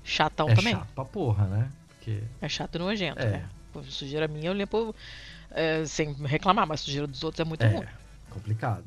[0.03, 0.73] Chatão é também.
[0.73, 1.71] chato pra porra, né?
[1.89, 3.29] Porque É chato e nojento, É.
[3.29, 3.49] né?
[3.71, 4.93] Pô, sujeira minha eu limpo
[5.51, 7.85] é, sem reclamar, mas sujeira dos outros é muito é ruim.
[8.31, 8.85] complicado.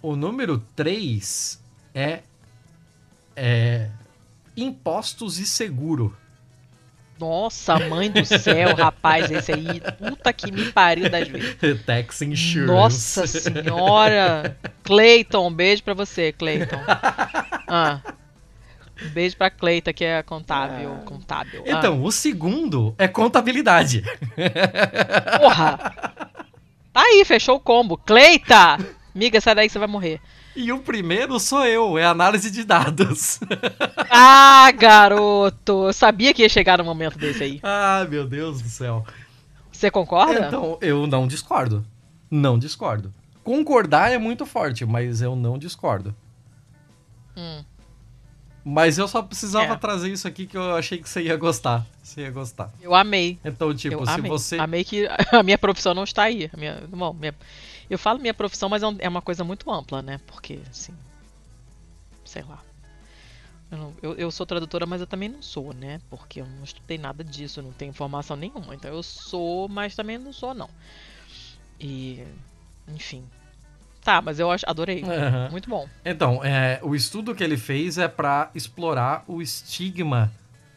[0.00, 1.62] O número 3
[1.94, 2.22] é,
[3.36, 3.90] é
[4.56, 6.16] impostos e seguro.
[7.18, 11.56] Nossa, mãe do céu, rapaz, esse aí, puta que me pariu das vezes.
[11.86, 12.66] Tax insurance.
[12.66, 14.58] Nossa senhora!
[14.82, 16.78] Cleiton, um beijo pra você, Cleiton.
[17.66, 18.00] Ah,
[19.02, 20.90] um beijo pra Cleita, que é contábil.
[21.06, 21.64] contábil.
[21.66, 24.04] Ah, Então, o segundo é contabilidade.
[25.40, 25.78] porra!
[26.92, 27.96] Tá aí, fechou o combo.
[27.96, 28.76] Cleita!
[29.14, 30.20] Miga, sai daí que você vai morrer.
[30.56, 33.40] E o primeiro sou eu, é análise de dados.
[34.16, 35.86] Ah, garoto!
[35.88, 37.60] Eu sabia que ia chegar no momento desse aí.
[37.64, 39.04] ah, meu Deus do céu.
[39.72, 40.46] Você concorda?
[40.46, 41.84] Então, eu não discordo.
[42.30, 43.12] Não discordo.
[43.42, 46.14] Concordar é muito forte, mas eu não discordo.
[47.36, 47.64] Hum.
[48.64, 49.76] Mas eu só precisava É.
[49.76, 51.84] trazer isso aqui que eu achei que você ia gostar.
[52.02, 52.70] Você ia gostar.
[52.80, 53.38] Eu amei.
[53.44, 54.30] Então, tipo, eu se amei.
[54.30, 54.58] você.
[54.58, 56.48] Amei que a minha profissão não está aí.
[56.52, 57.34] A minha, bom, minha-
[57.90, 60.20] eu falo minha profissão, mas é é uma coisa muito ampla, né?
[60.26, 60.94] Porque, assim.
[62.24, 62.58] Sei lá.
[63.70, 66.00] Eu, não- eu- eu sou tradutora, mas eu também não sou, né?
[66.10, 68.74] Porque eu não estudei nada disso, não tenho informação nenhuma.
[68.74, 70.68] Então eu sou, mas também não sou, não.
[71.80, 72.24] E.
[72.88, 73.24] Enfim.
[74.02, 75.02] Tá, mas eu adorei.
[75.02, 75.48] Aham.
[75.50, 75.88] Muito bom.
[76.04, 80.30] Então, é, o estudo que ele fez é para explorar o estigma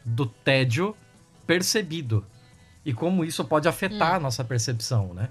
[0.06, 0.96] do tédio
[1.46, 2.26] percebido
[2.86, 5.30] e como isso pode afetar a nossa percepção, né?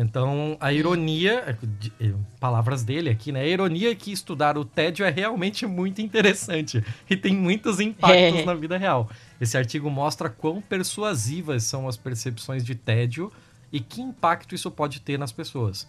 [0.00, 1.42] Então, a ironia,
[2.00, 3.40] é, é, palavras dele aqui, né?
[3.40, 8.40] A ironia é que estudar o tédio é realmente muito interessante e tem muitos impactos
[8.40, 8.44] É.
[8.44, 9.10] na vida real.
[9.40, 13.32] Esse artigo mostra quão persuasivas são as percepções de tédio
[13.72, 15.88] e que impacto isso pode ter nas pessoas.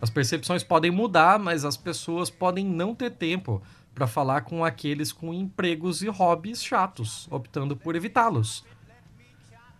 [0.00, 3.60] As percepções podem mudar, mas as pessoas podem não ter tempo
[3.92, 8.64] para falar com aqueles com empregos e hobbies chatos, optando por evitá-los.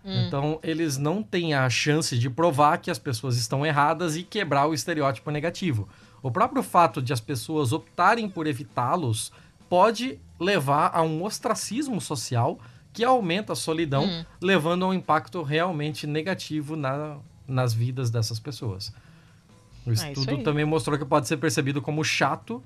[0.05, 4.66] Então, eles não têm a chance de provar que as pessoas estão erradas e quebrar
[4.66, 5.89] o estereótipo negativo.
[6.22, 9.31] O próprio fato de as pessoas optarem por evitá-los
[9.68, 12.59] pode levar a um ostracismo social
[12.93, 14.24] que aumenta a solidão, Hum.
[14.40, 18.93] levando a um impacto realmente negativo na- nas vidas dessas pessoas.
[19.86, 20.43] O É isso estudo aí.
[20.43, 22.62] também mostrou que pode ser percebido como chato,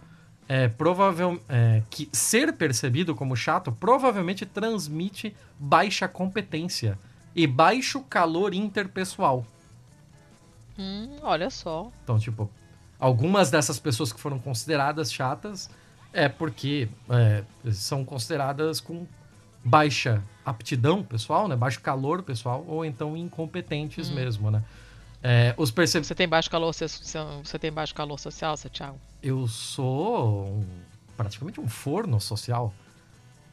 [0.49, 6.99] é, provável, é, que ser percebido como chato provavelmente transmite baixa competência
[7.35, 9.45] e baixo calor interpessoal.
[10.79, 11.91] Hum, olha só.
[12.03, 12.51] Então, tipo,
[12.99, 15.71] algumas dessas pessoas que foram consideradas chatas
[16.13, 19.07] é porque é, são consideradas com
[19.65, 21.57] baixa aptidão pessoal, né?
[21.57, 24.63] Baixo calor pessoal, ou então incompetentes mesmo, né?
[25.23, 26.05] É, os percep...
[26.05, 28.99] Você tem baixo calor, você, você tem baixo calor social, Thiago?
[29.23, 30.67] Eu sou um-
[31.17, 32.75] praticamente um forno social.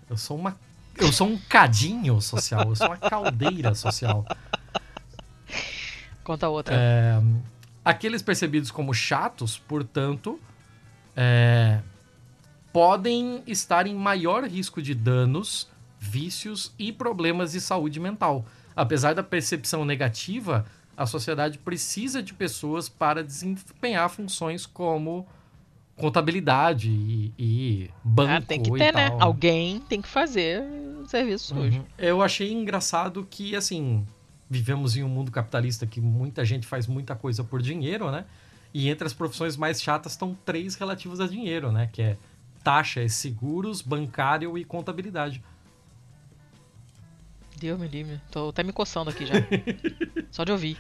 [0.10, 0.60] Eu sou uma.
[1.02, 2.70] Eu sou um cadinho social.
[2.70, 4.24] Eu sou uma caldeira social.
[6.24, 6.76] Conta outra.
[6.76, 7.20] É,
[7.84, 10.40] aqueles percebidos como chatos, portanto,
[11.16, 11.80] é,
[12.72, 15.68] podem estar em maior risco de danos,
[16.00, 18.46] vícios e problemas de saúde mental.
[18.74, 20.66] apesar da percepção negativa,
[20.96, 25.28] a sociedade precisa de pessoas para desempenhar funções como
[25.98, 28.32] contabilidade e, e banco.
[28.32, 29.16] Ah, tem que ter, né?
[29.20, 30.64] Alguém tem que fazer
[31.10, 31.64] serviço uhum.
[31.64, 31.86] sujo.
[31.98, 34.06] Eu achei engraçado que, assim,
[34.50, 38.26] vivemos em um mundo capitalista que muita gente faz muita coisa por dinheiro, né?
[38.74, 41.90] E entre as profissões mais chatas estão três relativas a dinheiro, né?
[41.92, 42.18] Que é
[42.64, 45.44] taxas, seguros, bancário e contabilidade.
[47.58, 48.20] Deus me livre.
[48.32, 49.36] Tô até me coçando aqui já.
[50.32, 50.78] Só de ouvir.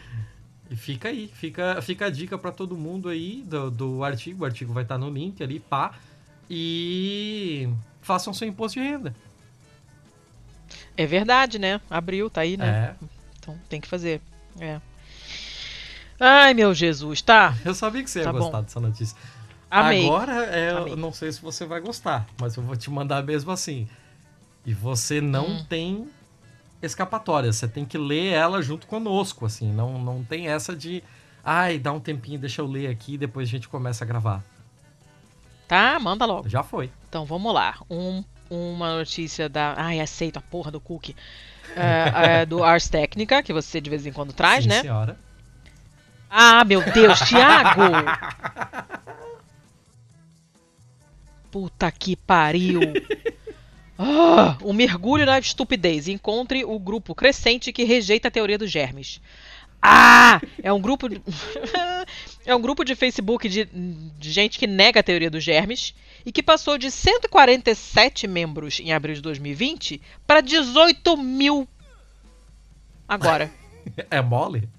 [0.69, 4.43] E fica aí, fica, fica a dica para todo mundo aí do, do artigo.
[4.43, 5.93] O artigo vai estar no link ali, pá.
[6.49, 7.69] E
[8.02, 9.15] façam seu imposto de renda.
[11.02, 11.82] É verdade, né?
[11.90, 12.95] Abriu, tá aí, né?
[13.02, 13.06] É.
[13.40, 14.22] Então tem que fazer.
[14.60, 14.80] É.
[16.19, 17.57] Ai, meu Jesus, tá?
[17.65, 18.64] Eu sabia que você ia tá gostar bom.
[18.64, 19.18] dessa notícia.
[19.69, 20.06] Amei.
[20.06, 20.94] Agora, é, Amei.
[20.94, 23.90] eu não sei se você vai gostar, mas eu vou te mandar mesmo assim.
[24.64, 25.65] E você não hum.
[25.68, 26.07] tem
[26.84, 27.52] escapatória.
[27.52, 29.73] Você tem que ler ela junto conosco, assim.
[29.73, 31.03] Não, não tem essa de,
[31.44, 34.44] ai, dá um tempinho, deixa eu ler aqui, depois a gente começa a gravar.
[35.68, 36.48] Tá, manda logo.
[36.48, 36.91] Já foi.
[37.10, 37.80] Então vamos lá.
[37.90, 39.73] Um, uma notícia da.
[39.78, 41.15] Ai, aceito a porra do cookie.
[41.72, 44.82] Uh, uh, do Ars Técnica, que você de vez em quando traz, Sim, né?
[44.82, 45.18] Senhora.
[46.30, 47.82] Ah, meu Deus, Thiago!
[51.49, 52.80] Puta que pariu!
[53.98, 56.07] Ah, um mergulho na estupidez.
[56.07, 59.22] Encontre o grupo crescente que rejeita a teoria dos germes.
[59.82, 60.40] Ah!
[60.62, 61.10] É um grupo.
[61.10, 61.22] De...
[62.45, 65.95] é um grupo de Facebook de, de, gente que nega a teoria dos germes
[66.26, 71.68] e que passou de 147 membros em abril de 2020 para 18 mil
[73.08, 73.52] agora.
[74.12, 74.70] É mole?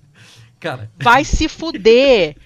[0.60, 0.88] Cara.
[0.96, 2.36] Vai se fuder!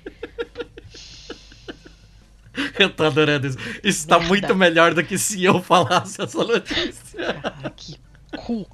[2.78, 3.58] Eu tô adorando isso.
[3.84, 7.34] Isso tá muito melhor do que se eu falasse essa notícia.
[7.34, 7.98] Cara, que
[8.34, 8.66] cu.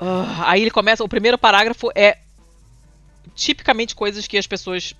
[0.00, 1.02] Uh, aí ele começa.
[1.02, 2.18] O primeiro parágrafo é
[3.34, 4.94] tipicamente coisas que as pessoas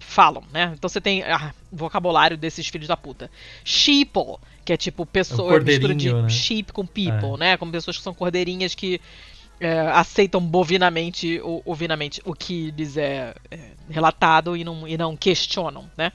[0.00, 0.72] falam, né?
[0.76, 3.30] Então você tem ah, vocabulário desses filhos da puta.
[3.64, 6.28] Sheeple, que é tipo pessoa, mistura de né?
[6.28, 7.38] sheep com people, é.
[7.38, 7.56] né?
[7.56, 9.00] Como pessoas que são cordeirinhas que
[9.60, 13.58] é, aceitam bovinamente, ou, ovinamente o que lhes é, é,
[13.88, 16.12] relatado e não, e não questionam, né?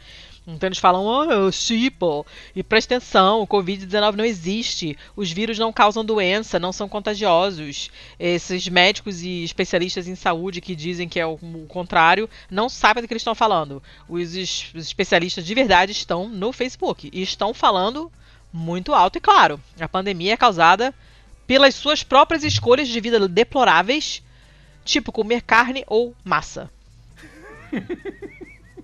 [0.55, 5.71] Então eles falam, oh, tipo, e presta atenção, o Covid-19 não existe, os vírus não
[5.71, 7.91] causam doença, não são contagiosos.
[8.19, 13.07] Esses médicos e especialistas em saúde que dizem que é o, contrário, não sabem do
[13.07, 13.81] que eles estão falando.
[14.07, 18.11] Os especialistas de verdade estão no Facebook e estão falando
[18.51, 19.61] muito alto e claro.
[19.79, 20.93] A pandemia é causada
[21.45, 24.23] pelas suas próprias escolhas de vida deploráveis,
[24.83, 26.71] tipo comer carne ou massa.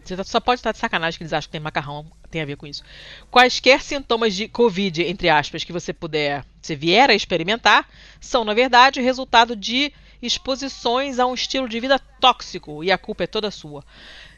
[0.06, 2.58] Você só pode estar de sacanagem que eles acham que tem macarrão tem a ver
[2.58, 2.84] com isso.
[3.32, 7.88] Quaisquer sintomas de Covid, entre aspas, que você puder, se vier a experimentar,
[8.20, 13.24] são, na verdade, resultado de exposições a um estilo de vida tóxico e a culpa
[13.24, 13.84] é toda sua.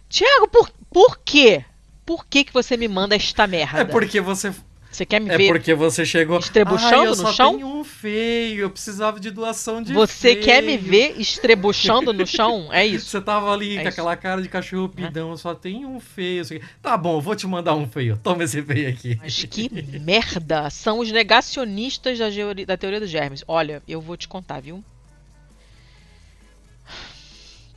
[0.07, 1.65] Tiago, por, por quê?
[2.06, 3.81] Por que, que você me manda esta merda?
[3.81, 4.53] É porque você
[4.91, 5.45] você quer me é ver?
[5.45, 6.39] É porque você chegou.
[6.39, 7.53] Estrebuchando ah, eu no chão?
[7.55, 10.43] Tenho um feio, eu precisava de doação de Você feio.
[10.43, 12.69] quer me ver estrebuchando no chão?
[12.72, 13.07] É isso.
[13.07, 13.89] Você tava ali é com isso.
[13.89, 15.38] aquela cara de cachorro pidão, é.
[15.38, 16.43] só tem um feio.
[16.81, 18.18] Tá bom, eu vou te mandar um feio.
[18.18, 19.18] Toma esse feio aqui.
[19.22, 19.69] Mas que
[19.99, 20.69] merda!
[20.69, 22.27] São os negacionistas da,
[22.65, 23.43] da teoria dos germes.
[23.47, 24.84] Olha, eu vou te contar, viu?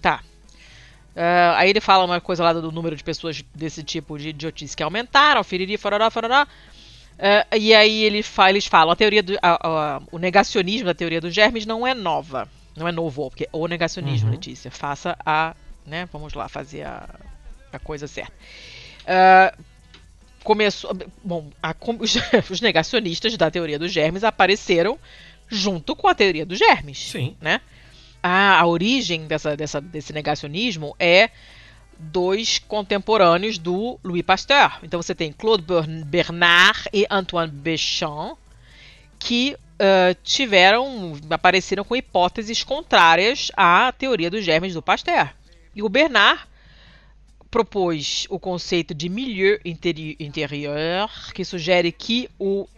[0.01, 0.23] Tá.
[1.11, 4.77] Uh, aí ele fala uma coisa lá do número de pessoas desse tipo de idiotice
[4.77, 6.47] que aumentaram, firiri, farará, farará.
[7.21, 10.95] Uh, e aí ele fa eles falam, a teoria do, a, a, o negacionismo da
[10.95, 14.35] teoria dos germes não é nova, não é novo, porque o negacionismo, uhum.
[14.35, 17.07] Letícia, faça a, né, vamos lá, fazer a,
[17.71, 18.33] a coisa certa.
[19.03, 19.65] Uh,
[20.43, 22.17] começou, bom, a, os,
[22.51, 24.99] os, negacionistas da teoria dos germes apareceram
[25.47, 27.37] junto com a teoria dos germes, Sim.
[27.39, 27.61] né?
[28.23, 31.29] A, a origem dessa, dessa, desse negacionismo é
[32.01, 34.79] dois contemporâneos do Louis Pasteur.
[34.83, 35.65] Então você tem Claude
[36.07, 38.39] Bernard e Antoine Béchamp,
[39.19, 45.35] que uh, tiveram, apareceram com hipóteses contrárias à teoria dos germes do Pasteur.
[45.75, 46.43] E o Bernard
[47.51, 52.69] propôs o conceito de milieu interior, que sugere que o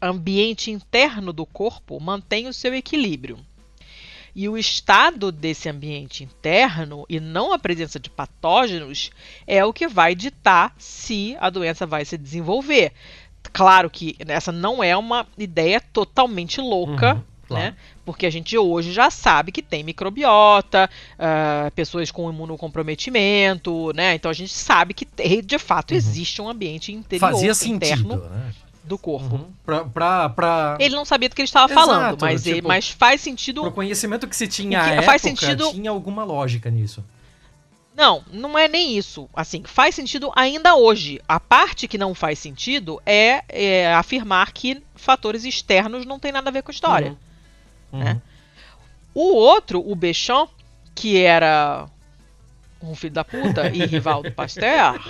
[0.00, 3.38] ambiente interno do corpo mantém o seu equilíbrio.
[4.34, 9.10] E o estado desse ambiente interno e não a presença de patógenos
[9.46, 12.92] é o que vai ditar se a doença vai se desenvolver.
[13.52, 17.22] Claro que essa não é uma ideia totalmente louca, uhum.
[17.50, 17.76] Né?
[18.04, 20.88] Porque a gente hoje já sabe que tem microbiota,
[21.18, 24.14] uh, pessoas com imunocomprometimento, né?
[24.14, 25.06] Então a gente sabe que
[25.42, 25.96] de fato uhum.
[25.98, 28.14] existe um ambiente interior, Fazia interno.
[28.14, 28.52] Sentido, né?
[28.84, 29.36] Do corpo.
[29.36, 29.50] Uhum.
[29.64, 32.66] Pra, pra, pra, Ele não sabia do que ele estava Exato, falando, mas, tipo, ele,
[32.66, 33.64] mas faz sentido.
[33.64, 35.70] O conhecimento que se tinha que, época, faz sentido...
[35.70, 37.04] tinha alguma lógica nisso.
[37.94, 39.28] Não, não é nem isso.
[39.34, 41.20] Assim, faz sentido ainda hoje.
[41.28, 46.48] A parte que não faz sentido é, é afirmar que fatores externos não tem nada
[46.48, 47.16] a ver com a história.
[47.92, 47.98] Uhum.
[47.98, 48.12] Né?
[48.12, 48.20] Uhum.
[49.14, 50.50] O outro, o Bechamp,
[50.94, 51.86] que era
[52.82, 55.00] um filho da puta e rival do Pasteur,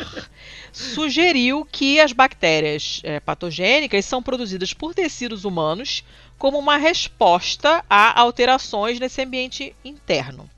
[0.72, 6.04] sugeriu que as bactérias é, patogênicas são produzidas por tecidos humanos
[6.38, 10.48] como uma resposta a alterações nesse ambiente interno.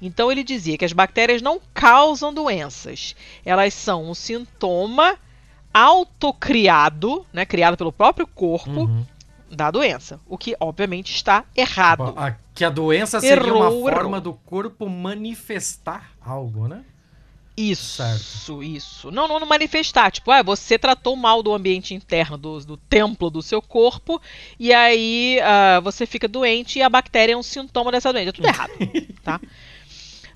[0.00, 5.16] Então ele dizia que as bactérias não causam doenças, elas são um sintoma
[5.72, 9.06] autocriado, né, criado pelo próprio corpo uhum.
[9.50, 12.14] da doença, o que obviamente está errado.
[12.54, 14.20] Que a doença seria errou, uma forma errou.
[14.20, 16.84] do corpo manifestar algo, né?
[17.56, 18.62] Isso, certo.
[18.62, 19.10] isso.
[19.10, 20.10] Não, não, não manifestar.
[20.10, 24.20] Tipo, ah, você tratou mal do ambiente interno, do, do templo do seu corpo,
[24.58, 28.30] e aí uh, você fica doente e a bactéria é um sintoma dessa doença.
[28.30, 28.72] É tudo errado,
[29.22, 29.38] tá?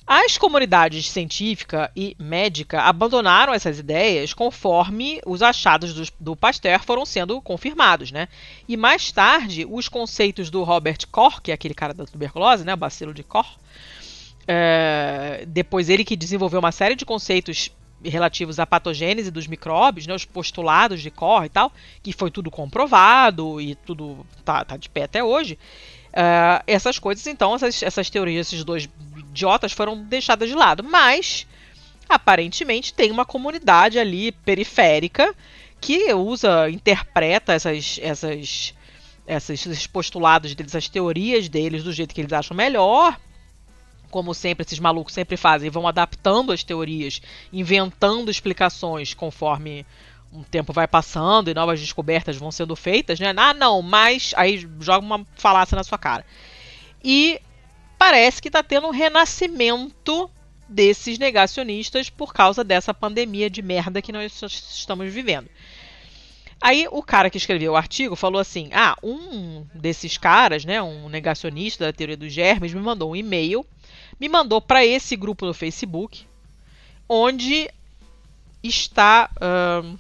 [0.07, 7.05] As comunidades científica e médica abandonaram essas ideias conforme os achados do, do Pasteur foram
[7.05, 8.28] sendo confirmados, né?
[8.69, 12.74] E mais tarde, os conceitos do Robert Koch, que é aquele cara da tuberculose, né?
[12.74, 13.49] O bacilo de Koch,
[14.47, 17.73] é, depois ele que desenvolveu uma série de conceitos
[18.05, 22.49] relativos à patogênese dos micróbios, né, os postulados de Koch e tal, que foi tudo
[22.51, 25.59] comprovado e tudo tá, tá de pé até hoje.
[26.09, 28.89] Uh, essas coisas, então, essas, essas teorias, esses dois
[29.37, 30.83] idiotas foram deixadas de lado.
[30.83, 31.47] Mas,
[32.09, 35.35] aparentemente, tem uma comunidade ali periférica
[35.81, 38.75] que usa, interpreta essas, essas,
[39.27, 43.19] essas, esses postulados deles, as teorias deles do jeito que eles acham melhor.
[44.11, 47.21] Como sempre, esses malucos sempre fazem, vão adaptando as teorias,
[47.53, 49.85] inventando explicações conforme
[50.33, 53.35] um tempo vai passando e novas descobertas vão sendo feitas, né?
[53.37, 56.25] Ah, não, mas aí joga uma falácia na sua cara.
[57.03, 57.41] E
[57.98, 60.31] parece que está tendo um renascimento
[60.68, 65.48] desses negacionistas por causa dessa pandemia de merda que nós estamos vivendo.
[66.60, 71.09] Aí o cara que escreveu o artigo falou assim: "Ah, um desses caras, né, um
[71.09, 73.64] negacionista da teoria dos germes, me mandou um e-mail,
[74.18, 76.27] me mandou para esse grupo no Facebook,
[77.09, 77.70] onde
[78.62, 79.98] está uh,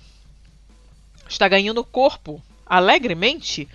[1.28, 3.68] está ganhando corpo alegremente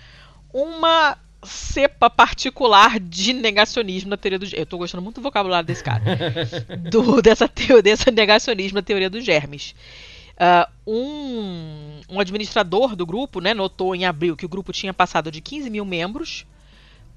[0.52, 5.82] uma cepa particular de negacionismo na teoria dos Eu tô gostando muito do vocabulário desse
[5.82, 6.02] cara.
[6.90, 9.74] do, dessa, teo, dessa negacionismo na teoria dos germes.
[10.32, 15.30] Uh, um, um, administrador do grupo né, notou em abril que o grupo tinha passado
[15.30, 16.46] de 15 mil membros,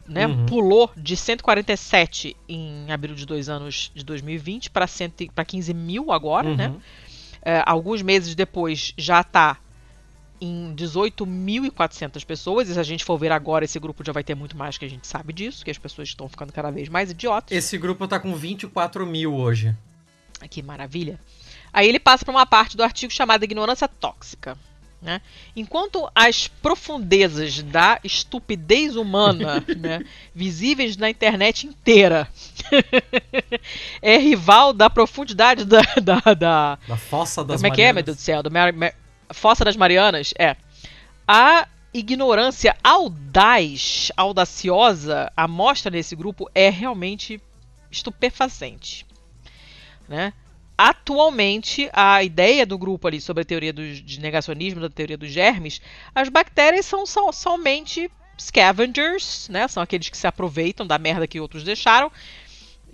[0.07, 0.45] né, uhum.
[0.45, 6.55] pulou de 147 em abril de dois anos de 2020 para 15 mil agora.
[6.55, 6.67] Né?
[6.67, 6.73] Uhum.
[6.73, 6.79] Né?
[7.59, 9.57] Uh, alguns meses depois já está
[10.39, 12.69] em 18.400 pessoas.
[12.69, 14.85] E se a gente for ver agora, esse grupo já vai ter muito mais que
[14.85, 17.55] a gente sabe disso, que as pessoas estão ficando cada vez mais idiotas.
[17.55, 19.75] Esse grupo tá com 24 mil hoje.
[20.49, 21.19] Que maravilha.
[21.71, 24.57] Aí ele passa para uma parte do artigo chamada Ignorância Tóxica.
[25.01, 25.21] Né?
[25.55, 30.03] Enquanto as profundezas da estupidez humana, né,
[30.33, 32.27] visíveis na internet inteira,
[34.01, 35.81] é rival da profundidade da.
[36.01, 38.41] Da, da, da fossa das Como é que é, meu Deus do céu?
[38.41, 38.93] Do Mar, Mar,
[39.31, 40.55] Fossa das Marianas é
[41.27, 47.41] a ignorância audaz, audaciosa, a mostra nesse grupo é realmente
[47.89, 49.05] estupefacente,
[50.07, 50.33] né?
[50.77, 55.31] Atualmente, a ideia do grupo ali sobre a teoria do, de negacionismo, da teoria dos
[55.31, 55.81] germes,
[56.13, 59.67] as bactérias são, são somente scavengers, né?
[59.69, 62.11] São aqueles que se aproveitam da merda que outros deixaram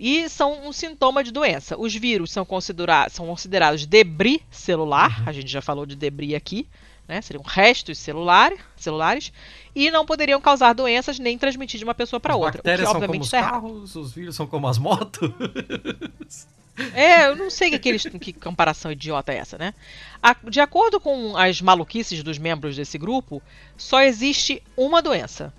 [0.04, 1.78] e são um sintoma de doença.
[1.78, 5.28] Os vírus são, considera são considerados debris celular, uhum.
[5.28, 6.66] a gente já falou de debris aqui,
[7.06, 7.22] né?
[7.22, 9.32] seriam restos celular, celulares,
[9.76, 12.54] e não poderiam causar doenças nem transmitir de uma pessoa para outra.
[12.54, 15.30] Bactérias o que, obviamente, são como os carros, os vírus são como as motos.
[16.94, 19.74] É, eu não sei que, aqueles, que comparação idiota é essa, né?
[20.48, 23.42] De acordo com as maluquices dos membros desse grupo,
[23.76, 25.52] só existe uma doença: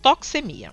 [0.00, 0.70] toxemia.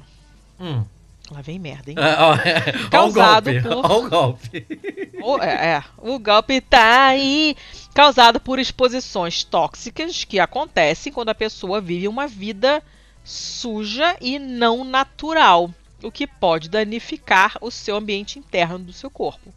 [0.60, 0.84] Hum.
[1.32, 1.98] Lá vem merda, hein?
[1.98, 3.86] É, causado o por.
[3.86, 4.68] Olha o golpe.
[5.26, 7.56] O, é, é, o golpe tá aí.
[7.94, 12.84] Causado por exposições tóxicas que acontecem quando a pessoa vive uma vida
[13.24, 15.74] suja e não natural,
[16.04, 19.54] o que pode danificar o seu ambiente interno do seu corpo.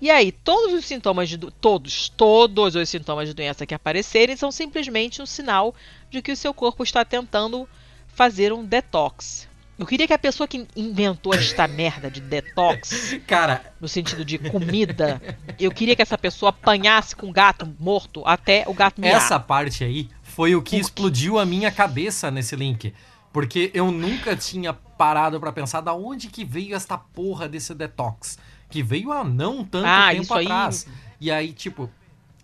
[0.00, 4.50] E aí, todos os sintomas de todos, todos os sintomas de doença que aparecerem são
[4.50, 5.74] simplesmente um sinal
[6.10, 7.68] de que o seu corpo está tentando
[8.08, 9.46] fazer um detox,
[9.78, 14.38] eu queria que a pessoa que inventou esta merda de detox, cara, no sentido de
[14.38, 15.20] comida,
[15.58, 19.16] eu queria que essa pessoa apanhasse com o gato morto até o gato miar.
[19.16, 22.94] Essa parte aí foi o que explodiu a minha cabeça nesse link.
[23.32, 28.38] Porque eu nunca tinha parado para pensar da onde que veio esta porra desse detox.
[28.68, 30.86] Que veio há não tanto ah, tempo atrás.
[30.86, 30.94] Aí...
[31.20, 31.90] E aí, tipo,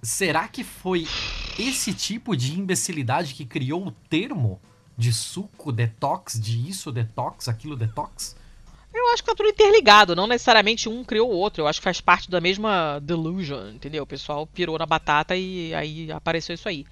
[0.03, 1.07] será que foi
[1.59, 4.61] esse tipo de imbecilidade que criou o termo
[4.99, 8.37] de suco detox, de isso detox, aquilo detox?
[8.93, 11.63] Eu acho que tá tudo interligado, não necessariamente um criou o outro.
[11.63, 14.03] Eu acho que faz parte da mesma delusion, entendeu?
[14.03, 16.85] O pessoal pirou na batata e aí apareceu isso aí.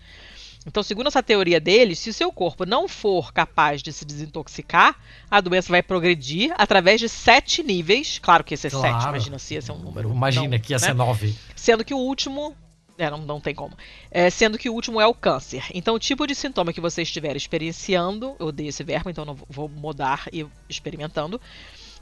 [0.67, 4.97] Então, segundo essa teoria deles, se o seu corpo não for capaz de se desintoxicar,
[5.31, 8.19] a doença vai progredir através de sete níveis.
[8.21, 8.95] Claro que esse é claro.
[8.95, 10.11] sete, imagina se ia ser um número.
[10.11, 10.87] Imagina não, que ia né?
[10.87, 11.35] ser nove.
[11.55, 12.55] Sendo que o último.
[12.99, 13.77] É, não, não tem como.
[14.11, 15.65] É, sendo que o último é o câncer.
[15.75, 19.37] Então, o tipo de sintoma que você estiver experienciando, eu odeio esse verbo, então não
[19.49, 21.41] vou mudar e experimentando,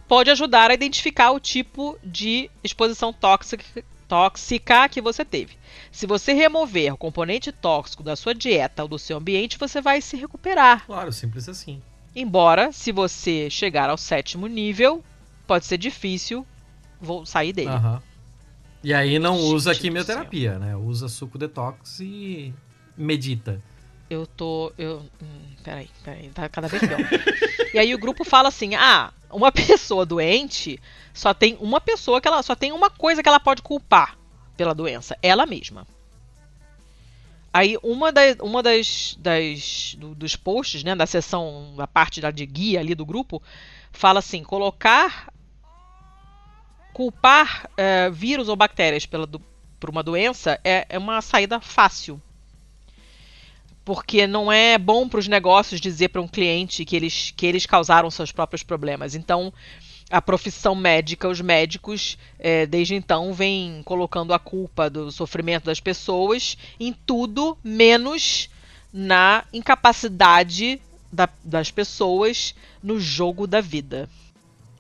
[0.06, 3.64] pode ajudar a identificar o tipo de exposição tóxica,
[4.06, 5.56] tóxica que você teve.
[5.90, 10.00] Se você remover o componente tóxico da sua dieta ou do seu ambiente, você vai
[10.00, 10.86] se recuperar.
[10.86, 11.82] Claro, simples assim.
[12.14, 15.02] Embora, se você chegar ao sétimo nível,
[15.46, 16.46] pode ser difícil
[17.04, 17.70] vou sair dele.
[17.70, 18.00] Uhum.
[18.84, 20.76] E aí não Gente usa quimioterapia, né?
[20.76, 22.52] Usa suco detox e
[22.94, 23.62] medita.
[24.10, 24.72] Eu tô.
[24.76, 25.02] Eu.
[25.22, 27.00] Hum, peraí, peraí, tá cada vez pior.
[27.72, 30.78] e aí o grupo fala assim: ah, uma pessoa doente
[31.14, 34.18] só tem uma pessoa que ela só tem uma coisa que ela pode culpar
[34.54, 35.86] pela doença, ela mesma.
[37.50, 42.32] Aí uma, da, uma das, das do, dos posts, né, da sessão, da parte da
[42.32, 43.40] de guia ali do grupo,
[43.92, 45.32] fala assim, colocar,
[46.94, 49.38] culpar é, vírus ou bactérias pela, do,
[49.78, 52.18] por uma doença é, é uma saída fácil
[53.84, 57.66] porque não é bom para os negócios dizer para um cliente que eles, que eles
[57.66, 59.14] causaram seus próprios problemas.
[59.14, 59.52] Então,
[60.10, 65.80] a profissão médica, os médicos, é, desde então, vêm colocando a culpa do sofrimento das
[65.80, 68.48] pessoas em tudo menos
[68.92, 70.80] na incapacidade
[71.12, 74.08] da, das pessoas no jogo da vida.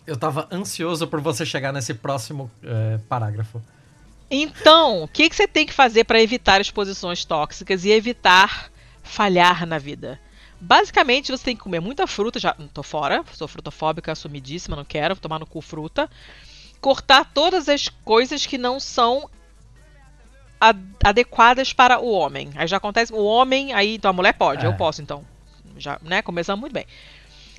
[0.06, 3.62] Eu estava ansioso por você chegar nesse próximo é, parágrafo.
[4.30, 8.70] Então, o que, que você tem que fazer para evitar exposições tóxicas e evitar
[9.02, 10.20] falhar na vida?
[10.60, 15.14] Basicamente, você tem que comer muita fruta, já tô fora, sou frutofóbica, assumidíssima, não quero,
[15.14, 16.10] vou tomar no cu fruta.
[16.80, 19.28] Cortar todas as coisas que não são
[21.02, 22.50] adequadas para o homem.
[22.56, 24.68] Aí já acontece, o homem, aí então a mulher pode, é.
[24.68, 25.24] eu posso então.
[25.76, 26.86] Já, né, começamos muito bem.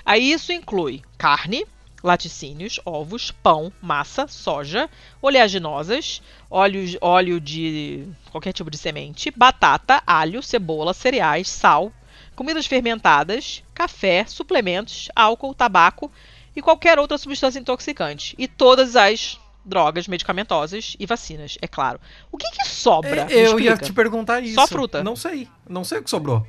[0.04, 1.66] Aí isso inclui carne,
[2.06, 4.90] laticínios, ovos, pão, massa, soja,
[5.22, 11.91] oleaginosas, óleo, óleo de qualquer tipo de semente, batata, alho, cebola, cereais, sal,
[12.36, 16.11] comidas fermentadas, café, suplementos, álcool, tabaco
[16.56, 18.36] e qualquer outra substância intoxicante.
[18.38, 21.99] E todas as drogas medicamentosas e vacinas, é claro.
[22.32, 23.26] O que, que sobra?
[23.32, 24.53] É, eu ia te perguntar isso.
[24.53, 25.03] Só fruta.
[25.03, 25.49] Não sei.
[25.68, 26.45] Não sei o que sobrou.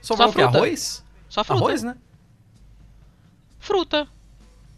[0.00, 0.48] Sobrou Só fruta.
[0.48, 0.56] o que?
[0.58, 1.04] Arroz?
[1.28, 1.64] Só fruta.
[1.64, 1.96] Arroz, né?
[3.58, 4.08] Fruta.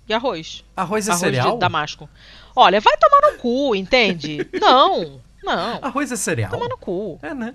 [0.08, 0.64] E arroz.
[0.76, 1.52] Arroz é arroz cereal?
[1.52, 2.08] de damasco.
[2.56, 4.48] Olha, vai tomar no cu, entende?
[4.58, 5.78] não, não.
[5.82, 6.50] Arroz é cereal?
[6.50, 7.18] Tomar no cu.
[7.22, 7.54] É, né?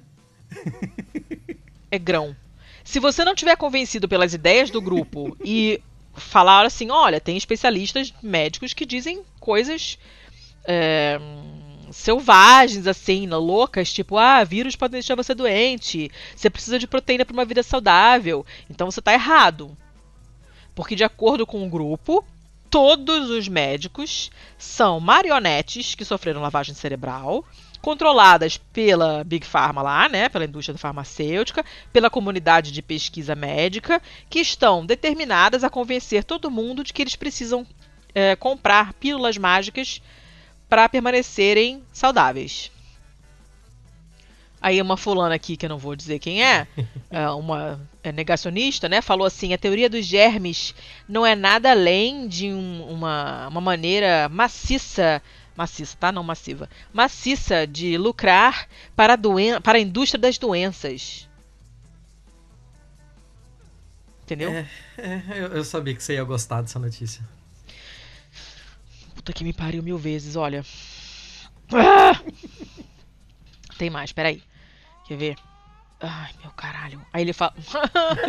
[1.89, 2.35] é grão.
[2.83, 5.81] Se você não tiver convencido pelas ideias do grupo e
[6.13, 9.97] falar assim, olha, tem especialistas médicos que dizem coisas
[10.65, 11.19] é,
[11.91, 17.33] selvagens, assim, loucas, tipo, ah, vírus pode deixar você doente, você precisa de proteína para
[17.33, 19.75] uma vida saudável, então você está errado.
[20.75, 22.25] Porque, de acordo com o grupo,
[22.73, 27.45] todos os médicos são marionetes que sofreram lavagem cerebral
[27.79, 34.39] controladas pela Big Pharma lá, né, pela indústria farmacêutica, pela comunidade de pesquisa médica, que
[34.39, 37.63] estão determinadas a convencer todo mundo de que eles precisam
[38.15, 40.01] é, comprar pílulas mágicas
[40.67, 42.71] para permanecerem saudáveis.
[44.63, 46.65] Aí uma fulana aqui, que eu não vou dizer quem é,
[47.11, 49.01] é uma é negacionista, né?
[49.01, 50.73] Falou assim: a teoria dos germes
[51.05, 55.21] não é nada além de um, uma, uma maneira maciça
[55.53, 56.13] maciça, tá?
[56.13, 56.69] Não massiva.
[56.93, 61.29] Maciça de lucrar para a, doen para a indústria das doenças.
[64.23, 64.49] Entendeu?
[64.49, 64.67] É,
[64.97, 67.21] é eu, eu, sabia que você ia gostar dessa notícia.
[69.13, 70.65] Puta que me pariu mil vezes, olha.
[71.73, 72.19] Ah!
[73.77, 74.41] Tem mais, peraí.
[75.05, 75.35] Quer ver?
[75.99, 77.01] Ai, meu caralho.
[77.13, 77.53] Aí ele fala.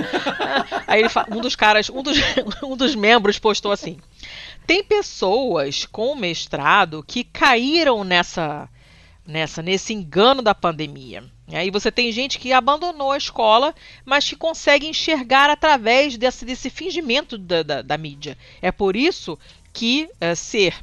[0.87, 1.27] Aí ele fala.
[1.31, 2.17] Um dos caras, um dos,
[2.63, 3.99] um dos membros postou assim:
[4.67, 8.69] tem pessoas com mestrado que caíram nessa,
[9.27, 11.25] nessa nesse engano da pandemia.
[11.53, 13.75] Aí você tem gente que abandonou a escola,
[14.05, 18.39] mas que consegue enxergar através desse, desse fingimento da, da, da mídia.
[18.63, 19.39] É por isso
[19.73, 20.75] que é, ser.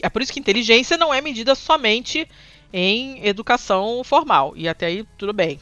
[0.00, 2.26] É por isso que inteligência não é medida somente
[2.72, 4.52] em educação formal.
[4.56, 5.60] E até aí tudo bem.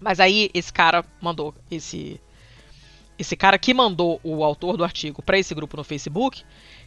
[0.00, 2.20] Mas aí esse cara mandou esse
[3.18, 6.44] esse cara que mandou o autor do artigo para esse grupo no Facebook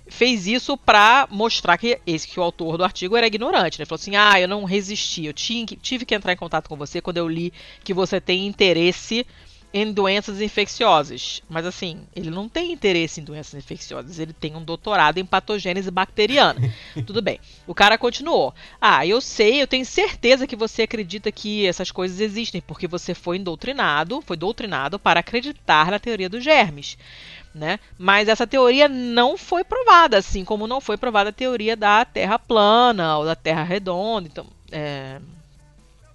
[0.08, 3.78] fez isso para mostrar que esse que o autor do artigo era ignorante.
[3.78, 3.84] Né?
[3.84, 6.76] Ele falou assim: ah, eu não resisti, eu tinha, tive que entrar em contato com
[6.76, 7.52] você quando eu li
[7.84, 9.26] que você tem interesse
[9.74, 11.42] em doenças infecciosas.
[11.50, 15.90] Mas assim, ele não tem interesse em doenças infecciosas, ele tem um doutorado em patogênese
[15.90, 16.60] bacteriana.
[17.06, 17.40] Tudo bem.
[17.66, 18.54] O cara continuou.
[18.80, 23.14] Ah, eu sei, eu tenho certeza que você acredita que essas coisas existem, porque você
[23.14, 26.98] foi doutrinado, foi doutrinado para acreditar na teoria dos germes.
[27.54, 27.80] Né?
[27.98, 32.40] Mas essa teoria não foi provada, assim como não foi provada a teoria da Terra
[32.40, 34.28] plana ou da Terra redonda.
[34.28, 35.20] Então, é...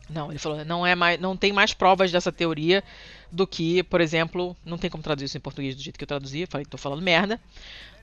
[0.09, 2.83] não, ele falou, não é mais, não tem mais provas dessa teoria
[3.31, 6.09] do que, por exemplo, não tem como traduzir isso em português do jeito que eu
[6.09, 7.41] traduzi, falei que tô falando merda.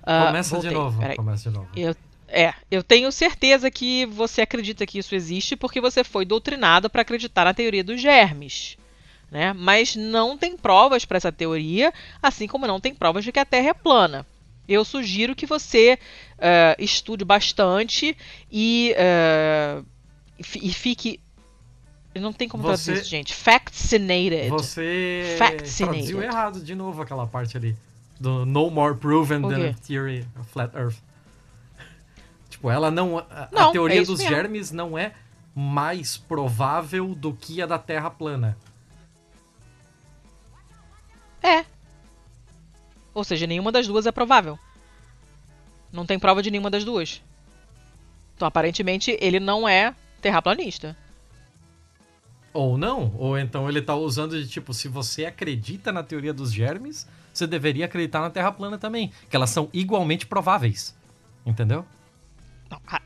[0.01, 1.15] Uh, começa voltei, de novo, peraí.
[1.15, 1.69] começa de novo.
[1.75, 1.95] Eu,
[2.27, 7.01] é, eu tenho certeza que você acredita que isso existe porque você foi doutrinado para
[7.03, 8.77] acreditar na teoria dos germes.
[9.31, 9.53] Né?
[9.53, 13.45] Mas não tem provas para essa teoria, assim como não tem provas de que a
[13.45, 14.25] Terra é plana.
[14.67, 15.97] Eu sugiro que você
[16.37, 18.15] uh, estude bastante
[18.51, 19.85] e, uh,
[20.61, 21.19] e fique
[22.21, 23.35] não tem como você, traduzir isso, gente.
[23.43, 24.49] Vaccinated.
[24.49, 25.77] Você Vaccinated.
[25.77, 27.75] traduziu errado de novo aquela parte ali.
[28.19, 30.97] Do No More Proven Than a Theory of Flat Earth.
[32.49, 33.17] tipo, ela não...
[33.17, 34.35] A, não, a teoria é dos mesmo.
[34.35, 35.13] germes não é
[35.55, 38.57] mais provável do que a da Terra plana.
[41.41, 41.65] É.
[43.13, 44.57] Ou seja, nenhuma das duas é provável.
[45.91, 47.21] Não tem prova de nenhuma das duas.
[48.35, 50.97] Então, aparentemente, ele não é terraplanista.
[52.53, 56.53] Ou não, ou então ele tá usando de tipo, se você acredita na teoria dos
[56.53, 60.95] germes, você deveria acreditar na Terra plana também, que elas são igualmente prováveis.
[61.45, 61.83] Entendeu?
[62.69, 63.01] Não, a,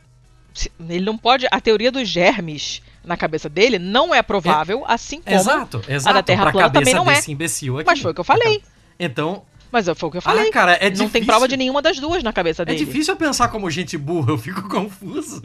[0.90, 1.48] ele não pode.
[1.49, 6.10] A teoria dos germes na cabeça dele não é provável, é, assim como exato, exato,
[6.10, 7.22] a da Terra plana também não é.
[7.28, 7.88] Imbecil aqui.
[7.88, 8.61] Mas foi o que eu falei.
[8.99, 10.49] Então, mas foi o que eu falei.
[10.49, 11.10] Ah, cara, é não difícil.
[11.11, 12.82] tem prova de nenhuma das duas na cabeça é dele.
[12.82, 15.41] É difícil eu pensar como gente burra, eu fico confuso.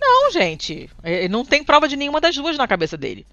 [0.00, 0.88] Não, gente.
[1.02, 3.26] É, não tem prova de nenhuma das duas na cabeça dele.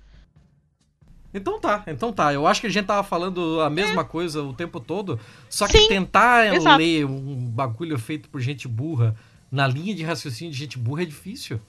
[1.33, 2.33] Então tá, então tá.
[2.33, 4.05] Eu acho que a gente tava falando a mesma é.
[4.05, 5.19] coisa o tempo todo,
[5.49, 6.77] só que Sim, tentar exato.
[6.77, 9.13] ler um bagulho feito por gente burra
[9.51, 11.59] na linha de raciocínio de gente burra é difícil.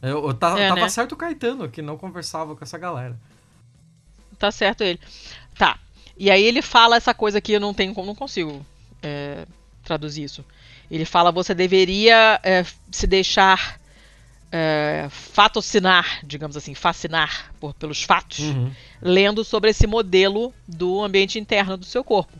[0.00, 0.88] Eu, eu tava, é, tava né?
[0.88, 3.18] certo o Caetano, que não conversava com essa galera.
[4.38, 5.00] Tá certo ele.
[5.58, 5.76] Tá.
[6.16, 8.64] E aí ele fala essa coisa que eu não tenho não consigo
[9.02, 9.44] é,
[9.82, 10.44] traduzir isso.
[10.88, 13.80] Ele fala você deveria é, se deixar
[14.54, 18.70] é, fatocinar, digamos assim, fascinar por, pelos fatos, uhum.
[19.00, 22.38] lendo sobre esse modelo do ambiente interno do seu corpo.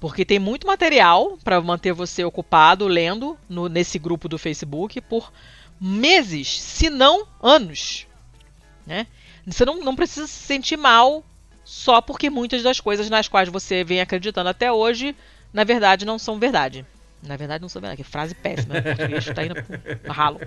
[0.00, 5.30] Porque tem muito material para manter você ocupado lendo no, nesse grupo do Facebook por
[5.78, 8.06] meses, se não anos.
[8.86, 9.06] Né?
[9.46, 11.22] Você não, não precisa se sentir mal
[11.62, 15.14] só porque muitas das coisas nas quais você vem acreditando até hoje,
[15.52, 16.86] na verdade, não são verdade.
[17.22, 18.02] Na verdade, não são verdade.
[18.02, 18.78] Que frase péssima.
[18.78, 20.40] O português está indo pro ralo.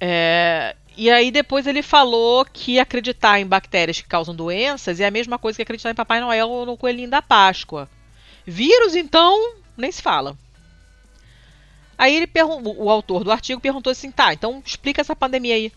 [0.00, 5.10] É, e aí depois ele falou que acreditar em bactérias que causam doenças é a
[5.10, 7.88] mesma coisa que acreditar em Papai Noel ou no Coelhinho da Páscoa.
[8.46, 10.36] Vírus, então, nem se fala.
[11.98, 12.30] Aí ele
[12.76, 15.72] o autor do artigo perguntou assim, tá, então explica essa pandemia aí.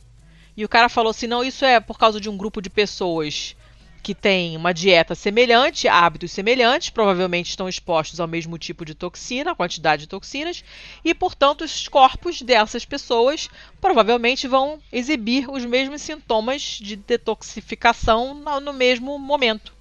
[0.55, 3.55] E o cara falou assim, não, isso é por causa de um grupo de pessoas
[4.01, 9.55] que têm uma dieta semelhante, hábitos semelhantes, provavelmente estão expostos ao mesmo tipo de toxina,
[9.55, 10.63] quantidade de toxinas,
[11.03, 13.49] e, portanto, os corpos dessas pessoas
[13.81, 19.73] provavelmente vão exibir os mesmos sintomas de detoxificação no, mesmo momento.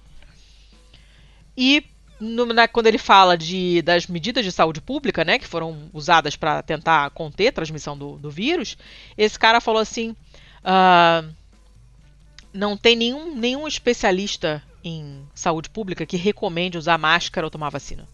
[1.55, 1.83] E
[2.19, 6.35] no, na, quando ele fala de, das medidas de saúde pública, né, que foram usadas
[6.35, 8.77] para tentar conter a transmissão do, do, vírus,
[9.17, 10.15] esse cara falou assim.
[10.59, 11.38] Uh,
[12.59, 18.05] não tem nenhum, nenhum especialista em saúde pública que recomende usar máscara ou tomar vacina.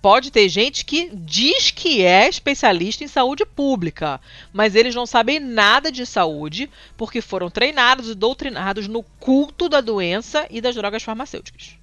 [0.00, 4.20] Pode ter gente que diz que é especialista em saúde pública,
[4.52, 9.82] mas eles não sabem nada de saúde porque foram treinados e doutrinados no culto da
[9.82, 11.76] doença e das drogas farmacêuticas.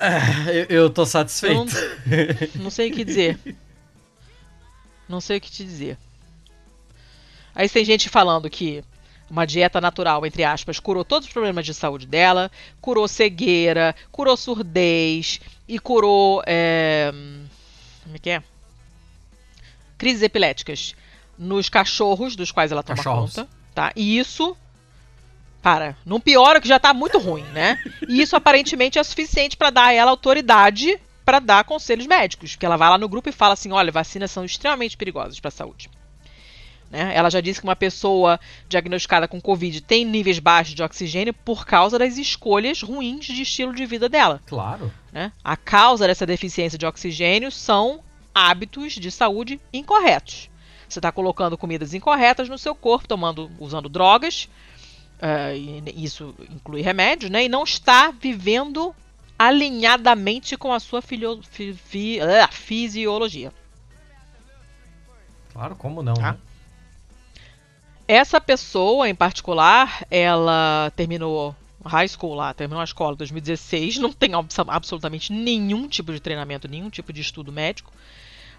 [0.00, 1.72] É, eu, eu tô satisfeito.
[2.56, 3.38] Não, não sei o que dizer.
[5.08, 5.98] Não sei o que te dizer.
[7.54, 8.82] Aí tem gente falando que
[9.34, 14.36] uma dieta natural, entre aspas, curou todos os problemas de saúde dela, curou cegueira, curou
[14.36, 16.40] surdez e curou.
[16.46, 17.12] É,
[18.04, 18.42] como é que é?
[19.98, 20.94] Crises epiléticas
[21.36, 23.34] nos cachorros dos quais ela toma cachorros.
[23.34, 23.48] conta.
[23.74, 23.92] Tá?
[23.96, 24.56] E isso.
[25.60, 27.82] Para, não piora que já tá muito ruim, né?
[28.06, 32.54] E isso aparentemente é suficiente para dar a ela autoridade para dar conselhos médicos.
[32.54, 35.48] Que ela vai lá no grupo e fala assim: olha, vacinas são extremamente perigosas para
[35.48, 35.90] a saúde.
[36.94, 37.12] Né?
[37.12, 38.38] Ela já disse que uma pessoa
[38.68, 43.74] diagnosticada com Covid tem níveis baixos de oxigênio por causa das escolhas ruins de estilo
[43.74, 44.40] de vida dela.
[44.46, 44.92] Claro.
[45.12, 45.32] Né?
[45.42, 47.98] A causa dessa deficiência de oxigênio são
[48.32, 50.48] hábitos de saúde incorretos.
[50.88, 54.48] Você está colocando comidas incorretas no seu corpo, tomando, usando drogas,
[55.18, 57.44] uh, isso inclui remédios, né?
[57.44, 58.94] E não está vivendo
[59.36, 63.52] alinhadamente com a sua filho, fi, fi, uh, fisiologia.
[65.52, 66.32] Claro, como não, tá?
[66.32, 66.38] né?
[68.06, 74.12] Essa pessoa em particular, ela terminou high school lá, terminou a escola em 2016, não
[74.12, 74.30] tem
[74.68, 77.92] absolutamente nenhum tipo de treinamento, nenhum tipo de estudo médico,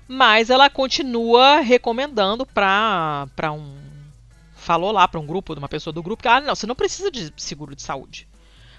[0.08, 3.86] mas ela continua recomendando para um
[4.56, 6.74] falou lá para um grupo, de uma pessoa do grupo, que ah, não, você não
[6.74, 8.28] precisa de seguro de saúde.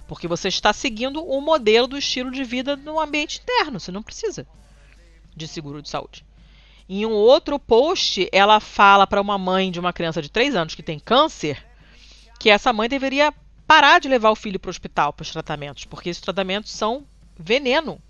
[0.08, 4.02] Porque você está seguindo o modelo do estilo de vida no ambiente interno, você não
[4.02, 4.44] precisa
[5.34, 6.25] de seguro de saúde.
[6.88, 10.74] Em um outro post, ela fala para uma mãe de uma criança de 3 anos
[10.74, 11.64] que tem câncer
[12.38, 13.34] que essa mãe deveria
[13.66, 17.04] parar de levar o filho para o hospital para os tratamentos, porque esses tratamentos são
[17.36, 18.00] veneno.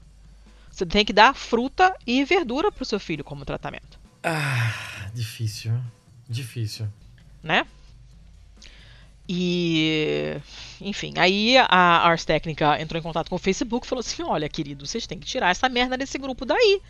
[0.70, 3.98] Você tem que dar fruta e verdura para o seu filho como tratamento.
[4.22, 5.72] Ah, difícil.
[6.28, 6.86] Difícil.
[7.42, 7.66] Né?
[9.28, 10.36] E,
[10.80, 14.48] enfim, aí a Ars Técnica entrou em contato com o Facebook e falou assim: olha,
[14.48, 16.82] querido, vocês têm que tirar essa merda desse grupo daí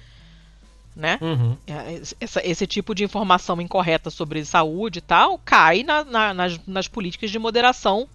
[0.97, 1.18] né?
[1.20, 1.56] Uhum.
[1.66, 6.59] É, essa, esse tipo de informação incorreta sobre saúde e tal cai na, na, nas,
[6.66, 8.09] nas, políticas de moderação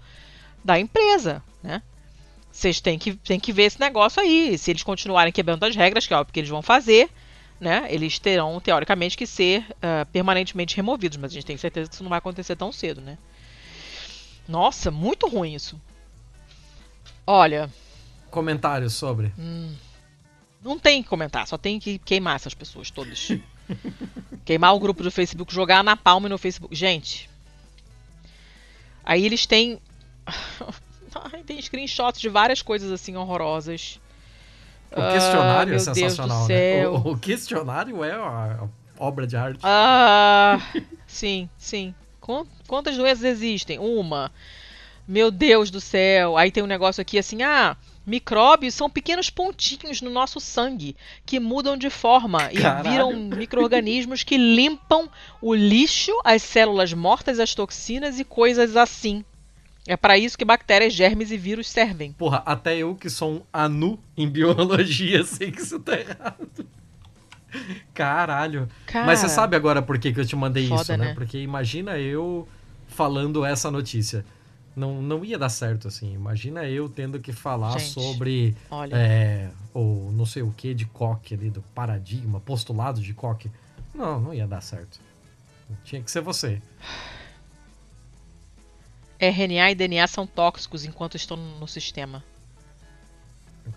[0.64, 1.84] da empresa, né?
[2.52, 4.58] Vocês têm que, têm que ver esse negócio aí.
[4.58, 7.10] Se eles continuarem quebrando as regras, que é o que eles vão fazer,
[7.60, 7.86] né?
[7.90, 11.18] Eles terão, teoricamente, que ser uh, permanentemente removidos.
[11.18, 13.18] Mas a gente tem certeza que isso não vai acontecer tão cedo, né?
[14.50, 15.80] Nossa, muito ruim isso.
[17.26, 17.70] Olha.
[18.30, 19.32] Comentários sobre.
[19.40, 19.74] Hum.
[20.64, 23.30] Não tem que comentar, só tem que queimar essas pessoas todas.
[24.46, 26.76] queimar o grupo do Facebook, jogar na palma no Facebook.
[26.76, 27.30] Gente.
[29.04, 29.80] Aí eles têm.
[31.46, 34.00] tem screenshots de várias coisas assim horrorosas.
[34.92, 36.88] O questionário ah, é sensacional, né?
[36.88, 38.68] O, o, questionário é a
[39.00, 39.62] obra de arte.
[39.64, 40.60] Ah,
[41.08, 41.96] sim, sim.
[42.68, 43.80] Quantas doenças existem?
[43.80, 44.32] Uma.
[45.08, 46.38] Meu Deus do céu.
[46.38, 47.76] Aí tem um negócio aqui assim, ah,
[48.06, 50.96] Micróbios são pequenos pontinhos no nosso sangue
[51.26, 52.88] que mudam de forma Caralho.
[52.88, 55.08] e viram micro-organismos que limpam
[55.42, 59.24] o lixo, as células mortas, as toxinas e coisas assim.
[59.88, 62.12] É para isso que bactérias, germes e vírus servem.
[62.14, 66.68] Porra, até eu que sou um anu em biologia sei que isso tá errado.
[67.94, 68.70] Caralho.
[68.86, 71.08] Cara, Mas você sabe agora por que, que eu te mandei foda, isso, né?
[71.08, 71.14] né?
[71.14, 72.48] Porque imagina eu
[72.88, 74.26] falando essa notícia
[74.76, 76.14] não, não ia dar certo, assim.
[76.14, 78.56] Imagina eu tendo que falar Gente, sobre
[78.92, 83.50] é, o não sei o que de Koch ali, do paradigma, postulado de Koch.
[83.94, 85.00] Não, não ia dar certo.
[85.84, 86.62] Tinha que ser você.
[89.20, 92.24] RNA e DNA são tóxicos enquanto estão no sistema.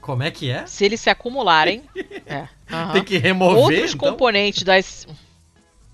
[0.00, 0.66] Como é que é?
[0.66, 1.82] Se eles se acumularem.
[2.26, 2.92] é, uh -huh.
[2.92, 3.58] Tem que remover.
[3.58, 4.10] Outros então?
[4.10, 5.06] componentes das.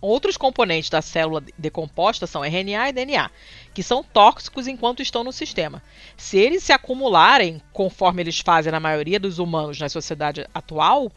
[0.01, 3.31] Outros componentes da célula decomposta são RNA e DNA,
[3.73, 5.83] que são tóxicos enquanto estão no sistema.
[6.17, 11.11] Se eles se acumularem, conforme eles fazem na maioria dos humanos na sociedade atual,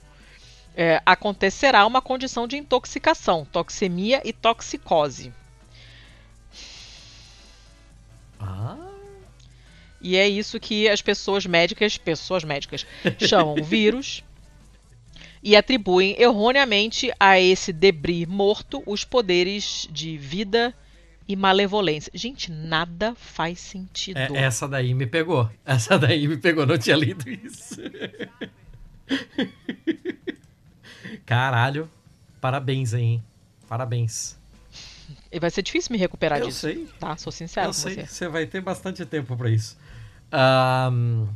[0.76, 5.34] é, acontecerá uma condição de intoxicação, toxemia e toxicose.
[8.40, 8.78] Ah.
[10.02, 12.86] E é isso que as pessoas médicas, pessoas médicas,
[13.26, 14.24] chamam vírus
[15.42, 20.74] e atribuem erroneamente a esse debris morto os poderes de vida
[21.28, 22.12] e malevolência.
[22.14, 24.18] Gente, nada faz sentido.
[24.18, 25.50] É, essa daí me pegou.
[25.66, 27.78] Essa daí me pegou, não tinha lido isso.
[31.26, 31.90] Caralho,
[32.42, 33.24] parabéns aí, hein?
[33.68, 34.38] Parabéns.
[35.32, 36.68] E vai ser difícil me recuperar Eu disso.
[36.68, 36.88] Eu sei.
[37.00, 37.96] Tá, sou sincero Eu com sei.
[37.96, 38.06] você.
[38.06, 39.78] Você vai ter bastante tempo para isso.
[40.92, 41.28] Um,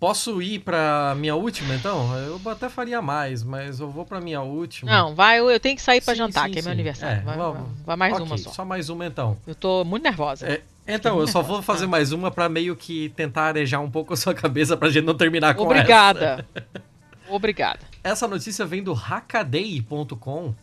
[0.00, 2.16] Posso ir pra minha última, então?
[2.16, 4.90] Eu até faria mais, mas eu vou pra minha última.
[4.90, 7.20] Não, vai, eu, tenho que sair pra sim, jantar, sim, que é meu aniversário.
[7.20, 8.50] É, vai, vai, vai, mais okay, uma só.
[8.50, 9.36] Só mais uma, então.
[9.46, 10.48] Eu tô muito nervosa.
[10.48, 14.14] É, então, eu só vou fazer mais uma pra meio que tentar arejar um pouco
[14.14, 16.46] a sua cabeça pra gente não terminar com Obrigada.
[16.56, 16.82] essa.
[17.28, 17.80] Obrigada.
[18.02, 20.54] Essa notícia vem do hackaday.com,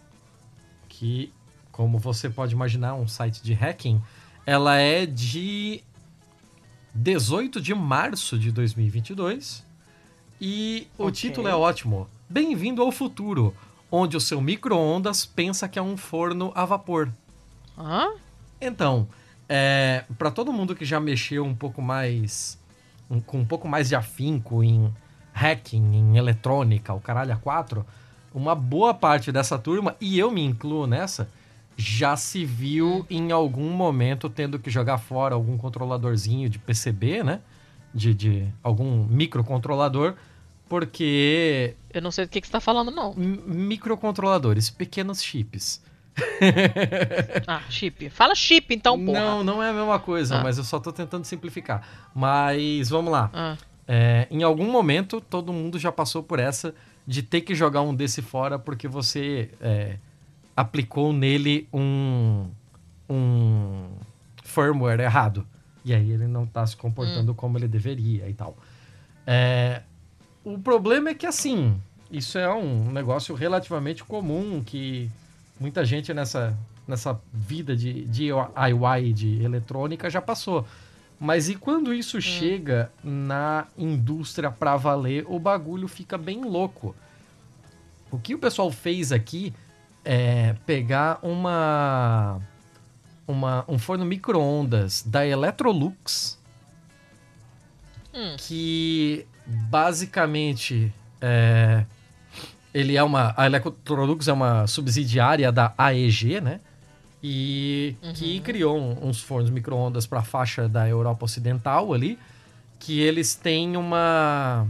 [0.90, 1.32] que,
[1.72, 4.02] como você pode imaginar, é um site de hacking.
[4.48, 5.84] Ela é de
[6.98, 9.64] 18 de março de 2022.
[10.42, 11.14] E o okay.
[11.14, 12.10] título é ótimo.
[12.28, 13.54] Bem-vindo ao futuro,
[13.92, 17.12] onde o seu micro-ondas pensa que é um forno a vapor.
[17.78, 18.14] Hã?
[18.60, 19.08] Então,
[19.48, 22.58] é, para todo mundo que já mexeu um pouco mais.
[23.10, 24.92] Um, com um pouco mais de afinco em
[25.32, 27.86] hacking, em eletrônica, o caralho a 4,
[28.34, 31.30] uma boa parte dessa turma, e eu me incluo nessa,
[31.78, 37.40] já se viu em algum momento tendo que jogar fora algum controladorzinho de PCB, né?
[37.94, 40.16] De, de algum microcontrolador,
[40.68, 41.76] porque.
[41.94, 43.14] Eu não sei do que, que você está falando, não.
[43.16, 45.82] Microcontroladores, pequenos chips.
[47.46, 48.10] ah, chip.
[48.10, 49.20] Fala chip, então, porra.
[49.20, 50.44] Não, não é a mesma coisa, ah.
[50.44, 52.10] mas eu só tô tentando simplificar.
[52.14, 53.30] Mas vamos lá.
[53.32, 53.58] Ah.
[53.88, 56.74] É, em algum momento, todo mundo já passou por essa
[57.06, 59.98] de ter que jogar um desse fora porque você é,
[60.58, 62.50] aplicou nele um,
[63.08, 63.90] um
[64.44, 65.46] firmware errado.
[65.86, 67.36] E aí ele não tá se comportando hum.
[67.36, 68.58] como ele deveria e tal.
[69.26, 69.84] É,
[70.44, 71.80] o problema é que, assim,
[72.12, 75.12] isso é um negócio relativamente comum que
[75.60, 76.58] muita gente nessa,
[76.88, 80.66] nessa vida de, de DIY de eletrônica já passou.
[81.20, 82.22] Mas e quando isso hum.
[82.22, 86.96] chega na indústria para valer, o bagulho fica bem louco.
[88.10, 89.54] O que o pessoal fez aqui
[90.10, 92.40] é pegar uma,
[93.28, 96.40] uma um forno micro-ondas da Electrolux
[98.14, 98.38] hum.
[98.38, 101.84] que basicamente é,
[102.74, 106.62] ele é uma a Electrolux é uma subsidiária da AEG, né?
[107.22, 108.14] E uhum.
[108.14, 112.18] que criou uns fornos micro-ondas para a faixa da Europa Ocidental ali,
[112.80, 114.66] que eles têm uma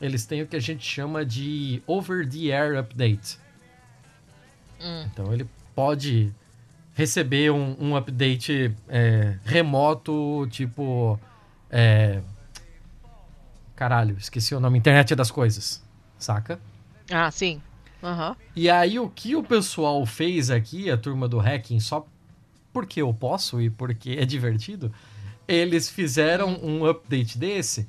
[0.00, 3.45] eles têm o que a gente chama de over the air update.
[4.86, 5.08] Hum.
[5.12, 6.32] Então ele pode
[6.94, 11.18] receber um, um update é, remoto, tipo.
[11.70, 12.22] É...
[13.74, 14.78] Caralho, esqueci o nome.
[14.78, 15.84] Internet das coisas.
[16.18, 16.58] Saca?
[17.10, 17.60] Ah, sim.
[18.02, 18.34] Uhum.
[18.54, 22.06] E aí o que o pessoal fez aqui, a turma do hacking, só
[22.72, 24.92] porque eu posso e porque é divertido,
[25.48, 26.82] eles fizeram hum.
[26.82, 27.86] um update desse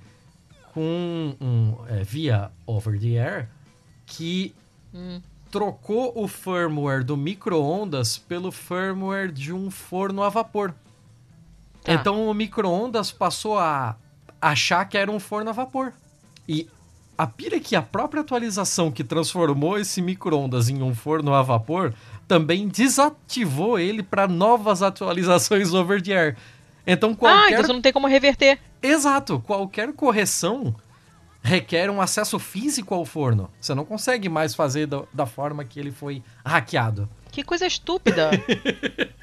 [0.74, 3.49] com um, é, via over the air
[4.06, 4.53] que
[4.94, 5.22] hum
[5.52, 10.74] trocou o firmware do micro-ondas pelo firmware de um forno a vapor.
[11.86, 11.94] Ah.
[11.94, 13.95] Então o micro-ondas passou a
[14.41, 15.94] achar que era um forno a vapor.
[16.48, 16.68] E
[17.18, 21.41] a pira é que a própria atualização que transformou esse micro-ondas em um forno a
[21.41, 21.94] vapor
[22.28, 26.38] também desativou ele para novas atualizações over the air.
[26.86, 27.44] Então qualquer...
[27.44, 28.60] Ah, então você não tem como reverter.
[28.82, 29.41] Exato.
[29.45, 30.76] Qualquer correção
[31.41, 33.49] requer um acesso físico ao forno.
[33.59, 37.09] Você não consegue mais fazer do, da forma que ele foi hackeado.
[37.31, 38.31] Que coisa estúpida.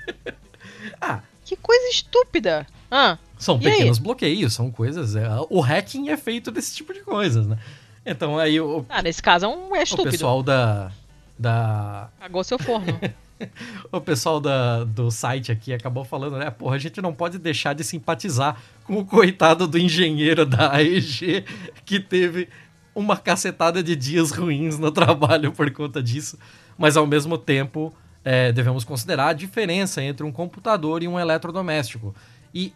[1.00, 1.20] ah.
[1.44, 2.66] Que coisa estúpida.
[2.90, 5.14] Ah, são pequenos bloqueios, são coisas.
[5.14, 7.58] É, o hacking é feito desse tipo de coisas, né?
[8.06, 8.84] Então aí o.
[8.88, 10.08] Ah, nesse caso é um é estúpido.
[10.08, 10.90] O pessoal da.
[11.38, 12.08] da...
[12.18, 12.98] Pagou seu forno.
[13.90, 16.51] o pessoal da, do site aqui acabou falando, né?
[16.51, 21.44] Porra, a gente não pode deixar de simpatizar com o coitado do engenheiro da AEG
[21.85, 22.48] que teve
[22.94, 26.39] uma cacetada de dias ruins no trabalho por conta disso.
[26.78, 27.93] Mas ao mesmo tempo,
[28.24, 32.15] é, devemos considerar a diferença entre um computador e um eletrodoméstico.
[32.55, 32.73] E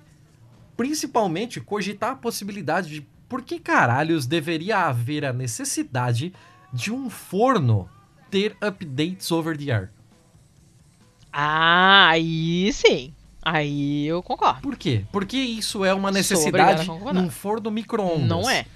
[0.77, 6.33] principalmente cogitar a possibilidade de por que caralhos deveria haver a necessidade
[6.73, 7.89] de um forno
[8.31, 9.91] ter updates over the air.
[11.41, 13.15] Ah, aí sim.
[13.41, 14.61] Aí eu concordo.
[14.61, 15.05] Por quê?
[15.13, 16.85] Porque isso é uma necessidade
[17.15, 18.27] num forno micro-ondas.
[18.27, 18.67] Não é.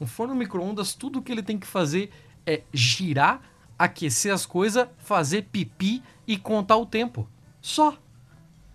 [0.00, 2.12] Um forno micro-ondas, tudo que ele tem que fazer
[2.46, 3.40] é girar,
[3.76, 7.28] aquecer as coisas, fazer pipi e contar o tempo.
[7.60, 7.98] Só.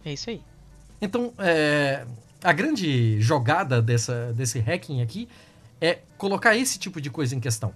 [0.03, 0.41] É isso aí.
[1.01, 2.05] Então, é,
[2.43, 5.29] a grande jogada dessa, desse hacking aqui
[5.79, 7.73] é colocar esse tipo de coisa em questão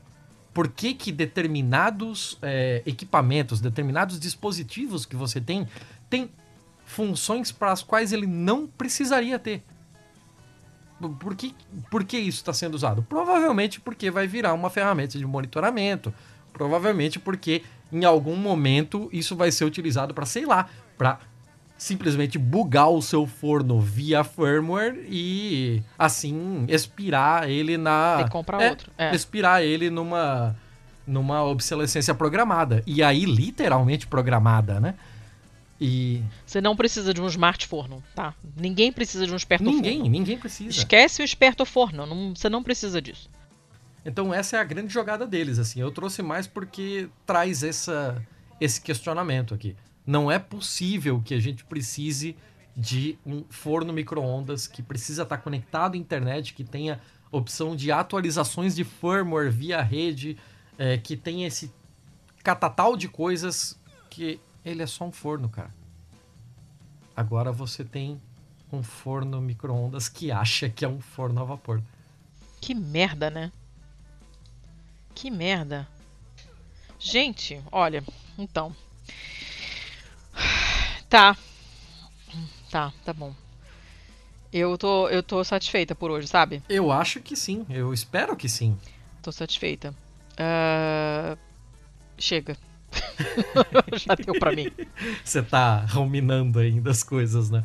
[0.54, 5.68] por que, que determinados é, equipamentos, determinados dispositivos que você tem,
[6.10, 6.30] tem
[6.86, 9.64] funções para as quais ele não precisaria ter.
[11.20, 11.56] Por que,
[11.90, 13.02] por que isso está sendo usado?
[13.02, 16.14] Provavelmente porque vai virar uma ferramenta de monitoramento.
[16.54, 21.20] Provavelmente porque em algum momento isso vai ser utilizado para, sei lá, para
[21.82, 28.62] simplesmente bugar o seu forno via firmware e assim expirar ele na Tem que comprar
[28.62, 28.92] é, outro.
[28.96, 29.16] É.
[29.16, 30.56] Expirar ele numa
[31.08, 34.94] numa obsolescência programada e aí literalmente programada, né?
[35.80, 38.36] E você não precisa de um smart forno, tá?
[38.56, 40.12] Ninguém precisa de um esperto ninguém, forno.
[40.12, 40.70] Ninguém, precisa.
[40.70, 43.28] Esquece o esperto forno, não, você não precisa disso.
[44.06, 45.82] Então essa é a grande jogada deles, assim.
[45.82, 48.24] Eu trouxe mais porque traz essa
[48.60, 49.76] esse questionamento aqui.
[50.12, 52.36] Não é possível que a gente precise
[52.76, 57.00] de um forno micro-ondas que precisa estar conectado à internet, que tenha
[57.32, 60.38] opção de atualizações de firmware via rede,
[60.78, 61.72] é, que tenha esse
[62.44, 63.80] catatal de coisas
[64.10, 65.74] que ele é só um forno, cara.
[67.16, 68.22] Agora você tem
[68.70, 71.82] um forno micro-ondas que acha que é um forno a vapor.
[72.60, 73.50] Que merda, né?
[75.16, 75.88] Que merda.
[77.00, 78.04] Gente, olha,
[78.38, 78.76] então,
[81.12, 81.36] Tá.
[82.72, 83.36] Tá, tá bom.
[84.54, 86.64] Eu tô, eu tô satisfeita por hoje, sabe?
[86.70, 87.66] Eu acho que sim.
[87.70, 88.78] Eu espero que sim.
[89.22, 89.94] Tô satisfeita.
[90.40, 91.38] Uh...
[92.18, 92.56] Chega.
[94.00, 94.72] Já deu pra mim.
[95.22, 97.62] Você tá ruminando ainda as coisas, né?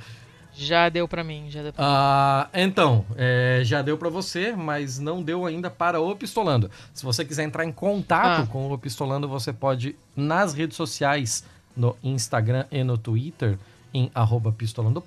[0.53, 2.63] Já deu para mim, já deu pra ah, mim.
[2.63, 6.71] Então, é, já deu para você, mas não deu ainda para o Pistolando.
[6.95, 8.47] Se você quiser entrar em contato ah.
[8.47, 11.45] com o Pistolando, você pode nas redes sociais,
[11.77, 13.59] no Instagram e no Twitter,
[13.93, 15.03] em arroba pistolando,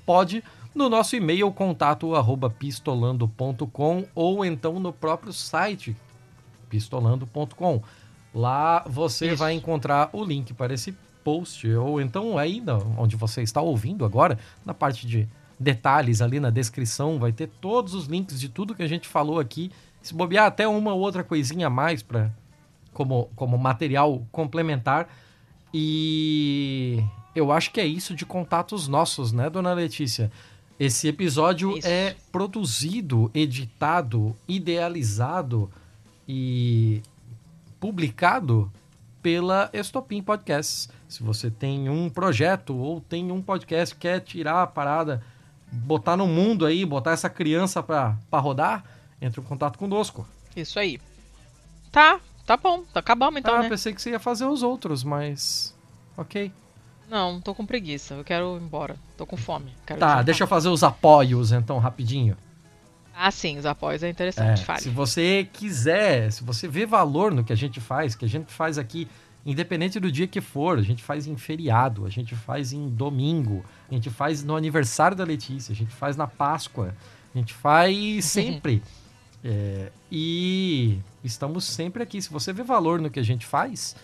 [0.74, 5.96] no nosso e-mail, contato arroba pistolando.com ou então no próprio site
[6.70, 7.82] pistolando.com.
[8.34, 9.38] Lá você Isso.
[9.38, 12.64] vai encontrar o link para esse post, ou então aí
[12.98, 15.28] onde você está ouvindo agora, na parte de
[15.60, 19.40] detalhes ali na descrição, vai ter todos os links de tudo que a gente falou
[19.40, 19.72] aqui.
[20.02, 22.32] Se bobear até uma ou outra coisinha a mais para
[22.94, 25.10] como, como material complementar.
[25.74, 27.04] E
[27.36, 30.32] eu acho que é isso de contatos nossos, né, dona Letícia?
[30.80, 31.88] Esse episódio isso.
[31.88, 35.70] é produzido, editado, idealizado
[36.28, 37.02] e
[37.80, 38.72] publicado
[39.22, 40.90] pela Estopim Podcasts.
[41.08, 45.22] Se você tem um projeto ou tem um podcast que quer tirar a parada
[45.72, 48.84] botar no mundo aí, botar essa criança pra, pra rodar,
[49.22, 50.28] entre em contato conosco.
[50.56, 51.00] Isso aí.
[51.91, 52.84] Tá, tá bom.
[52.91, 53.69] Tá acabamos então, ah, né?
[53.69, 55.76] pensei que você ia fazer os outros, mas...
[56.17, 56.51] Ok.
[57.07, 58.15] Não, tô com preguiça.
[58.15, 58.95] Eu quero ir embora.
[59.15, 59.71] Tô com fome.
[59.85, 62.35] Quero tá, deixa eu fazer os apoios então, rapidinho.
[63.15, 64.63] Ah, sim, os apoios é interessante.
[64.67, 68.30] É, se você quiser, se você vê valor no que a gente faz, que a
[68.30, 69.07] gente faz aqui
[69.45, 73.63] independente do dia que for, a gente faz em feriado, a gente faz em domingo,
[73.89, 76.95] a gente faz no aniversário da Letícia, a gente faz na Páscoa,
[77.34, 78.81] a gente faz sempre.
[79.44, 82.22] É, e estamos sempre aqui.
[82.22, 83.95] Se você vê valor no que a gente faz,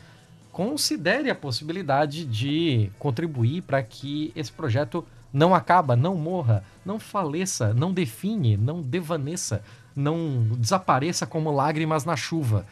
[0.51, 7.73] considere a possibilidade de contribuir para que esse projeto não acaba, não morra, não faleça,
[7.73, 9.61] não define, não devaneça,
[9.93, 12.65] não desapareça como lágrimas na chuva.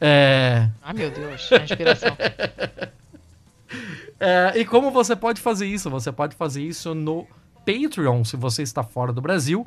[0.00, 0.68] É...
[0.82, 2.16] Ah, meu Deus, a inspiração.
[4.18, 5.88] é, e como você pode fazer isso?
[5.90, 7.24] Você pode fazer isso no
[7.64, 9.66] Patreon, se você está fora do Brasil,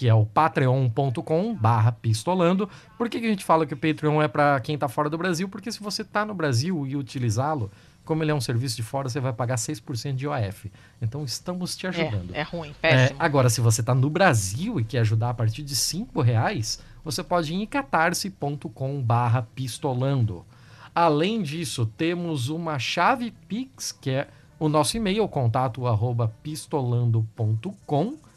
[0.00, 2.66] que é o patreon.com barra pistolando.
[2.96, 5.18] Por que, que a gente fala que o Patreon é para quem está fora do
[5.18, 5.46] Brasil?
[5.46, 7.70] Porque se você está no Brasil e utilizá-lo,
[8.02, 10.72] como ele é um serviço de fora, você vai pagar 6% de IOF.
[11.02, 12.34] Então estamos te ajudando.
[12.34, 13.20] É, é ruim, péssimo.
[13.20, 16.80] É, agora, se você está no Brasil e quer ajudar a partir de 5 reais,
[17.04, 20.46] você pode ir em catarse.com barra pistolando.
[20.94, 24.28] Além disso, temos uma chave Pix, que é
[24.58, 28.29] o nosso e-mail, contato arroba pistolando.com.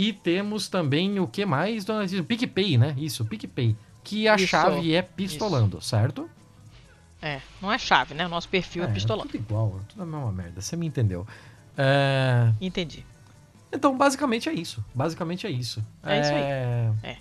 [0.00, 2.24] E temos também o que mais, dona Letícia?
[2.24, 2.94] PicPay, né?
[2.96, 3.76] Isso, PicPay.
[4.02, 5.88] Que a isso, chave é pistolando, isso.
[5.90, 6.30] certo?
[7.20, 8.24] É, não é chave, né?
[8.24, 9.28] O nosso perfil é, é pistolando.
[9.28, 10.62] É tudo igual, é tudo a mesma merda.
[10.62, 11.26] Você me entendeu.
[11.76, 12.50] É...
[12.62, 13.04] Entendi.
[13.70, 14.82] Então, basicamente é isso.
[14.94, 15.84] Basicamente é isso.
[16.02, 16.20] É, é...
[16.22, 17.10] isso aí.
[17.10, 17.16] É.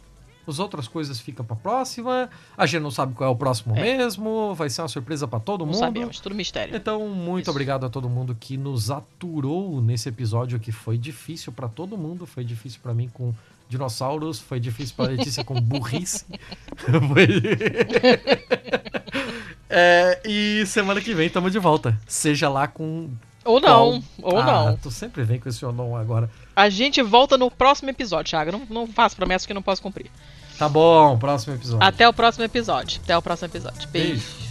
[0.49, 2.29] As outras coisas ficam pra próxima.
[2.57, 3.81] A gente não sabe qual é o próximo é.
[3.81, 4.53] mesmo.
[4.55, 5.79] Vai ser uma surpresa para todo não mundo.
[5.79, 6.75] Sabemos, tudo mistério.
[6.75, 7.51] Então, muito Isso.
[7.51, 12.25] obrigado a todo mundo que nos aturou nesse episódio que foi difícil para todo mundo.
[12.25, 13.33] Foi difícil para mim com
[13.67, 14.39] dinossauros.
[14.39, 16.25] Foi difícil pra Letícia com burrice.
[19.69, 21.97] é, e semana que vem tamo de volta.
[22.07, 23.09] Seja lá com
[23.49, 24.33] ou não, Qual?
[24.33, 24.77] ou ah, não.
[24.77, 26.29] Tu sempre vem com esse ou não agora.
[26.55, 28.51] A gente volta no próximo episódio, Thiago.
[28.51, 30.11] Não, não faço promessa que não posso cumprir.
[30.57, 31.85] Tá bom, próximo episódio.
[31.85, 32.99] Até o próximo episódio.
[33.03, 33.87] Até o próximo episódio.
[33.89, 34.13] Beijo.
[34.13, 34.49] Beijo.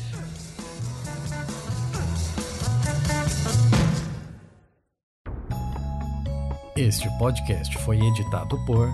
[6.77, 8.89] Este podcast foi editado por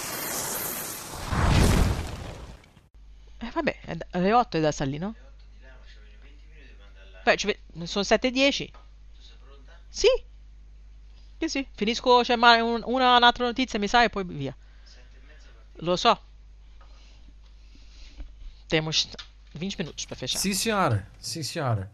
[3.39, 5.07] Eh vabbè, è da- alle 8 è da Salino?
[5.07, 5.15] no?
[7.25, 8.71] Beh, ve- sono 7.10.
[8.71, 9.73] Tu sei pronta?
[9.89, 10.07] Sì.
[11.39, 11.69] Sì, sì.
[11.75, 14.57] Finisco, c'è ma- un- una, un'altra notizia, mi sa, e poi via.
[14.85, 15.49] 7 e mezza.
[15.85, 16.21] Lo so.
[18.69, 18.91] Temo
[19.53, 20.41] 20 minuti per fechar.
[20.41, 21.05] Sì, senhora.
[21.19, 21.89] Sì, senhora.